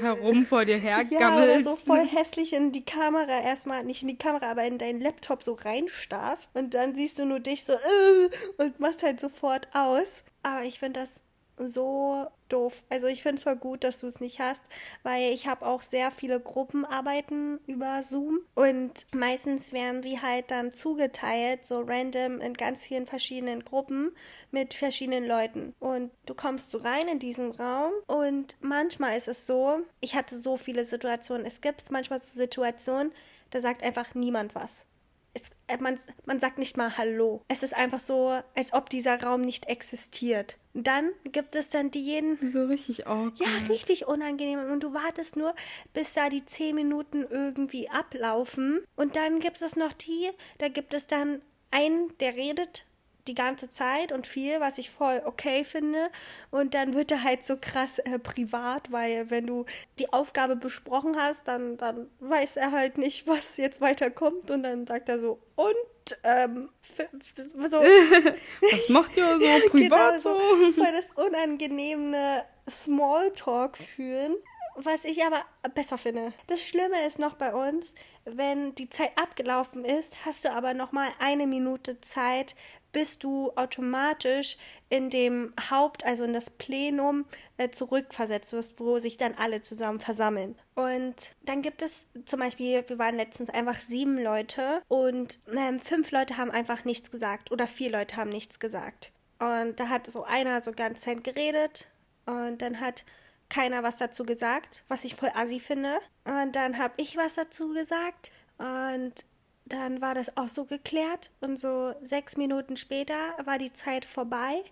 herum 0.00 0.46
vor 0.46 0.64
dir 0.64 0.78
hergammelst. 0.78 1.20
Ja, 1.20 1.42
oder 1.42 1.62
so 1.62 1.76
voll 1.76 2.06
hässlich 2.06 2.52
in 2.52 2.72
die 2.72 2.84
Kamera 2.84 3.40
erstmal, 3.42 3.84
nicht 3.84 4.02
in 4.02 4.08
die 4.08 4.18
Kamera, 4.18 4.50
aber 4.50 4.64
in 4.64 4.78
deinen 4.78 5.00
Laptop 5.00 5.42
so 5.42 5.54
reinstarrst 5.54 6.50
und 6.54 6.74
dann 6.74 6.94
siehst 6.94 7.18
du 7.18 7.24
nur 7.24 7.40
dich 7.40 7.64
so 7.64 7.72
äh, 7.72 8.28
und 8.58 8.80
machst 8.80 9.02
halt 9.02 9.20
sofort 9.20 9.68
aus. 9.72 10.24
Aber 10.42 10.64
ich 10.64 10.78
finde 10.78 11.00
das 11.00 11.22
so 11.56 12.26
doof. 12.48 12.82
Also 12.90 13.06
ich 13.06 13.22
finde 13.22 13.36
es 13.36 13.42
zwar 13.42 13.56
gut, 13.56 13.84
dass 13.84 14.00
du 14.00 14.06
es 14.06 14.20
nicht 14.20 14.38
hast, 14.38 14.64
weil 15.02 15.32
ich 15.32 15.46
habe 15.46 15.66
auch 15.66 15.82
sehr 15.82 16.10
viele 16.10 16.40
Gruppenarbeiten 16.40 17.60
über 17.66 18.02
Zoom 18.02 18.40
und 18.54 19.06
meistens 19.14 19.72
werden 19.72 20.02
wir 20.02 20.22
halt 20.22 20.50
dann 20.50 20.72
zugeteilt, 20.72 21.64
so 21.64 21.80
random 21.80 22.40
in 22.40 22.54
ganz 22.54 22.82
vielen 22.82 23.06
verschiedenen 23.06 23.64
Gruppen 23.64 24.12
mit 24.50 24.74
verschiedenen 24.74 25.26
Leuten. 25.26 25.74
Und 25.80 26.10
du 26.26 26.34
kommst 26.34 26.70
so 26.70 26.78
rein 26.78 27.08
in 27.08 27.18
diesen 27.18 27.50
Raum 27.50 27.92
und 28.06 28.56
manchmal 28.60 29.16
ist 29.16 29.28
es 29.28 29.46
so, 29.46 29.80
ich 30.00 30.14
hatte 30.14 30.38
so 30.38 30.56
viele 30.56 30.84
Situationen, 30.84 31.46
es 31.46 31.60
gibt 31.60 31.90
manchmal 31.90 32.20
so 32.20 32.30
Situationen, 32.30 33.12
da 33.50 33.60
sagt 33.60 33.82
einfach 33.82 34.14
niemand 34.14 34.54
was 34.54 34.86
es, 35.34 35.50
äh, 35.66 35.76
man, 35.78 35.98
man 36.24 36.40
sagt 36.40 36.58
nicht 36.58 36.76
mal 36.76 36.96
Hallo. 36.96 37.42
Es 37.48 37.62
ist 37.62 37.74
einfach 37.74 38.00
so, 38.00 38.40
als 38.54 38.72
ob 38.72 38.88
dieser 38.88 39.22
Raum 39.22 39.42
nicht 39.42 39.66
existiert. 39.66 40.58
Dann 40.72 41.10
gibt 41.24 41.54
es 41.54 41.68
dann 41.68 41.90
diejenigen. 41.90 42.48
So 42.48 42.64
richtig 42.64 43.06
awkward. 43.06 43.38
Ja, 43.38 43.46
richtig 43.68 44.06
unangenehm. 44.06 44.70
Und 44.70 44.82
du 44.82 44.94
wartest 44.94 45.36
nur, 45.36 45.54
bis 45.92 46.14
da 46.14 46.28
die 46.28 46.46
zehn 46.46 46.74
Minuten 46.74 47.24
irgendwie 47.28 47.90
ablaufen. 47.90 48.80
Und 48.96 49.16
dann 49.16 49.40
gibt 49.40 49.60
es 49.62 49.76
noch 49.76 49.92
die, 49.92 50.30
da 50.58 50.68
gibt 50.68 50.94
es 50.94 51.06
dann 51.06 51.42
einen, 51.70 52.16
der 52.18 52.36
redet 52.36 52.86
die 53.28 53.34
ganze 53.34 53.70
Zeit 53.70 54.12
und 54.12 54.26
viel, 54.26 54.60
was 54.60 54.78
ich 54.78 54.90
voll 54.90 55.22
okay 55.24 55.64
finde. 55.64 56.10
Und 56.50 56.74
dann 56.74 56.94
wird 56.94 57.10
er 57.10 57.22
halt 57.22 57.44
so 57.44 57.56
krass 57.60 57.98
äh, 57.98 58.18
privat, 58.18 58.92
weil 58.92 59.30
wenn 59.30 59.46
du 59.46 59.64
die 59.98 60.12
Aufgabe 60.12 60.56
besprochen 60.56 61.16
hast, 61.16 61.48
dann, 61.48 61.76
dann 61.76 62.08
weiß 62.20 62.56
er 62.56 62.72
halt 62.72 62.98
nicht, 62.98 63.26
was 63.26 63.56
jetzt 63.56 63.80
weiterkommt. 63.80 64.50
Und 64.50 64.62
dann 64.62 64.86
sagt 64.86 65.08
er 65.08 65.18
so, 65.18 65.38
und 65.56 66.18
ähm, 66.22 66.68
so. 66.82 67.02
was 67.80 68.88
macht 68.90 69.16
ihr 69.16 69.38
so 69.38 69.68
privat 69.70 70.16
genau, 70.16 70.18
so? 70.18 70.38
Voll 70.72 70.92
das 70.92 71.10
unangenehme 71.12 72.44
Smalltalk 72.68 73.78
führen. 73.78 74.36
Was 74.76 75.04
ich 75.04 75.22
aber 75.22 75.44
besser 75.72 75.96
finde. 75.96 76.32
Das 76.48 76.60
Schlimme 76.60 77.06
ist 77.06 77.20
noch 77.20 77.34
bei 77.34 77.54
uns, 77.54 77.94
wenn 78.24 78.74
die 78.74 78.90
Zeit 78.90 79.12
abgelaufen 79.16 79.84
ist, 79.84 80.24
hast 80.24 80.44
du 80.44 80.50
aber 80.50 80.74
noch 80.74 80.90
mal 80.90 81.08
eine 81.20 81.46
Minute 81.46 82.00
Zeit, 82.00 82.56
bis 82.94 83.18
du 83.18 83.50
automatisch 83.56 84.56
in 84.88 85.10
dem 85.10 85.52
Haupt, 85.68 86.06
also 86.06 86.24
in 86.24 86.32
das 86.32 86.48
Plenum 86.48 87.26
äh, 87.58 87.68
zurückversetzt 87.68 88.52
wirst, 88.52 88.80
wo 88.80 88.98
sich 88.98 89.18
dann 89.18 89.34
alle 89.34 89.60
zusammen 89.60 90.00
versammeln. 90.00 90.56
Und 90.74 91.34
dann 91.42 91.60
gibt 91.60 91.82
es 91.82 92.06
zum 92.24 92.40
Beispiel, 92.40 92.82
wir 92.86 92.98
waren 92.98 93.16
letztens 93.16 93.50
einfach 93.50 93.78
sieben 93.80 94.22
Leute 94.22 94.82
und 94.88 95.40
ähm, 95.54 95.80
fünf 95.80 96.10
Leute 96.12 96.38
haben 96.38 96.50
einfach 96.50 96.84
nichts 96.84 97.10
gesagt 97.10 97.50
oder 97.50 97.66
vier 97.66 97.90
Leute 97.90 98.16
haben 98.16 98.30
nichts 98.30 98.60
gesagt. 98.60 99.12
Und 99.40 99.78
da 99.80 99.88
hat 99.88 100.06
so 100.06 100.22
einer 100.22 100.60
so 100.60 100.72
ganz 100.72 101.02
Zeit 101.02 101.24
geredet 101.24 101.90
und 102.24 102.62
dann 102.62 102.80
hat 102.80 103.04
keiner 103.50 103.82
was 103.82 103.96
dazu 103.96 104.24
gesagt, 104.24 104.84
was 104.88 105.04
ich 105.04 105.16
voll 105.16 105.32
assi 105.34 105.58
finde. 105.58 105.98
Und 106.24 106.54
dann 106.54 106.78
habe 106.78 106.94
ich 106.96 107.16
was 107.16 107.34
dazu 107.34 107.74
gesagt 107.74 108.30
und 108.58 109.24
dann 109.66 110.00
war 110.00 110.14
das 110.14 110.36
auch 110.36 110.48
so 110.48 110.64
geklärt 110.64 111.30
und 111.40 111.58
so 111.58 111.94
sechs 112.02 112.36
Minuten 112.36 112.76
später 112.76 113.14
war 113.44 113.58
die 113.58 113.72
Zeit 113.72 114.04
vorbei 114.04 114.62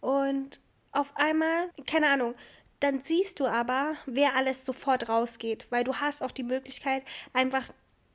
und 0.00 0.60
auf 0.92 1.12
einmal, 1.16 1.70
keine 1.86 2.08
Ahnung, 2.08 2.34
dann 2.80 3.00
siehst 3.00 3.40
du 3.40 3.46
aber, 3.46 3.94
wer 4.06 4.36
alles 4.36 4.64
sofort 4.64 5.08
rausgeht, 5.08 5.66
weil 5.70 5.84
du 5.84 5.96
hast 5.96 6.22
auch 6.22 6.30
die 6.30 6.42
Möglichkeit, 6.42 7.02
einfach 7.32 7.68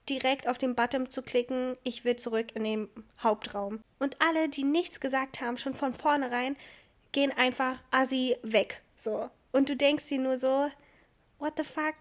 direkt 0.10 0.48
auf 0.48 0.58
den 0.58 0.76
Button 0.76 1.10
zu 1.10 1.22
klicken, 1.22 1.78
ich 1.84 2.04
will 2.04 2.16
zurück 2.16 2.56
in 2.56 2.64
den 2.64 2.90
Hauptraum. 3.22 3.80
Und 4.00 4.18
alle, 4.22 4.50
die 4.50 4.64
nichts 4.64 5.00
gesagt 5.00 5.42
haben, 5.42 5.58
schon 5.58 5.76
von 5.76 5.94
vornherein, 5.94 6.56
gehen 7.12 7.32
einfach 7.32 7.78
assi 7.92 8.36
weg. 8.44 8.82
So. 8.96 9.30
Und 9.52 9.70
du 9.70 9.76
denkst 9.76 10.08
dir 10.08 10.20
nur 10.20 10.38
so, 10.38 10.70
what 11.40 11.54
the 11.58 11.64
fuck? 11.64 11.96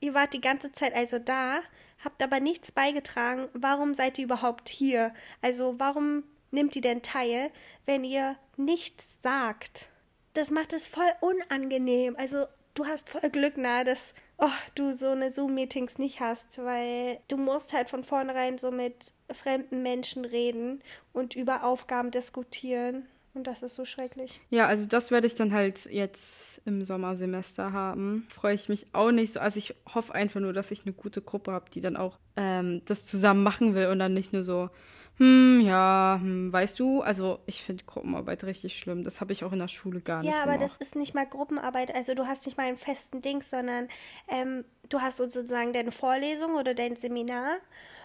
Ihr 0.00 0.14
wart 0.14 0.32
die 0.32 0.40
ganze 0.40 0.72
Zeit 0.72 0.94
also 0.94 1.18
da, 1.18 1.60
habt 2.04 2.22
aber 2.22 2.40
nichts 2.40 2.72
beigetragen. 2.72 3.48
Warum 3.54 3.94
seid 3.94 4.18
ihr 4.18 4.24
überhaupt 4.24 4.68
hier? 4.68 5.12
Also 5.42 5.78
warum 5.78 6.24
nimmt 6.50 6.76
ihr 6.76 6.82
denn 6.82 7.02
teil, 7.02 7.50
wenn 7.86 8.04
ihr 8.04 8.36
nichts 8.56 9.20
sagt? 9.20 9.88
Das 10.34 10.50
macht 10.50 10.72
es 10.72 10.88
voll 10.88 11.10
unangenehm. 11.20 12.14
Also 12.16 12.46
du 12.74 12.86
hast 12.86 13.10
voll 13.10 13.28
Glück, 13.30 13.54
na, 13.56 13.84
dass 13.84 14.14
oh, 14.38 14.48
du 14.74 14.92
so 14.92 15.10
eine 15.10 15.30
Zoom-Meetings 15.30 15.98
nicht 15.98 16.20
hast, 16.20 16.58
weil 16.64 17.18
du 17.28 17.36
musst 17.36 17.72
halt 17.72 17.90
von 17.90 18.04
vornherein 18.04 18.58
so 18.58 18.70
mit 18.70 19.12
fremden 19.32 19.82
Menschen 19.82 20.24
reden 20.24 20.82
und 21.12 21.34
über 21.34 21.64
Aufgaben 21.64 22.10
diskutieren. 22.10 23.08
Und 23.38 23.46
das 23.46 23.62
ist 23.62 23.76
so 23.76 23.84
schrecklich. 23.84 24.40
Ja, 24.50 24.66
also 24.66 24.84
das 24.86 25.12
werde 25.12 25.28
ich 25.28 25.36
dann 25.36 25.52
halt 25.52 25.86
jetzt 25.86 26.60
im 26.64 26.82
Sommersemester 26.82 27.72
haben. 27.72 28.26
Freue 28.28 28.56
ich 28.56 28.68
mich 28.68 28.88
auch 28.92 29.12
nicht 29.12 29.34
so. 29.34 29.38
Also 29.38 29.58
ich 29.58 29.76
hoffe 29.94 30.12
einfach 30.12 30.40
nur, 30.40 30.52
dass 30.52 30.72
ich 30.72 30.82
eine 30.84 30.92
gute 30.92 31.22
Gruppe 31.22 31.52
habe, 31.52 31.70
die 31.70 31.80
dann 31.80 31.96
auch 31.96 32.18
ähm, 32.34 32.82
das 32.86 33.06
zusammen 33.06 33.44
machen 33.44 33.76
will 33.76 33.86
und 33.86 34.00
dann 34.00 34.12
nicht 34.12 34.32
nur 34.32 34.42
so, 34.42 34.70
hm, 35.18 35.60
ja, 35.60 36.18
hm, 36.20 36.52
weißt 36.52 36.80
du, 36.80 37.00
also 37.02 37.38
ich 37.46 37.62
finde 37.62 37.84
Gruppenarbeit 37.84 38.42
richtig 38.42 38.76
schlimm. 38.76 39.04
Das 39.04 39.20
habe 39.20 39.30
ich 39.30 39.44
auch 39.44 39.52
in 39.52 39.60
der 39.60 39.68
Schule 39.68 40.00
gar 40.00 40.20
nicht. 40.20 40.32
Ja, 40.32 40.42
aber 40.42 40.54
gemacht. 40.54 40.72
das 40.72 40.76
ist 40.78 40.96
nicht 40.96 41.14
mal 41.14 41.24
Gruppenarbeit. 41.24 41.94
Also 41.94 42.14
du 42.14 42.26
hast 42.26 42.44
nicht 42.44 42.58
mal 42.58 42.66
einen 42.66 42.76
festen 42.76 43.20
Ding, 43.20 43.42
sondern 43.42 43.86
ähm, 44.26 44.64
du 44.88 44.98
hast 44.98 45.18
sozusagen 45.18 45.72
deine 45.72 45.92
Vorlesung 45.92 46.56
oder 46.56 46.74
dein 46.74 46.96
Seminar. 46.96 47.58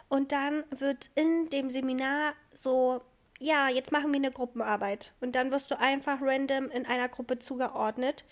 Und 0.09 0.31
dann 0.31 0.63
wird 0.77 1.09
in 1.15 1.49
dem 1.49 1.71
Seminar 1.71 2.33
so 2.53 3.01
ja, 3.43 3.67
jetzt 3.67 3.91
machen 3.91 4.11
wir 4.11 4.17
eine 4.17 4.31
Gruppenarbeit. 4.31 5.13
Und 5.19 5.35
dann 5.35 5.51
wirst 5.51 5.69
du 5.69 5.79
einfach 5.79 6.21
random 6.21 6.69
in 6.69 6.85
einer 6.85 7.09
Gruppe 7.09 7.39
zugeordnet. 7.39 8.23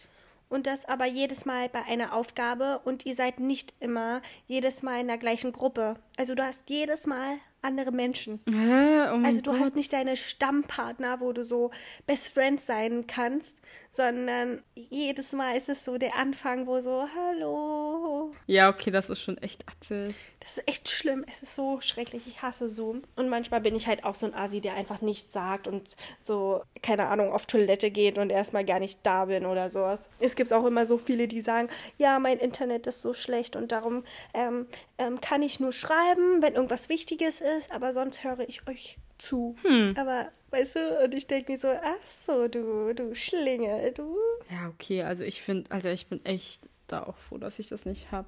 Und 0.47 0.67
das 0.67 0.85
aber 0.85 1.05
jedes 1.05 1.45
Mal 1.45 1.69
bei 1.69 1.83
einer 1.83 2.13
Aufgabe 2.13 2.81
und 2.83 3.05
ihr 3.05 3.15
seid 3.15 3.39
nicht 3.39 3.73
immer 3.79 4.21
jedes 4.47 4.83
Mal 4.83 4.99
in 4.99 5.07
der 5.07 5.17
gleichen 5.17 5.53
Gruppe. 5.53 5.95
Also 6.17 6.35
du 6.35 6.43
hast 6.43 6.69
jedes 6.69 7.05
Mal 7.05 7.37
andere 7.61 7.91
Menschen. 7.91 8.41
Hä? 8.49 9.09
Oh 9.11 9.23
also 9.23 9.41
du 9.41 9.51
Gott. 9.51 9.59
hast 9.61 9.75
nicht 9.75 9.93
deine 9.93 10.17
Stammpartner, 10.17 11.19
wo 11.19 11.31
du 11.31 11.45
so 11.45 11.71
Best 12.05 12.29
Friend 12.29 12.59
sein 12.59 13.07
kannst, 13.07 13.57
sondern 13.91 14.61
jedes 14.75 15.31
Mal 15.31 15.57
ist 15.57 15.69
es 15.69 15.85
so 15.85 15.97
der 15.97 16.17
Anfang, 16.17 16.67
wo 16.67 16.81
so 16.81 17.07
Hallo. 17.15 18.33
Ja, 18.47 18.69
okay, 18.69 18.91
das 18.91 19.09
ist 19.09 19.21
schon 19.21 19.37
echt 19.37 19.65
atzig. 19.69 20.15
Das 20.41 20.57
ist 20.57 20.67
echt 20.67 20.89
schlimm. 20.89 21.23
Es 21.29 21.43
ist 21.43 21.55
so 21.55 21.79
schrecklich. 21.81 22.27
Ich 22.27 22.41
hasse 22.41 22.67
Zoom. 22.67 23.03
Und 23.15 23.29
manchmal 23.29 23.61
bin 23.61 23.75
ich 23.75 23.87
halt 23.87 24.03
auch 24.03 24.15
so 24.15 24.25
ein 24.25 24.33
Asi, 24.33 24.59
der 24.59 24.73
einfach 24.73 25.01
nichts 25.01 25.31
sagt 25.31 25.67
und 25.67 25.95
so, 26.21 26.63
keine 26.81 27.07
Ahnung, 27.07 27.31
auf 27.31 27.45
Toilette 27.45 27.91
geht 27.91 28.17
und 28.17 28.31
erstmal 28.31 28.65
gar 28.65 28.79
nicht 28.79 28.99
da 29.03 29.25
bin 29.25 29.45
oder 29.45 29.69
sowas. 29.69 30.09
Es 30.19 30.35
gibt 30.35 30.51
auch 30.51 30.65
immer 30.65 30.85
so 30.85 30.97
viele, 30.97 31.27
die 31.27 31.41
sagen, 31.41 31.69
ja, 31.97 32.19
mein 32.19 32.37
Internet 32.37 32.87
ist 32.87 33.01
so 33.01 33.13
schlecht 33.13 33.55
und 33.55 33.71
darum 33.71 34.03
ähm, 34.33 34.65
ähm, 34.97 35.21
kann 35.21 35.43
ich 35.43 35.59
nur 35.59 35.71
schreiben, 35.71 36.41
wenn 36.41 36.55
irgendwas 36.55 36.89
Wichtiges 36.89 37.39
ist, 37.39 37.71
aber 37.71 37.93
sonst 37.93 38.23
höre 38.23 38.47
ich 38.49 38.67
euch 38.67 38.97
zu. 39.19 39.55
Hm. 39.61 39.93
Aber 39.97 40.29
weißt 40.49 40.75
du, 40.75 41.03
und 41.03 41.13
ich 41.13 41.27
denke 41.27 41.51
mir 41.51 41.59
so, 41.59 41.67
ach 41.67 42.07
so, 42.07 42.47
du, 42.47 42.93
du 42.95 43.13
Schlingel, 43.15 43.91
du. 43.91 44.17
Ja, 44.49 44.69
okay, 44.69 45.03
also 45.03 45.23
ich 45.23 45.41
finde, 45.41 45.69
also 45.69 45.89
ich 45.89 46.07
bin 46.07 46.25
echt 46.25 46.61
da 46.87 47.03
auch 47.03 47.17
froh, 47.17 47.37
dass 47.37 47.59
ich 47.59 47.67
das 47.67 47.85
nicht 47.85 48.11
habe. 48.11 48.27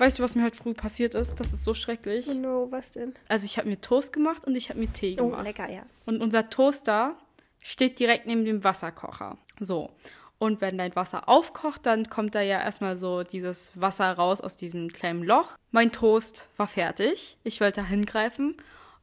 Weißt 0.00 0.18
du, 0.18 0.22
was 0.22 0.34
mir 0.34 0.44
heute 0.44 0.56
früh 0.56 0.72
passiert 0.72 1.14
ist? 1.14 1.40
Das 1.40 1.52
ist 1.52 1.62
so 1.62 1.74
schrecklich. 1.74 2.26
Oh 2.30 2.32
no, 2.32 2.68
was 2.70 2.90
denn? 2.90 3.12
Also 3.28 3.44
ich 3.44 3.58
habe 3.58 3.68
mir 3.68 3.82
Toast 3.82 4.14
gemacht 4.14 4.46
und 4.46 4.54
ich 4.54 4.70
habe 4.70 4.80
mir 4.80 4.90
Tee 4.90 5.14
Oh, 5.20 5.24
gemacht. 5.28 5.44
lecker, 5.44 5.70
ja. 5.70 5.82
Und 6.06 6.22
unser 6.22 6.48
Toaster 6.48 7.16
steht 7.62 7.98
direkt 7.98 8.24
neben 8.26 8.46
dem 8.46 8.64
Wasserkocher. 8.64 9.36
So. 9.60 9.90
Und 10.38 10.62
wenn 10.62 10.78
dein 10.78 10.96
Wasser 10.96 11.28
aufkocht, 11.28 11.84
dann 11.84 12.08
kommt 12.08 12.34
da 12.34 12.40
ja 12.40 12.62
erstmal 12.62 12.96
so 12.96 13.24
dieses 13.24 13.72
Wasser 13.78 14.10
raus 14.10 14.40
aus 14.40 14.56
diesem 14.56 14.88
kleinen 14.88 15.22
Loch. 15.22 15.58
Mein 15.70 15.92
Toast 15.92 16.48
war 16.56 16.66
fertig. 16.66 17.36
Ich 17.44 17.60
wollte 17.60 17.82
da 17.82 17.86
hingreifen. 17.86 18.56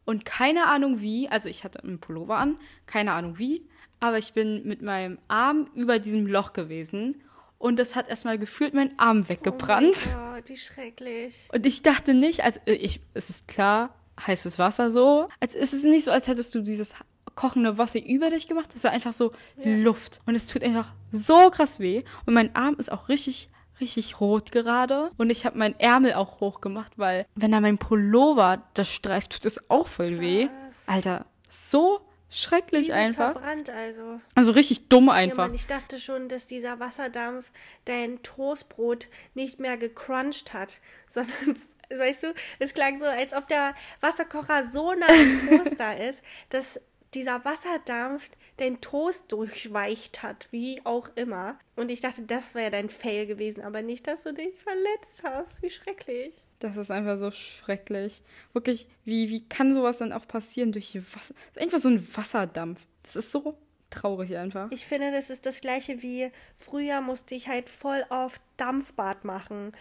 Und 0.03 0.25
keine 0.25 0.65
Ahnung 0.65 0.99
wie, 0.99 1.29
also 1.29 1.47
ich 1.47 1.63
hatte 1.63 1.83
einen 1.83 1.99
Pullover 1.99 2.37
an, 2.37 2.57
keine 2.87 3.11
Ahnung 3.11 3.37
wie, 3.37 3.69
aber 3.99 4.17
ich 4.17 4.33
bin 4.33 4.63
mit 4.67 4.81
meinem 4.81 5.19
Arm 5.27 5.69
über 5.75 5.99
diesem 5.99 6.25
Loch 6.25 6.53
gewesen 6.53 7.21
und 7.59 7.77
das 7.79 7.95
hat 7.95 8.07
erstmal 8.07 8.37
gefühlt 8.37 8.73
meinen 8.73 8.97
Arm 8.97 9.27
weggebrannt. 9.29 10.09
Oh 10.13 10.35
Gott, 10.35 10.49
wie 10.49 10.57
schrecklich. 10.57 11.47
Und 11.53 11.65
ich 11.65 11.81
dachte 11.81 12.13
nicht, 12.13 12.43
also 12.43 12.59
ich, 12.65 13.01
es 13.13 13.29
ist 13.29 13.47
klar, 13.47 13.95
heißes 14.25 14.59
Wasser 14.59 14.91
so. 14.91 15.27
Als 15.39 15.55
ist 15.55 15.73
es 15.73 15.83
nicht 15.83 16.05
so, 16.05 16.11
als 16.11 16.27
hättest 16.27 16.53
du 16.55 16.61
dieses 16.61 16.95
kochende 17.35 17.77
Wasser 17.77 18.03
über 18.03 18.29
dich 18.29 18.47
gemacht. 18.47 18.69
Das 18.73 18.83
war 18.83 18.91
einfach 18.91 19.13
so 19.13 19.31
ja. 19.57 19.75
Luft. 19.75 20.21
Und 20.25 20.35
es 20.35 20.47
tut 20.47 20.63
einfach 20.63 20.93
so 21.11 21.49
krass 21.49 21.79
weh. 21.79 22.03
Und 22.25 22.33
mein 22.33 22.55
Arm 22.55 22.75
ist 22.77 22.91
auch 22.91 23.09
richtig, 23.09 23.49
richtig 23.79 24.19
rot 24.19 24.51
gerade. 24.51 25.11
Und 25.17 25.29
ich 25.29 25.45
habe 25.45 25.57
meinen 25.57 25.79
Ärmel 25.79 26.13
auch 26.13 26.39
hochgemacht, 26.39 26.97
weil 26.97 27.25
wenn 27.35 27.51
da 27.51 27.61
mein 27.61 27.77
Pullover 27.77 28.63
das 28.73 28.91
streift, 28.91 29.33
tut 29.33 29.45
es 29.45 29.69
auch 29.69 29.87
voll 29.87 30.11
krass. 30.11 30.19
weh. 30.19 30.49
Alter, 30.87 31.25
so 31.49 32.01
schrecklich 32.29 32.93
einfach. 32.93 33.33
verbrannt 33.33 33.69
also. 33.69 34.19
Also 34.35 34.51
richtig 34.51 34.89
dumm 34.89 35.09
einfach. 35.09 35.37
Ja, 35.37 35.43
Mann, 35.47 35.55
ich 35.55 35.67
dachte 35.67 35.99
schon, 35.99 36.29
dass 36.29 36.47
dieser 36.47 36.79
Wasserdampf 36.79 37.49
dein 37.85 38.21
Toastbrot 38.23 39.07
nicht 39.33 39.59
mehr 39.59 39.77
gecrunched 39.77 40.53
hat, 40.53 40.77
sondern 41.07 41.61
weißt 41.89 42.23
du, 42.23 42.33
es 42.59 42.73
klang 42.73 42.99
so, 42.99 43.05
als 43.05 43.33
ob 43.33 43.47
der 43.47 43.75
Wasserkocher 44.01 44.63
so 44.63 44.93
nah 44.93 45.07
am 45.07 45.49
Toaster 45.63 45.97
ist, 46.09 46.21
dass 46.49 46.81
dieser 47.13 47.43
Wasserdampf 47.45 48.29
den 48.59 48.81
Toast 48.81 49.31
durchweicht 49.31 50.23
hat, 50.23 50.47
wie 50.51 50.81
auch 50.83 51.09
immer. 51.15 51.57
Und 51.75 51.89
ich 51.89 52.01
dachte, 52.01 52.23
das 52.23 52.55
wäre 52.55 52.71
dein 52.71 52.89
Fail 52.89 53.25
gewesen, 53.25 53.61
aber 53.61 53.81
nicht, 53.81 54.07
dass 54.07 54.23
du 54.23 54.33
dich 54.33 54.59
verletzt 54.61 55.23
hast. 55.23 55.61
Wie 55.61 55.69
schrecklich. 55.69 56.33
Das 56.59 56.77
ist 56.77 56.91
einfach 56.91 57.17
so 57.17 57.31
schrecklich. 57.31 58.23
Wirklich, 58.53 58.87
wie, 59.05 59.29
wie 59.29 59.47
kann 59.47 59.75
sowas 59.75 59.99
dann 59.99 60.11
auch 60.11 60.27
passieren 60.27 60.71
durch 60.71 60.97
Wasser? 61.15 61.35
Einfach 61.55 61.79
so 61.79 61.89
ein 61.89 62.15
Wasserdampf. 62.15 62.85
Das 63.03 63.15
ist 63.15 63.31
so 63.31 63.57
traurig 63.89 64.35
einfach. 64.37 64.71
Ich 64.71 64.85
finde, 64.85 65.11
das 65.11 65.29
ist 65.29 65.45
das 65.45 65.61
gleiche 65.61 66.01
wie 66.01 66.31
früher 66.55 67.01
musste 67.01 67.35
ich 67.35 67.47
halt 67.47 67.69
voll 67.69 68.03
auf 68.09 68.39
Dampfbad 68.57 69.23
machen 69.23 69.71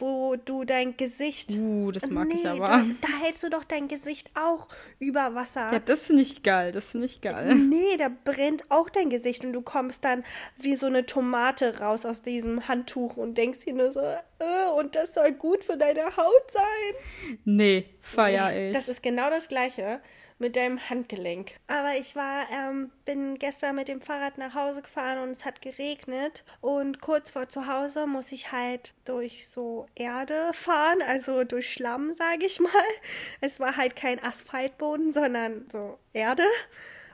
wo 0.00 0.36
du 0.36 0.64
dein 0.64 0.96
Gesicht. 0.96 1.50
Uh, 1.52 1.90
das 1.92 2.10
mag 2.10 2.28
nee, 2.28 2.34
ich 2.34 2.48
aber. 2.48 2.66
Da, 2.66 2.84
da, 3.00 3.08
hältst 3.22 3.42
du 3.42 3.50
doch 3.50 3.64
dein 3.64 3.88
Gesicht 3.88 4.30
auch 4.34 4.68
über 4.98 5.34
Wasser. 5.34 5.72
Ja, 5.72 5.78
das 5.78 6.06
finde 6.06 6.22
ich 6.22 6.42
geil. 6.42 6.72
Das 6.72 6.92
finde 6.92 7.06
ich 7.06 7.20
geil. 7.20 7.54
Nee, 7.54 7.96
da 7.98 8.08
brennt 8.24 8.64
auch 8.70 8.88
dein 8.88 9.10
Gesicht 9.10 9.44
und 9.44 9.52
du 9.52 9.62
kommst 9.62 10.04
dann 10.04 10.24
wie 10.56 10.76
so 10.76 10.86
eine 10.86 11.06
Tomate 11.06 11.80
raus 11.80 12.04
aus 12.06 12.22
diesem 12.22 12.68
Handtuch 12.68 13.16
und 13.16 13.36
denkst 13.36 13.60
dir 13.60 13.74
nur 13.74 13.92
so, 13.92 14.00
äh, 14.00 14.70
und 14.76 14.94
das 14.94 15.14
soll 15.14 15.32
gut 15.32 15.64
für 15.64 15.76
deine 15.76 16.04
Haut 16.16 16.50
sein. 16.50 17.36
Nee, 17.44 17.86
feier 18.00 18.68
ich. 18.68 18.72
Das 18.72 18.88
ist 18.88 19.02
genau 19.02 19.30
das 19.30 19.48
Gleiche 19.48 20.00
mit 20.38 20.56
deinem 20.56 20.78
Handgelenk. 20.88 21.54
Aber 21.66 21.96
ich 21.96 22.14
war, 22.14 22.46
ähm, 22.50 22.90
bin 23.04 23.38
gestern 23.38 23.76
mit 23.76 23.88
dem 23.88 24.00
Fahrrad 24.00 24.38
nach 24.38 24.54
Hause 24.54 24.82
gefahren 24.82 25.18
und 25.18 25.30
es 25.30 25.44
hat 25.44 25.62
geregnet. 25.62 26.44
Und 26.60 27.00
kurz 27.00 27.30
vor 27.30 27.48
zu 27.48 27.66
Hause 27.66 28.06
muss 28.06 28.32
ich 28.32 28.52
halt 28.52 28.94
durch 29.04 29.48
so 29.48 29.86
Erde 29.94 30.50
fahren, 30.52 31.02
also 31.06 31.44
durch 31.44 31.72
Schlamm, 31.72 32.14
sage 32.16 32.46
ich 32.46 32.60
mal. 32.60 32.70
Es 33.40 33.60
war 33.60 33.76
halt 33.76 33.96
kein 33.96 34.22
Asphaltboden, 34.22 35.12
sondern 35.12 35.66
so 35.70 35.98
Erde. 36.12 36.44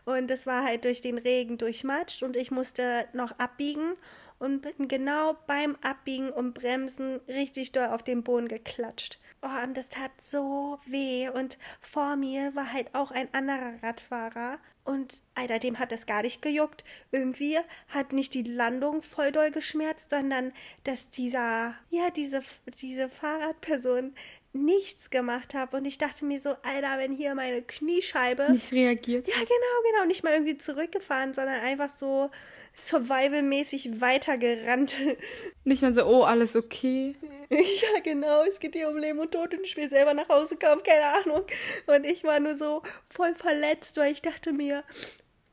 Und 0.04 0.30
es 0.30 0.46
war 0.46 0.64
halt 0.64 0.84
durch 0.84 1.00
den 1.00 1.16
Regen 1.16 1.56
durchmatscht 1.56 2.22
und 2.22 2.36
ich 2.36 2.50
musste 2.50 3.08
noch 3.14 3.38
abbiegen 3.38 3.94
und 4.38 4.60
bin 4.60 4.88
genau 4.88 5.36
beim 5.46 5.76
Abbiegen 5.82 6.30
und 6.30 6.52
Bremsen 6.52 7.20
richtig 7.28 7.72
doll 7.72 7.86
auf 7.86 8.02
den 8.02 8.22
Boden 8.22 8.48
geklatscht. 8.48 9.18
Oh, 9.44 9.62
und 9.62 9.76
das 9.76 9.90
tat 9.90 10.10
so 10.18 10.78
weh. 10.86 11.28
Und 11.28 11.58
vor 11.80 12.16
mir 12.16 12.54
war 12.54 12.72
halt 12.72 12.94
auch 12.94 13.10
ein 13.10 13.28
anderer 13.34 13.82
Radfahrer. 13.82 14.58
Und 14.84 15.20
Alter, 15.34 15.58
dem 15.58 15.78
hat 15.78 15.92
das 15.92 16.06
gar 16.06 16.22
nicht 16.22 16.40
gejuckt. 16.40 16.82
Irgendwie 17.12 17.58
hat 17.88 18.14
nicht 18.14 18.32
die 18.32 18.42
Landung 18.42 19.02
voll 19.02 19.32
doll 19.32 19.50
geschmerzt, 19.50 20.10
sondern 20.10 20.52
dass 20.84 21.10
dieser, 21.10 21.74
ja, 21.90 22.08
diese, 22.10 22.40
diese 22.80 23.10
Fahrradperson 23.10 24.14
nichts 24.54 25.10
gemacht 25.10 25.52
habe. 25.52 25.76
Und 25.76 25.84
ich 25.84 25.98
dachte 25.98 26.24
mir 26.24 26.40
so, 26.40 26.50
Alter, 26.62 26.98
wenn 26.98 27.12
hier 27.12 27.34
meine 27.34 27.60
Kniescheibe. 27.60 28.50
Nicht 28.50 28.72
reagiert. 28.72 29.26
Ja, 29.26 29.34
genau, 29.34 29.90
genau. 29.90 30.06
Nicht 30.06 30.24
mal 30.24 30.32
irgendwie 30.32 30.56
zurückgefahren, 30.56 31.34
sondern 31.34 31.60
einfach 31.60 31.90
so 31.90 32.30
survival-mäßig 32.76 34.00
weitergerannt. 34.00 34.96
Nicht 35.64 35.82
mal 35.82 35.94
so, 35.94 36.04
oh, 36.04 36.22
alles 36.22 36.56
okay. 36.56 37.14
Ja, 37.50 38.00
genau. 38.02 38.42
Es 38.44 38.58
geht 38.58 38.74
hier 38.74 38.88
um 38.88 38.96
Leben 38.96 39.18
und 39.18 39.32
Tod 39.32 39.54
und 39.54 39.64
ich 39.64 39.76
will 39.76 39.88
selber 39.88 40.14
nach 40.14 40.28
Hause 40.28 40.56
kommen, 40.56 40.82
keine 40.82 41.14
Ahnung. 41.14 41.44
Und 41.86 42.04
ich 42.04 42.24
war 42.24 42.40
nur 42.40 42.56
so 42.56 42.82
voll 43.08 43.34
verletzt, 43.34 43.96
weil 43.96 44.10
ich 44.10 44.22
dachte 44.22 44.52
mir, 44.52 44.82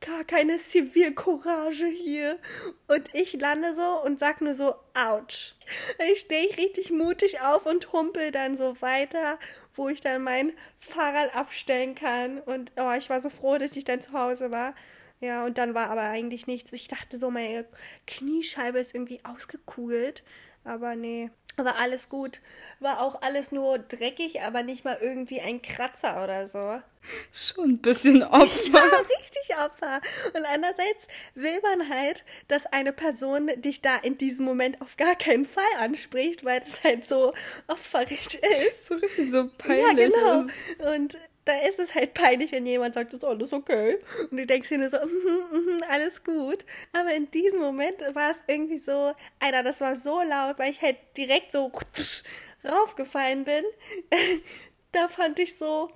gar 0.01 0.23
keine 0.23 0.57
Zivilcourage 0.57 1.85
hier. 1.85 2.39
Und 2.87 3.13
ich 3.13 3.33
lande 3.33 3.73
so 3.73 4.01
und 4.03 4.19
sag 4.19 4.41
nur 4.41 4.55
so, 4.55 4.73
ouch. 4.95 5.53
Ich 6.11 6.19
stehe 6.21 6.57
richtig 6.57 6.91
mutig 6.91 7.41
auf 7.41 7.65
und 7.65 7.93
humpel 7.93 8.31
dann 8.31 8.57
so 8.57 8.81
weiter, 8.81 9.37
wo 9.75 9.87
ich 9.89 10.01
dann 10.01 10.23
mein 10.23 10.53
Fahrrad 10.77 11.35
abstellen 11.35 11.95
kann. 11.95 12.39
Und 12.39 12.71
oh, 12.77 12.93
ich 12.97 13.09
war 13.09 13.21
so 13.21 13.29
froh, 13.29 13.57
dass 13.57 13.75
ich 13.75 13.83
dann 13.83 14.01
zu 14.01 14.11
Hause 14.13 14.51
war. 14.51 14.73
Ja, 15.21 15.45
und 15.45 15.57
dann 15.59 15.75
war 15.75 15.89
aber 15.89 16.01
eigentlich 16.01 16.47
nichts. 16.47 16.73
Ich 16.73 16.87
dachte 16.87 17.17
so, 17.17 17.29
meine 17.29 17.65
Kniescheibe 18.07 18.79
ist 18.79 18.95
irgendwie 18.95 19.23
ausgekugelt. 19.23 20.23
Aber 20.63 20.95
nee, 20.95 21.29
war 21.57 21.77
alles 21.77 22.09
gut. 22.09 22.39
War 22.79 23.01
auch 23.01 23.21
alles 23.21 23.51
nur 23.51 23.77
dreckig, 23.77 24.41
aber 24.41 24.63
nicht 24.63 24.83
mal 24.83 24.97
irgendwie 24.99 25.41
ein 25.41 25.61
Kratzer 25.61 26.23
oder 26.23 26.47
so. 26.47 26.81
Schon 27.31 27.71
ein 27.71 27.77
bisschen 27.79 28.23
Opfer. 28.23 28.71
Ja, 28.73 28.97
richtig 28.97 29.57
Opfer. 29.57 30.01
Und 30.33 30.45
andererseits 30.45 31.07
will 31.35 31.59
man 31.61 31.89
halt, 31.89 32.25
dass 32.47 32.65
eine 32.67 32.93
Person 32.93 33.51
dich 33.57 33.81
da 33.81 33.97
in 33.97 34.17
diesem 34.17 34.45
Moment 34.45 34.81
auf 34.81 34.97
gar 34.97 35.15
keinen 35.15 35.45
Fall 35.45 35.63
anspricht, 35.77 36.43
weil 36.45 36.61
das 36.61 36.83
halt 36.83 37.05
so 37.05 37.33
opferig 37.67 38.39
ist. 38.67 38.87
So 38.87 38.95
richtig 38.95 39.31
so 39.31 39.49
peinlich. 39.57 40.13
Ja, 40.13 40.41
genau. 40.41 40.47
Ist. 40.47 40.95
Und 40.95 41.17
da 41.45 41.53
ist 41.67 41.79
es 41.79 41.95
halt 41.95 42.13
peinlich, 42.13 42.51
wenn 42.51 42.65
jemand 42.65 42.95
sagt, 42.95 43.13
ist 43.13 43.23
alles 43.23 43.53
okay. 43.53 43.99
Und 44.29 44.37
du 44.37 44.45
denkst 44.45 44.69
dir 44.69 44.77
nur 44.77 44.89
so, 44.89 44.97
mm, 45.05 45.77
mm, 45.77 45.83
alles 45.89 46.23
gut. 46.23 46.65
Aber 46.93 47.13
in 47.13 47.29
diesem 47.31 47.59
Moment 47.59 48.01
war 48.13 48.31
es 48.31 48.43
irgendwie 48.47 48.77
so, 48.77 49.13
Alter, 49.39 49.63
das 49.63 49.81
war 49.81 49.95
so 49.95 50.21
laut, 50.21 50.59
weil 50.59 50.71
ich 50.71 50.81
halt 50.81 50.97
direkt 51.17 51.51
so 51.51 51.71
raufgefallen 52.67 53.45
bin. 53.45 53.63
da 54.91 55.07
fand 55.07 55.39
ich 55.39 55.57
so, 55.57 55.89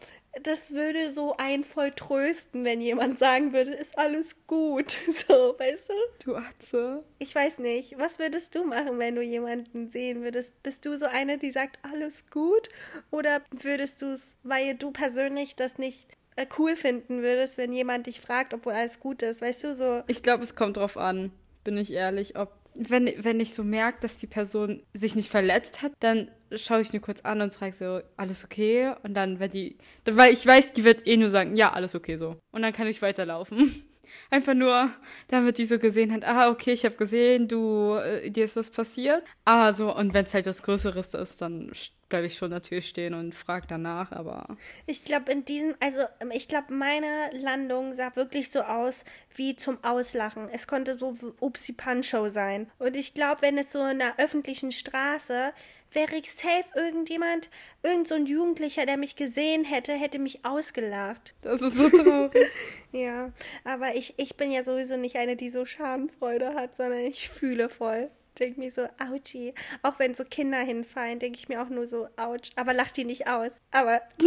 das 0.44 0.74
würde 0.74 1.12
so 1.12 1.36
einen 1.38 1.64
voll 1.64 1.92
trösten, 1.92 2.66
wenn 2.66 2.82
jemand 2.82 3.18
sagen 3.18 3.54
würde, 3.54 3.72
ist 3.72 3.98
alles 3.98 4.46
gut. 4.48 4.98
So, 5.28 5.56
weißt 5.58 5.90
du? 5.90 5.94
Du 6.24 6.36
Atze. 6.36 7.04
Ich 7.20 7.34
weiß 7.34 7.60
nicht. 7.60 7.98
Was 7.98 8.20
würdest 8.20 8.54
du 8.54 8.66
machen, 8.66 9.00
wenn 9.00 9.16
du 9.16 9.22
jemanden 9.22 9.90
sehen 9.90 10.24
würdest? 10.24 10.62
Bist 10.62 10.86
du 10.86 10.98
so 10.98 11.06
eine, 11.06 11.38
die 11.38 11.52
sagt, 11.52 11.80
alles 11.84 12.30
gut? 12.30 12.70
Oder 13.12 13.42
würdest 13.52 14.02
du 14.02 14.08
es, 14.08 14.36
weil 14.44 14.76
du 14.76 14.92
persönlich 14.92 15.56
das 15.56 15.78
nicht 15.78 16.10
äh, 16.36 16.46
cool 16.58 16.76
finden 16.76 17.22
würdest, 17.22 17.58
wenn 17.58 17.72
jemand 17.72 18.08
dich 18.08 18.20
fragt, 18.20 18.54
obwohl 18.54 18.74
alles 18.74 19.00
gut 19.00 19.22
ist? 19.22 19.42
Weißt 19.42 19.64
du, 19.64 19.76
so. 19.76 20.04
Ich 20.08 20.22
glaube, 20.22 20.44
es 20.44 20.56
kommt 20.56 20.78
drauf 20.78 20.98
an, 20.98 21.32
bin 21.64 21.78
ich 21.78 21.92
ehrlich, 21.92 22.38
ob 22.38 22.52
wenn, 22.78 23.12
wenn 23.18 23.40
ich 23.40 23.54
so 23.54 23.64
merke, 23.64 24.00
dass 24.02 24.18
die 24.18 24.28
Person 24.28 24.84
sich 24.94 25.16
nicht 25.16 25.30
verletzt 25.30 25.82
hat, 25.82 25.94
dann 26.00 26.30
schaue 26.56 26.82
ich 26.82 26.94
nur 26.94 27.02
kurz 27.02 27.22
an 27.22 27.42
und 27.42 27.54
frage 27.54 27.76
so, 27.76 28.02
alles 28.18 28.44
okay? 28.44 28.94
Und 29.04 29.14
dann, 29.14 29.40
wenn 29.40 29.52
die, 29.52 29.78
weil 30.06 30.34
ich 30.34 30.46
weiß, 30.46 30.74
die 30.74 30.84
wird 30.84 31.08
eh 31.08 31.18
nur 31.18 31.30
sagen, 31.30 31.56
ja, 31.56 31.74
alles 31.74 31.96
okay 31.96 32.16
so. 32.16 32.38
Und 32.52 32.62
dann 32.62 32.74
kann 32.74 32.88
ich 32.88 33.02
weiterlaufen. 33.02 33.84
Einfach 34.30 34.54
nur, 34.54 34.90
damit 35.30 35.58
die 35.58 35.66
so 35.66 35.80
gesehen 35.80 36.14
hat, 36.14 36.24
ah, 36.26 36.50
okay, 36.50 36.74
ich 36.74 36.86
habe 36.86 36.96
gesehen, 36.96 37.48
du, 37.48 37.96
äh, 37.96 38.30
dir 38.30 38.46
ist 38.46 38.56
was 38.56 38.70
passiert. 38.70 39.24
Aber 39.46 39.74
so, 39.74 39.96
und 39.96 40.14
wenn 40.14 40.26
es 40.26 40.34
halt 40.34 40.46
das 40.46 40.62
Größeres 40.64 41.16
ist, 41.16 41.42
dann 41.42 41.72
bleibe 42.16 42.28
ich 42.28 42.38
schon 42.38 42.50
natürlich 42.50 42.88
stehen 42.88 43.14
und 43.14 43.36
frage 43.36 43.68
danach, 43.68 44.14
aber. 44.14 44.56
Ich 44.86 45.04
glaube, 45.04 45.34
in 45.34 45.44
diesem, 45.44 45.76
also 45.82 46.00
ähm, 46.22 46.32
ich 46.32 46.48
glaube, 46.48 46.74
meine 46.74 47.30
Landung 47.34 47.94
sah 47.94 48.16
wirklich 48.16 48.52
so 48.52 48.62
aus 48.62 49.04
wie 49.36 49.58
zum 49.58 49.84
Auslachen. 49.84 50.48
Es 50.48 50.66
konnte 50.66 50.98
so 50.98 51.14
Upsi 51.42 51.74
Pancho 51.74 52.30
sein. 52.30 52.72
Und 52.80 52.96
ich 52.96 53.14
glaube, 53.14 53.42
wenn 53.42 53.58
es 53.58 53.74
so 53.74 53.80
in 53.80 54.02
einer 54.02 54.18
öffentlichen 54.18 54.72
Straße 54.72 55.52
wäre 55.92 56.16
ich 56.16 56.34
safe 56.34 56.66
irgendjemand, 56.76 57.50
irgend 57.84 58.08
so 58.08 58.16
ein 58.16 58.26
Jugendlicher, 58.26 58.86
der 58.86 58.98
mich 58.98 59.18
gesehen 59.18 59.66
hätte, 59.66 59.94
hätte 59.94 60.20
mich 60.20 60.46
ausgelacht. 60.46 61.36
Das 61.42 61.62
ist 61.62 61.76
so 61.76 61.90
traurig. 61.90 62.50
ja, 62.94 63.34
aber 63.66 63.96
ich, 63.96 64.14
ich 64.18 64.36
bin 64.38 64.52
ja 64.52 64.64
sowieso 64.64 64.96
nicht 64.96 65.18
eine, 65.18 65.36
die 65.36 65.50
so 65.50 65.66
Schadenfreude 65.66 66.54
hat, 66.54 66.78
sondern 66.78 67.00
ich 67.00 67.30
fühle 67.30 67.68
voll 67.68 68.10
denke 68.36 68.60
mir 68.60 68.72
so, 68.72 68.88
ouchi. 69.00 69.54
Auch 69.82 70.00
wenn 70.00 70.16
so 70.16 70.24
Kinder 70.24 70.60
hinfallen, 70.60 71.20
denke 71.20 71.38
ich 71.38 71.50
mir 71.50 71.62
auch 71.62 71.70
nur 71.70 71.88
so, 71.88 72.08
ouch. 72.18 72.52
Aber 72.56 72.74
lach 72.74 72.92
die 72.92 73.06
nicht 73.06 73.28
aus. 73.28 73.52
Aber 73.72 74.02
du 74.20 74.26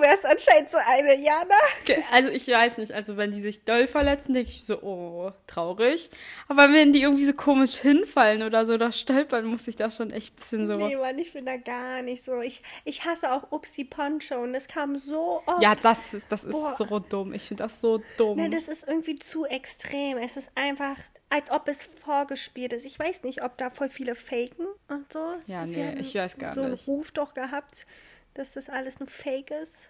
wärst 0.00 0.26
anscheinend 0.26 0.70
so 0.70 0.78
eine, 0.84 1.16
Jana. 1.16 1.54
Okay, 1.82 2.04
also 2.10 2.30
ich 2.30 2.48
weiß 2.48 2.78
nicht. 2.78 2.92
Also 2.92 3.16
wenn 3.16 3.30
die 3.30 3.42
sich 3.42 3.64
doll 3.64 3.86
verletzen, 3.86 4.34
denke 4.34 4.50
ich 4.50 4.64
so, 4.64 4.82
oh, 4.82 5.32
traurig. 5.46 6.10
Aber 6.48 6.72
wenn 6.72 6.92
die 6.92 7.02
irgendwie 7.02 7.26
so 7.26 7.32
komisch 7.32 7.76
hinfallen 7.76 8.42
oder 8.42 8.66
so, 8.66 8.76
da 8.76 8.92
stolpern, 8.92 9.44
muss 9.46 9.66
ich 9.68 9.76
da 9.76 9.90
schon 9.90 10.10
echt 10.10 10.32
ein 10.32 10.36
bisschen 10.36 10.66
so. 10.66 10.76
Nee, 10.76 10.96
Mann, 10.96 11.18
ich 11.18 11.32
bin 11.32 11.46
da 11.46 11.56
gar 11.56 12.02
nicht 12.02 12.24
so. 12.24 12.40
Ich, 12.40 12.62
ich 12.84 13.04
hasse 13.04 13.32
auch 13.32 13.50
Upsi 13.52 13.84
Poncho 13.84 14.42
und 14.42 14.52
das 14.52 14.68
kam 14.68 14.98
so 14.98 15.42
oft. 15.46 15.62
Ja, 15.62 15.74
das 15.74 16.14
ist, 16.14 16.30
das 16.30 16.44
ist 16.44 16.76
so 16.76 16.98
dumm. 16.98 17.32
Ich 17.34 17.42
finde 17.42 17.64
das 17.64 17.80
so 17.80 18.00
dumm. 18.16 18.36
Nein, 18.36 18.50
das 18.50 18.68
ist 18.68 18.86
irgendwie 18.86 19.16
zu 19.16 19.44
extrem. 19.46 20.18
Es 20.18 20.36
ist 20.36 20.50
einfach 20.54 20.96
als 21.32 21.50
ob 21.50 21.66
es 21.66 21.86
vorgespielt 21.86 22.74
ist. 22.74 22.84
Ich 22.84 22.98
weiß 22.98 23.22
nicht, 23.22 23.42
ob 23.42 23.56
da 23.56 23.70
voll 23.70 23.88
viele 23.88 24.14
faken 24.14 24.66
und 24.88 25.10
so. 25.10 25.36
Ja, 25.46 25.64
nee, 25.64 25.94
ich 25.98 26.14
weiß 26.14 26.36
gar 26.36 26.52
so 26.52 26.60
einen 26.60 26.72
nicht. 26.72 26.86
Ruf 26.86 27.10
doch 27.10 27.32
gehabt, 27.32 27.86
dass 28.34 28.52
das 28.52 28.68
alles 28.68 29.00
nur 29.00 29.08
Fake 29.08 29.50
ist. 29.50 29.88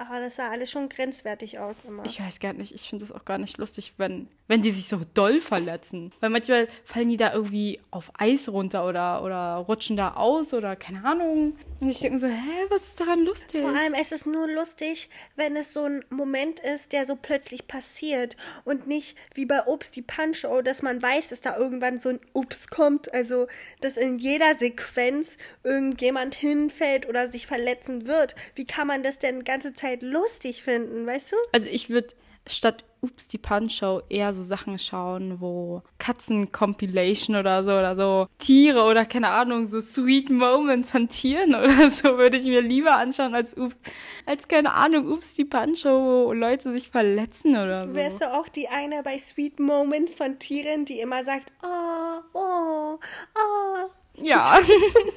Aber 0.00 0.18
das 0.18 0.36
sah 0.36 0.48
alles 0.48 0.70
schon 0.70 0.88
grenzwertig 0.88 1.58
aus 1.58 1.84
immer. 1.84 2.06
Ich 2.06 2.18
weiß 2.18 2.40
gar 2.40 2.54
nicht, 2.54 2.74
ich 2.74 2.88
finde 2.88 3.04
es 3.04 3.12
auch 3.12 3.26
gar 3.26 3.36
nicht 3.36 3.58
lustig, 3.58 3.92
wenn, 3.98 4.28
wenn 4.48 4.62
die 4.62 4.70
sich 4.70 4.88
so 4.88 5.02
doll 5.12 5.42
verletzen. 5.42 6.10
Weil 6.20 6.30
manchmal 6.30 6.68
fallen 6.86 7.10
die 7.10 7.18
da 7.18 7.34
irgendwie 7.34 7.80
auf 7.90 8.10
Eis 8.16 8.48
runter 8.48 8.86
oder, 8.86 9.22
oder 9.22 9.56
rutschen 9.56 9.98
da 9.98 10.14
aus 10.14 10.54
oder 10.54 10.74
keine 10.74 11.04
Ahnung. 11.04 11.54
Und 11.80 11.90
ich 11.90 11.98
denke 11.98 12.18
so, 12.18 12.28
hä, 12.28 12.66
was 12.70 12.88
ist 12.88 13.00
daran 13.00 13.26
lustig? 13.26 13.60
Vor 13.60 13.76
allem, 13.76 13.92
es 13.92 14.10
ist 14.10 14.26
nur 14.26 14.48
lustig, 14.48 15.10
wenn 15.36 15.54
es 15.54 15.74
so 15.74 15.84
ein 15.84 16.02
Moment 16.08 16.60
ist, 16.60 16.92
der 16.92 17.04
so 17.04 17.14
plötzlich 17.14 17.68
passiert 17.68 18.38
und 18.64 18.86
nicht 18.86 19.18
wie 19.34 19.44
bei 19.44 19.66
Obst 19.66 19.96
die 19.96 20.02
Punch-Show, 20.02 20.62
dass 20.62 20.80
man 20.80 21.02
weiß, 21.02 21.28
dass 21.28 21.42
da 21.42 21.58
irgendwann 21.58 21.98
so 21.98 22.08
ein 22.08 22.20
Ups 22.32 22.68
kommt. 22.68 23.12
Also, 23.12 23.48
dass 23.82 23.98
in 23.98 24.18
jeder 24.18 24.54
Sequenz 24.54 25.36
irgendjemand 25.62 26.34
hinfällt 26.34 27.06
oder 27.06 27.30
sich 27.30 27.46
verletzen 27.46 28.06
wird. 28.06 28.34
Wie 28.54 28.64
kann 28.64 28.86
man 28.86 29.02
das 29.02 29.18
denn 29.18 29.40
die 29.40 29.44
ganze 29.44 29.74
Zeit 29.74 29.89
lustig 30.00 30.62
finden, 30.62 31.06
weißt 31.06 31.32
du? 31.32 31.36
Also 31.52 31.68
ich 31.70 31.90
würde 31.90 32.14
statt 32.46 32.84
Ups, 33.02 33.28
die 33.28 33.38
Punch-Show 33.38 34.02
eher 34.10 34.34
so 34.34 34.42
Sachen 34.42 34.78
schauen, 34.78 35.40
wo 35.40 35.82
Katzen-Compilation 35.98 37.36
oder 37.36 37.64
so 37.64 37.72
oder 37.72 37.96
so 37.96 38.26
Tiere 38.38 38.82
oder 38.82 39.06
keine 39.06 39.30
Ahnung, 39.30 39.66
so 39.68 39.80
Sweet 39.80 40.28
Moments 40.28 40.90
von 40.90 41.08
Tieren 41.08 41.54
oder 41.54 41.88
so 41.88 42.18
würde 42.18 42.36
ich 42.36 42.44
mir 42.44 42.60
lieber 42.60 42.96
anschauen 42.96 43.34
als 43.34 43.56
Ups, 43.56 43.78
als 44.26 44.48
keine 44.48 44.74
Ahnung, 44.74 45.10
Ups, 45.10 45.34
die 45.34 45.46
Punch-Show, 45.46 46.26
wo 46.26 46.32
Leute 46.32 46.72
sich 46.72 46.90
verletzen 46.90 47.56
oder 47.56 47.84
so. 47.84 47.94
Wärst 47.94 48.20
du 48.20 48.32
auch 48.34 48.48
die 48.48 48.68
eine 48.68 49.02
bei 49.02 49.18
Sweet 49.18 49.58
Moments 49.58 50.14
von 50.14 50.38
Tieren, 50.38 50.84
die 50.84 51.00
immer 51.00 51.24
sagt, 51.24 51.52
oh, 51.62 52.20
oh, 52.34 52.98
oh. 53.34 53.90
Ja. 54.22 54.58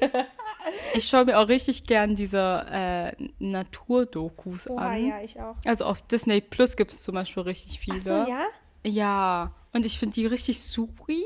ich 0.94 1.08
schaue 1.08 1.26
mir 1.26 1.38
auch 1.38 1.48
richtig 1.48 1.84
gern 1.84 2.14
diese 2.14 2.66
äh, 2.70 3.12
Naturdokus 3.38 4.68
Oha, 4.68 4.90
an. 4.90 5.06
ja, 5.06 5.20
ich 5.22 5.40
auch. 5.40 5.56
Also 5.64 5.84
auf 5.84 6.02
Disney 6.02 6.40
Plus 6.40 6.76
gibt 6.76 6.92
es 6.92 7.02
zum 7.02 7.14
Beispiel 7.14 7.42
richtig 7.42 7.78
viele. 7.78 7.98
Ach 7.98 8.02
so, 8.02 8.30
ja? 8.30 8.46
Ja, 8.86 9.54
und 9.72 9.86
ich 9.86 9.98
finde 9.98 10.14
die 10.14 10.26
richtig 10.26 10.58
sweet. 10.60 11.24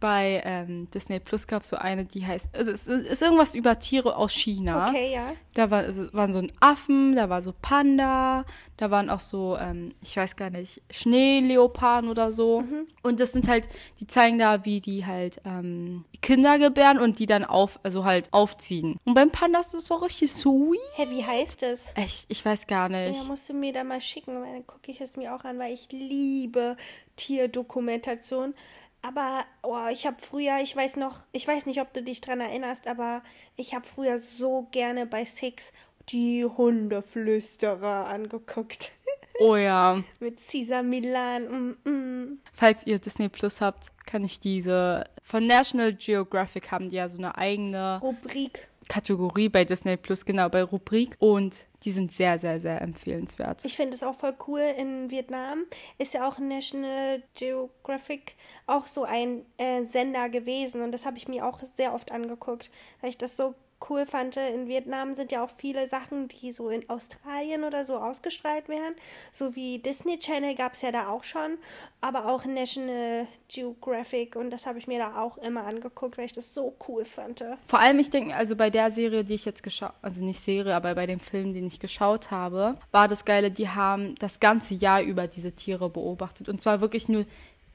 Bei 0.00 0.40
ähm, 0.44 0.88
Disney 0.92 1.18
Plus 1.18 1.48
gab 1.48 1.62
es 1.64 1.70
so 1.70 1.76
eine, 1.76 2.04
die 2.04 2.24
heißt, 2.24 2.50
also 2.56 2.70
es 2.70 2.86
ist 2.86 3.20
irgendwas 3.20 3.56
über 3.56 3.80
Tiere 3.80 4.14
aus 4.16 4.30
China. 4.32 4.88
Okay, 4.88 5.12
ja. 5.12 5.26
Da 5.54 5.72
war, 5.72 5.80
also, 5.80 6.06
waren 6.12 6.30
so 6.30 6.38
ein 6.38 6.52
Affen, 6.60 7.16
da 7.16 7.28
war 7.28 7.42
so 7.42 7.52
Panda, 7.60 8.44
da 8.76 8.92
waren 8.92 9.10
auch 9.10 9.18
so, 9.18 9.56
ähm, 9.58 9.92
ich 10.00 10.16
weiß 10.16 10.36
gar 10.36 10.50
nicht, 10.50 10.82
Schneeleoparden 10.92 12.08
oder 12.08 12.30
so. 12.30 12.60
Mhm. 12.60 12.86
Und 13.02 13.18
das 13.18 13.32
sind 13.32 13.48
halt, 13.48 13.66
die 13.98 14.06
zeigen 14.06 14.38
da, 14.38 14.64
wie 14.64 14.80
die 14.80 15.04
halt 15.04 15.40
ähm, 15.44 16.04
Kinder 16.22 16.60
gebären 16.60 17.00
und 17.00 17.18
die 17.18 17.26
dann 17.26 17.44
auf, 17.44 17.80
also 17.82 18.04
halt 18.04 18.32
aufziehen. 18.32 18.98
Und 19.04 19.14
beim 19.14 19.32
Panda 19.32 19.58
ist 19.58 19.74
das 19.74 19.86
so 19.86 19.96
richtig 19.96 20.30
sweet. 20.30 20.78
Hä, 20.94 21.06
wie 21.10 21.24
heißt 21.24 21.64
es? 21.64 21.92
Ich, 21.96 22.24
ich 22.28 22.44
weiß 22.44 22.68
gar 22.68 22.88
Ja, 22.88 23.08
nicht. 23.08 23.26
musst 23.26 23.48
du 23.48 23.52
mir 23.54 23.72
da 23.72 23.82
mal 23.82 24.00
schicken, 24.00 24.40
weil 24.40 24.52
dann 24.52 24.66
gucke 24.68 24.92
ich 24.92 25.00
es 25.00 25.16
mir 25.16 25.34
auch 25.34 25.42
an, 25.42 25.58
weil 25.58 25.72
ich 25.72 25.88
liebe 25.90 26.76
Tierdokumentation. 27.16 28.54
Aber 29.02 29.44
oh, 29.62 29.86
ich 29.90 30.06
habe 30.06 30.16
früher, 30.20 30.58
ich 30.60 30.74
weiß 30.74 30.96
noch, 30.96 31.20
ich 31.32 31.46
weiß 31.46 31.66
nicht, 31.66 31.80
ob 31.80 31.92
du 31.92 32.02
dich 32.02 32.20
dran 32.20 32.40
erinnerst, 32.40 32.86
aber 32.86 33.22
ich 33.56 33.74
habe 33.74 33.86
früher 33.86 34.18
so 34.18 34.66
gerne 34.70 35.06
bei 35.06 35.24
Six 35.24 35.72
die 36.10 36.44
Hundeflüsterer 36.44 38.06
angeguckt. 38.06 38.92
Oh 39.40 39.54
ja. 39.54 40.02
Mit 40.18 40.40
Caesar 40.44 40.82
Milan. 40.82 41.76
Mm, 41.84 41.88
mm. 41.88 42.40
Falls 42.52 42.84
ihr 42.88 42.98
Disney 42.98 43.28
Plus 43.28 43.60
habt, 43.60 43.92
kann 44.04 44.24
ich 44.24 44.40
diese. 44.40 45.04
Von 45.22 45.46
National 45.46 45.92
Geographic 45.92 46.72
haben 46.72 46.88
die 46.88 46.96
ja 46.96 47.08
so 47.08 47.18
eine 47.18 47.38
eigene 47.38 48.00
Rubrik. 48.02 48.66
Kategorie 48.88 49.48
bei 49.48 49.64
Disney 49.64 49.96
Plus, 49.96 50.24
genau 50.24 50.48
bei 50.48 50.62
Rubrik. 50.62 51.14
Und 51.18 51.66
die 51.84 51.92
sind 51.92 52.10
sehr, 52.10 52.38
sehr, 52.38 52.60
sehr 52.60 52.82
empfehlenswert. 52.82 53.64
Ich 53.64 53.76
finde 53.76 53.94
es 53.94 54.02
auch 54.02 54.16
voll 54.16 54.34
cool. 54.46 54.62
In 54.76 55.10
Vietnam 55.10 55.64
ist 55.98 56.14
ja 56.14 56.28
auch 56.28 56.38
National 56.38 57.22
Geographic 57.34 58.34
auch 58.66 58.86
so 58.86 59.04
ein 59.04 59.44
äh, 59.58 59.84
Sender 59.84 60.28
gewesen. 60.28 60.80
Und 60.82 60.92
das 60.92 61.06
habe 61.06 61.16
ich 61.16 61.28
mir 61.28 61.46
auch 61.46 61.60
sehr 61.74 61.94
oft 61.94 62.10
angeguckt, 62.10 62.70
weil 63.00 63.10
ich 63.10 63.18
das 63.18 63.36
so 63.36 63.54
cool 63.88 64.06
fand. 64.06 64.36
In 64.36 64.68
Vietnam 64.68 65.14
sind 65.14 65.32
ja 65.32 65.44
auch 65.44 65.50
viele 65.50 65.86
Sachen, 65.86 66.28
die 66.28 66.52
so 66.52 66.68
in 66.68 66.88
Australien 66.88 67.64
oder 67.64 67.84
so 67.84 67.96
ausgestrahlt 67.96 68.68
werden. 68.68 68.94
So 69.32 69.54
wie 69.54 69.78
Disney 69.78 70.18
Channel 70.18 70.54
gab 70.54 70.74
es 70.74 70.82
ja 70.82 70.92
da 70.92 71.08
auch 71.08 71.24
schon. 71.24 71.58
Aber 72.00 72.26
auch 72.26 72.44
National 72.44 73.26
Geographic. 73.48 74.36
Und 74.36 74.50
das 74.50 74.66
habe 74.66 74.78
ich 74.78 74.86
mir 74.86 74.98
da 74.98 75.20
auch 75.20 75.38
immer 75.38 75.64
angeguckt, 75.64 76.18
weil 76.18 76.26
ich 76.26 76.32
das 76.32 76.54
so 76.54 76.74
cool 76.88 77.04
fand. 77.04 77.44
Vor 77.66 77.78
allem, 77.78 77.98
ich 77.98 78.10
denke, 78.10 78.34
also 78.34 78.56
bei 78.56 78.70
der 78.70 78.90
Serie, 78.90 79.24
die 79.24 79.34
ich 79.34 79.44
jetzt 79.44 79.62
geschaut, 79.62 79.92
also 80.02 80.24
nicht 80.24 80.40
Serie, 80.40 80.74
aber 80.74 80.94
bei 80.94 81.06
dem 81.06 81.20
Film, 81.20 81.54
den 81.54 81.66
ich 81.66 81.80
geschaut 81.80 82.30
habe, 82.30 82.76
war 82.90 83.08
das 83.08 83.24
Geile, 83.24 83.50
die 83.50 83.68
haben 83.68 84.14
das 84.16 84.40
ganze 84.40 84.74
Jahr 84.74 85.02
über 85.02 85.26
diese 85.26 85.52
Tiere 85.52 85.88
beobachtet. 85.88 86.48
Und 86.48 86.60
zwar 86.60 86.80
wirklich 86.80 87.08
nur 87.08 87.24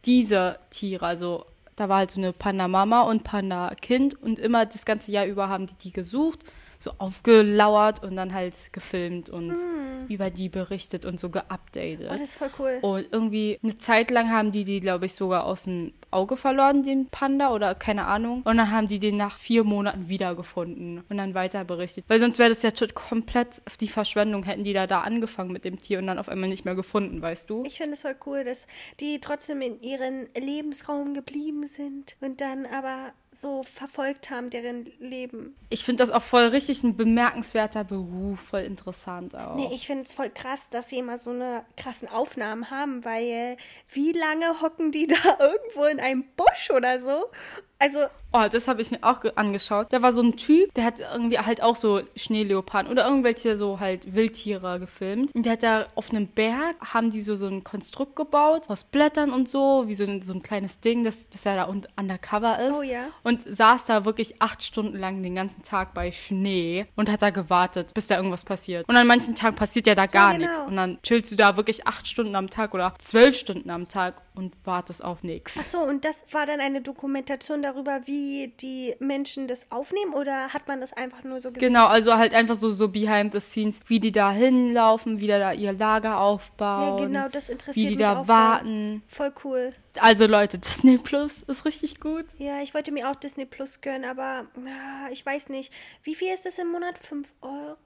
diese 0.05 0.59
Tiere, 0.69 1.05
also 1.05 1.45
da 1.75 1.89
war 1.89 1.97
halt 1.97 2.11
so 2.11 2.21
eine 2.21 2.33
Panda-Mama 2.33 3.01
und 3.01 3.23
Panda-Kind 3.23 4.21
und 4.21 4.39
immer 4.39 4.65
das 4.65 4.85
ganze 4.85 5.11
Jahr 5.11 5.25
über 5.25 5.49
haben 5.49 5.67
die 5.67 5.75
die 5.75 5.91
gesucht, 5.91 6.39
so 6.83 6.91
aufgelauert 6.97 8.03
und 8.03 8.15
dann 8.15 8.33
halt 8.33 8.71
gefilmt 8.73 9.29
und 9.29 9.55
über 10.09 10.29
die 10.29 10.49
berichtet 10.49 11.05
und 11.05 11.19
so 11.19 11.29
geupdatet. 11.29 12.07
Oh, 12.09 12.11
das 12.11 12.21
ist 12.21 12.37
voll 12.37 12.49
cool. 12.59 12.79
Und 12.81 13.07
irgendwie 13.11 13.59
eine 13.63 13.77
Zeit 13.77 14.11
lang 14.11 14.29
haben 14.29 14.51
die 14.51 14.63
die, 14.63 14.79
glaube 14.79 15.05
ich, 15.05 15.13
sogar 15.13 15.45
aus 15.45 15.63
dem 15.63 15.93
Auge 16.11 16.37
verloren, 16.37 16.83
den 16.83 17.07
Panda 17.07 17.51
oder 17.51 17.73
keine 17.73 18.05
Ahnung. 18.05 18.43
Und 18.43 18.57
dann 18.57 18.71
haben 18.71 18.87
die 18.87 18.99
den 18.99 19.17
nach 19.17 19.37
vier 19.37 19.63
Monaten 19.63 20.09
wiedergefunden 20.09 21.03
und 21.09 21.17
dann 21.17 21.33
weiter 21.33 21.63
berichtet. 21.65 22.05
Weil 22.07 22.19
sonst 22.19 22.37
wäre 22.37 22.49
das 22.49 22.61
ja 22.61 22.71
komplett 22.93 23.61
die 23.79 23.87
Verschwendung, 23.87 24.43
hätten 24.43 24.63
die 24.63 24.73
da 24.73 24.85
da 24.85 25.01
angefangen 25.01 25.51
mit 25.51 25.65
dem 25.65 25.79
Tier 25.79 25.99
und 25.99 26.07
dann 26.07 26.19
auf 26.19 26.29
einmal 26.29 26.49
nicht 26.49 26.65
mehr 26.65 26.75
gefunden, 26.75 27.21
weißt 27.21 27.49
du? 27.49 27.63
Ich 27.65 27.77
finde 27.77 27.93
es 27.93 28.01
voll 28.01 28.15
cool, 28.25 28.43
dass 28.43 28.67
die 28.99 29.19
trotzdem 29.19 29.61
in 29.61 29.81
ihren 29.81 30.27
Lebensraum 30.37 31.13
geblieben 31.13 31.67
sind 31.67 32.15
und 32.21 32.41
dann 32.41 32.65
aber 32.65 33.13
so 33.33 33.63
verfolgt 33.63 34.29
haben, 34.29 34.49
deren 34.49 34.85
Leben. 34.99 35.55
Ich 35.69 35.83
finde 35.83 36.03
das 36.03 36.11
auch 36.11 36.23
voll 36.23 36.45
richtig 36.45 36.83
ein 36.83 36.95
bemerkenswerter 36.95 37.83
Beruf, 37.83 38.39
voll 38.39 38.61
interessant 38.61 39.35
auch. 39.35 39.55
Nee, 39.55 39.69
ich 39.73 39.87
finde 39.87 40.03
es 40.03 40.13
voll 40.13 40.29
krass, 40.29 40.69
dass 40.69 40.89
sie 40.89 40.99
immer 40.99 41.17
so 41.17 41.31
eine 41.31 41.65
krassen 41.77 42.07
Aufnahmen 42.07 42.69
haben, 42.69 43.03
weil 43.05 43.57
wie 43.89 44.11
lange 44.11 44.61
hocken 44.61 44.91
die 44.91 45.07
da 45.07 45.37
irgendwo 45.39 45.85
in 45.85 45.99
einem 45.99 46.25
Busch 46.35 46.71
oder 46.71 46.99
so? 46.99 47.25
Also, 47.83 47.99
Oh, 48.35 48.47
das 48.51 48.67
habe 48.67 48.81
ich 48.81 48.89
mir 48.89 48.97
auch 49.03 49.19
ge- 49.21 49.31
angeschaut. 49.35 49.93
Da 49.93 50.01
war 50.01 50.11
so 50.11 50.23
ein 50.23 50.35
Typ, 50.37 50.73
der 50.73 50.85
hat 50.85 50.99
irgendwie 50.99 51.37
halt 51.37 51.61
auch 51.61 51.75
so 51.75 52.01
Schneeleoparden 52.15 52.91
oder 52.91 53.05
irgendwelche 53.05 53.57
so 53.57 53.79
halt 53.79 54.15
Wildtiere 54.15 54.79
gefilmt. 54.79 55.35
Und 55.35 55.45
der 55.45 55.53
hat 55.53 55.61
da 55.61 55.85
auf 55.93 56.09
einem 56.09 56.25
Berg, 56.25 56.75
haben 56.81 57.11
die 57.11 57.21
so, 57.21 57.35
so 57.35 57.45
ein 57.45 57.63
Konstrukt 57.63 58.15
gebaut 58.15 58.63
aus 58.69 58.85
Blättern 58.85 59.31
und 59.31 59.47
so, 59.47 59.83
wie 59.85 59.93
so 59.93 60.03
ein, 60.05 60.23
so 60.23 60.33
ein 60.33 60.41
kleines 60.41 60.79
Ding, 60.79 61.03
dass, 61.03 61.29
dass 61.29 61.45
er 61.45 61.57
da 61.57 61.67
un- 61.69 61.85
undercover 61.95 62.57
ist. 62.57 62.75
Oh 62.75 62.81
ja. 62.81 63.05
Und 63.21 63.43
saß 63.47 63.85
da 63.85 64.03
wirklich 64.03 64.41
acht 64.41 64.63
Stunden 64.63 64.97
lang 64.97 65.21
den 65.21 65.35
ganzen 65.35 65.61
Tag 65.61 65.93
bei 65.93 66.11
Schnee 66.11 66.87
und 66.95 67.11
hat 67.11 67.21
da 67.21 67.29
gewartet, 67.29 67.93
bis 67.93 68.07
da 68.07 68.15
irgendwas 68.17 68.45
passiert. 68.45 68.89
Und 68.89 68.95
an 68.97 69.05
manchen 69.05 69.35
Tagen 69.35 69.55
passiert 69.55 69.85
ja 69.85 69.93
da 69.93 70.07
gar 70.07 70.33
genau. 70.33 70.47
nichts. 70.47 70.59
Und 70.65 70.75
dann 70.75 70.97
chillst 71.03 71.31
du 71.31 71.35
da 71.35 71.55
wirklich 71.55 71.85
acht 71.85 72.07
Stunden 72.07 72.35
am 72.35 72.49
Tag 72.49 72.73
oder 72.73 72.95
zwölf 72.97 73.37
Stunden 73.37 73.69
am 73.69 73.87
Tag 73.87 74.22
und 74.35 74.55
wartest 74.63 75.03
auf 75.03 75.23
nichts. 75.23 75.57
ach 75.59 75.69
so, 75.69 75.79
und 75.79 76.05
das 76.05 76.25
war 76.31 76.45
dann 76.45 76.59
eine 76.59 76.81
Dokumentation 76.81 77.61
darüber, 77.61 78.01
wie 78.05 78.53
die 78.59 78.95
Menschen 78.99 79.47
das 79.47 79.71
aufnehmen 79.71 80.13
oder 80.13 80.49
hat 80.49 80.67
man 80.67 80.81
das 80.81 80.93
einfach 80.93 81.23
nur 81.23 81.41
so 81.41 81.51
gesehen? 81.51 81.67
Genau, 81.67 81.87
also 81.87 82.15
halt 82.15 82.33
einfach 82.33 82.55
so, 82.55 82.69
so 82.69 82.87
behind 82.87 83.33
the 83.33 83.39
scenes, 83.39 83.79
wie 83.87 83.99
die 83.99 84.11
da 84.11 84.31
hinlaufen, 84.31 85.19
wie 85.19 85.27
die 85.27 85.39
da 85.39 85.53
ihr 85.53 85.73
Lager 85.73 86.19
aufbauen. 86.19 86.99
Ja, 86.99 87.05
genau, 87.05 87.29
das 87.29 87.49
interessiert 87.49 87.75
Wie 87.75 87.89
die 87.89 87.97
mich 87.97 88.05
da 88.05 88.27
warten. 88.27 89.03
Voll 89.07 89.33
cool. 89.43 89.73
Also 89.99 90.25
Leute, 90.25 90.57
Disney 90.57 90.97
Plus 90.97 91.43
ist 91.43 91.65
richtig 91.65 91.99
gut. 91.99 92.25
Ja, 92.37 92.61
ich 92.61 92.73
wollte 92.73 92.91
mir 92.91 93.09
auch 93.09 93.15
Disney 93.15 93.45
Plus 93.45 93.81
gönnen, 93.81 94.05
aber 94.05 94.47
ah, 94.65 95.09
ich 95.11 95.25
weiß 95.25 95.49
nicht. 95.49 95.71
Wie 96.01 96.15
viel 96.15 96.33
ist 96.33 96.45
das 96.45 96.57
im 96.57 96.71
Monat? 96.71 96.97
5 96.97 97.33
Euro? 97.41 97.77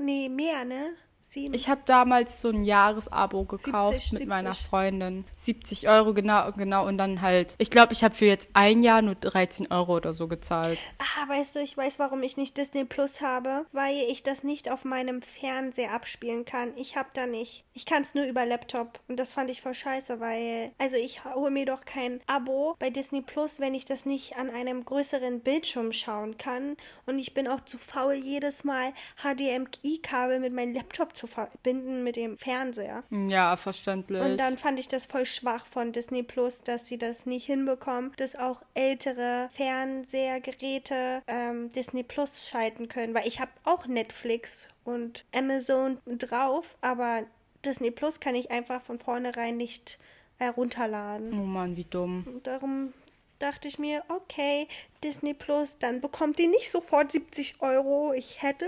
Nee, 0.00 0.28
mehr, 0.28 0.64
ne? 0.64 0.94
Sieben. 1.32 1.54
Ich 1.54 1.70
habe 1.70 1.80
damals 1.86 2.42
so 2.42 2.50
ein 2.50 2.62
Jahresabo 2.62 3.44
gekauft 3.44 4.02
70, 4.02 4.12
mit 4.18 4.28
meiner 4.28 4.52
70. 4.52 4.68
Freundin. 4.68 5.24
70 5.36 5.88
Euro, 5.88 6.12
genau, 6.12 6.52
genau. 6.52 6.86
Und 6.86 6.98
dann 6.98 7.22
halt, 7.22 7.54
ich 7.56 7.70
glaube, 7.70 7.94
ich 7.94 8.04
habe 8.04 8.14
für 8.14 8.26
jetzt 8.26 8.50
ein 8.52 8.82
Jahr 8.82 9.00
nur 9.00 9.14
13 9.14 9.72
Euro 9.72 9.96
oder 9.96 10.12
so 10.12 10.28
gezahlt. 10.28 10.78
Ah, 10.98 11.28
weißt 11.28 11.56
du, 11.56 11.60
ich 11.60 11.74
weiß, 11.74 11.98
warum 11.98 12.22
ich 12.22 12.36
nicht 12.36 12.58
Disney 12.58 12.84
Plus 12.84 13.22
habe, 13.22 13.64
weil 13.72 13.96
ich 14.10 14.22
das 14.22 14.44
nicht 14.44 14.70
auf 14.70 14.84
meinem 14.84 15.22
Fernseher 15.22 15.92
abspielen 15.92 16.44
kann. 16.44 16.76
Ich 16.76 16.96
habe 16.96 17.08
da 17.14 17.24
nicht. 17.24 17.64
Ich 17.72 17.86
kann 17.86 18.02
es 18.02 18.14
nur 18.14 18.24
über 18.24 18.44
Laptop 18.44 19.00
und 19.08 19.18
das 19.18 19.32
fand 19.32 19.48
ich 19.48 19.62
voll 19.62 19.72
scheiße, 19.72 20.20
weil 20.20 20.72
also 20.76 20.96
ich 20.96 21.24
hole 21.24 21.50
mir 21.50 21.64
doch 21.64 21.86
kein 21.86 22.20
Abo 22.26 22.76
bei 22.78 22.90
Disney 22.90 23.22
Plus, 23.22 23.58
wenn 23.58 23.74
ich 23.74 23.86
das 23.86 24.04
nicht 24.04 24.36
an 24.36 24.50
einem 24.50 24.84
größeren 24.84 25.40
Bildschirm 25.40 25.92
schauen 25.92 26.36
kann 26.36 26.76
und 27.06 27.18
ich 27.18 27.32
bin 27.32 27.48
auch 27.48 27.62
zu 27.64 27.78
faul 27.78 28.12
jedes 28.12 28.64
Mal 28.64 28.92
HDMI-Kabel 29.22 30.38
mit 30.38 30.52
meinem 30.52 30.74
Laptop 30.74 31.16
zu 31.16 31.21
zu 31.22 31.28
verbinden 31.28 32.02
mit 32.02 32.16
dem 32.16 32.36
Fernseher. 32.36 33.04
Ja, 33.10 33.56
verständlich. 33.56 34.20
Und 34.20 34.38
dann 34.38 34.58
fand 34.58 34.80
ich 34.80 34.88
das 34.88 35.06
voll 35.06 35.24
schwach 35.24 35.66
von 35.66 35.92
Disney 35.92 36.24
Plus, 36.24 36.64
dass 36.64 36.88
sie 36.88 36.98
das 36.98 37.26
nicht 37.26 37.46
hinbekommen, 37.46 38.10
dass 38.16 38.34
auch 38.34 38.60
ältere 38.74 39.48
Fernsehergeräte 39.52 41.22
ähm, 41.28 41.70
Disney 41.72 42.02
Plus 42.02 42.48
schalten 42.48 42.88
können. 42.88 43.14
Weil 43.14 43.28
ich 43.28 43.40
habe 43.40 43.52
auch 43.62 43.86
Netflix 43.86 44.66
und 44.82 45.24
Amazon 45.32 45.98
drauf, 46.06 46.76
aber 46.80 47.22
Disney 47.64 47.92
Plus 47.92 48.18
kann 48.18 48.34
ich 48.34 48.50
einfach 48.50 48.82
von 48.82 48.98
vornherein 48.98 49.56
nicht 49.56 50.00
herunterladen. 50.38 51.38
oh 51.38 51.44
Mann, 51.44 51.76
wie 51.76 51.84
dumm. 51.84 52.24
Und 52.26 52.48
darum 52.48 52.92
dachte 53.38 53.68
ich 53.68 53.78
mir, 53.78 54.02
okay, 54.08 54.66
Disney 55.04 55.34
Plus, 55.34 55.78
dann 55.78 56.00
bekommt 56.00 56.40
ihr 56.40 56.48
nicht 56.48 56.70
sofort 56.70 57.12
70 57.12 57.60
Euro. 57.60 58.12
Ich 58.12 58.42
hätte 58.42 58.66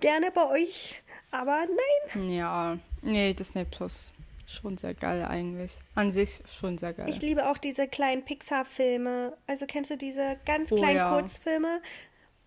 gerne 0.00 0.30
bei 0.30 0.48
euch, 0.50 1.02
aber 1.30 1.64
nein. 2.14 2.30
Ja, 2.30 2.78
nee, 3.02 3.32
Disney 3.34 3.64
Plus. 3.64 4.12
Schon 4.46 4.78
sehr 4.78 4.94
geil 4.94 5.26
eigentlich. 5.26 5.76
An 5.94 6.10
sich 6.10 6.40
schon 6.50 6.78
sehr 6.78 6.94
geil. 6.94 7.10
Ich 7.10 7.20
liebe 7.20 7.50
auch 7.50 7.58
diese 7.58 7.86
kleinen 7.86 8.24
Pixar-Filme. 8.24 9.36
Also 9.46 9.66
kennst 9.66 9.90
du 9.90 9.98
diese 9.98 10.38
ganz 10.46 10.72
Oh, 10.72 10.76
kleinen 10.76 10.96
ja. 10.96 11.10
Kurzfilme? 11.10 11.82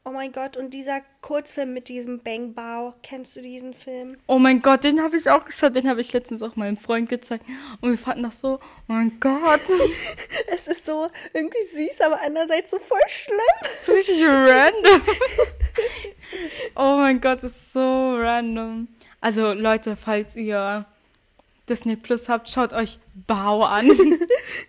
Oh 0.04 0.10
mein 0.10 0.32
Gott, 0.32 0.58
und 0.58 0.74
dieser 0.74 1.02
Kurzfilm 1.22 1.74
mit 1.74 1.88
diesem 1.88 2.24
Bang 2.24 2.56
Bao, 2.56 2.96
kennst 3.04 3.36
du 3.36 3.42
diesen 3.42 3.76
Film? 3.76 4.18
Oh 4.26 4.40
mein 4.40 4.64
Gott, 4.64 4.84
den 4.84 5.00
habe 5.00 5.16
ich 5.16 5.30
auch 5.30 5.46
geschaut. 5.46 5.76
Den 5.76 5.88
habe 5.88 6.02
ich 6.02 6.12
letztens 6.12 6.42
auch 6.42 6.56
meinem 6.56 6.78
Freund 6.78 7.08
gezeigt. 7.08 7.46
Und 7.82 7.92
wir 7.92 7.98
fanden 8.00 8.24
das 8.24 8.42
so, 8.42 8.56
oh 8.56 8.60
mein 8.88 9.20
Gott. 9.20 9.62
Es 10.52 10.66
ist 10.66 10.88
so 10.88 11.08
irgendwie 11.34 11.62
süß, 11.62 12.02
aber 12.02 12.20
andererseits 12.26 12.72
so 12.72 12.80
voll 12.80 13.00
schlimm. 13.08 13.38
Das 13.62 13.88
ist 13.88 13.96
richtig 13.96 14.24
random. 14.24 15.02
oh 16.76 16.98
mein 16.98 17.22
Gott, 17.22 17.44
das 17.44 17.52
ist 17.52 17.74
so 17.74 18.16
random. 18.16 18.88
Also 19.20 19.54
Leute, 19.54 19.96
falls 19.96 20.36
ihr 20.36 20.84
Disney 21.72 21.96
Plus 21.96 22.28
habt, 22.28 22.50
schaut 22.50 22.74
euch 22.74 23.00
Bau 23.28 23.64
an. 23.64 23.90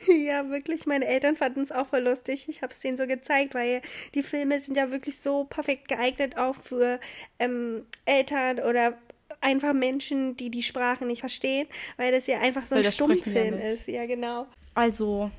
Ja, 0.07 0.49
wirklich. 0.51 0.87
Meine 0.87 1.07
Eltern 1.07 1.37
fanden 1.37 1.61
es 1.61 1.73
auch 1.73 1.87
voll 1.89 2.01
lustig. 2.01 2.47
Ich 2.49 2.63
habe 2.63 2.73
es 2.73 2.79
denen 2.79 2.97
so 2.97 3.09
gezeigt, 3.09 3.55
weil 3.55 3.83
die 4.15 4.23
Filme 4.23 4.61
sind 4.61 4.77
ja 4.77 4.93
wirklich 4.93 5.19
so 5.19 5.45
perfekt 5.45 5.89
geeignet 5.89 6.37
auch 6.37 6.55
für 6.55 7.01
ähm, 7.41 7.87
Eltern 8.05 8.61
oder 8.61 8.97
einfach 9.41 9.73
Menschen, 9.73 10.37
die 10.37 10.51
die 10.51 10.63
Sprache 10.63 11.05
nicht 11.05 11.21
verstehen, 11.21 11.67
weil 11.97 12.13
das 12.13 12.29
ja 12.29 12.39
einfach 12.39 12.67
so 12.67 12.77
ein 12.77 12.85
Stummfilm 12.85 13.57
nicht. 13.57 13.65
ist. 13.65 13.89
Ja, 13.89 14.07
genau. 14.07 14.47
Also, 14.75 15.33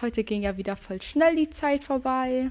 heute 0.00 0.24
ging 0.24 0.40
ja 0.40 0.56
wieder 0.56 0.76
voll 0.76 1.02
schnell 1.02 1.36
die 1.36 1.50
Zeit 1.50 1.84
vorbei. 1.84 2.50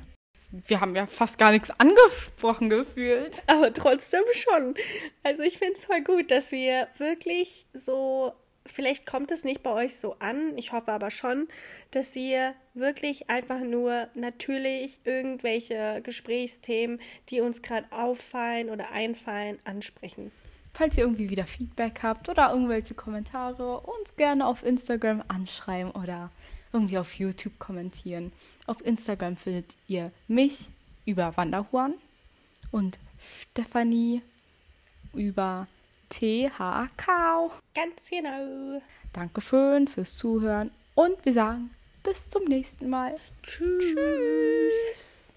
Wir 0.67 0.81
haben 0.81 0.95
ja 0.95 1.07
fast 1.07 1.39
gar 1.39 1.51
nichts 1.51 1.71
angesprochen 1.79 2.69
gefühlt. 2.69 3.41
Aber 3.47 3.73
trotzdem 3.73 4.21
schon. 4.33 4.75
Also 5.23 5.41
ich 5.41 5.57
finde 5.57 5.73
es 5.73 5.85
voll 5.85 6.01
gut, 6.01 6.29
dass 6.29 6.51
wir 6.51 6.87
wirklich 6.99 7.65
so, 7.73 8.33
vielleicht 8.65 9.05
kommt 9.05 9.31
es 9.31 9.43
nicht 9.43 9.63
bei 9.63 9.71
euch 9.71 9.97
so 9.97 10.15
an, 10.19 10.57
ich 10.57 10.71
hoffe 10.71 10.91
aber 10.91 11.11
schon, 11.11 11.47
dass 11.91 12.15
ihr 12.15 12.53
wirklich 12.73 13.29
einfach 13.29 13.61
nur 13.61 14.07
natürlich 14.15 14.99
irgendwelche 15.03 16.01
Gesprächsthemen, 16.03 16.99
die 17.29 17.41
uns 17.41 17.61
gerade 17.61 17.91
auffallen 17.91 18.69
oder 18.69 18.91
einfallen, 18.91 19.59
ansprechen. 19.63 20.31
Falls 20.73 20.97
ihr 20.97 21.03
irgendwie 21.03 21.29
wieder 21.29 21.45
Feedback 21.45 22.01
habt 22.01 22.29
oder 22.29 22.51
irgendwelche 22.51 22.95
Kommentare, 22.95 23.81
uns 23.81 24.15
gerne 24.15 24.47
auf 24.47 24.63
Instagram 24.63 25.23
anschreiben 25.27 25.91
oder 25.91 26.31
irgendwie 26.71 26.97
auf 26.97 27.13
YouTube 27.13 27.59
kommentieren. 27.59 28.31
Auf 28.65 28.83
Instagram 28.83 29.37
findet 29.37 29.75
ihr 29.87 30.11
mich 30.27 30.69
über 31.05 31.37
Wanderhuan 31.37 31.93
und 32.71 32.97
Stefanie 33.19 34.23
über 35.13 35.67
THK. 36.13 37.51
Ganz 37.73 38.09
genau. 38.09 38.81
Dankeschön 39.13 39.87
fürs 39.87 40.15
Zuhören 40.15 40.69
und 40.93 41.17
wir 41.25 41.33
sagen 41.33 41.71
bis 42.03 42.29
zum 42.29 42.43
nächsten 42.45 42.89
Mal. 42.89 43.15
Tschüss. 43.41 43.95
Tschüss. 43.95 45.32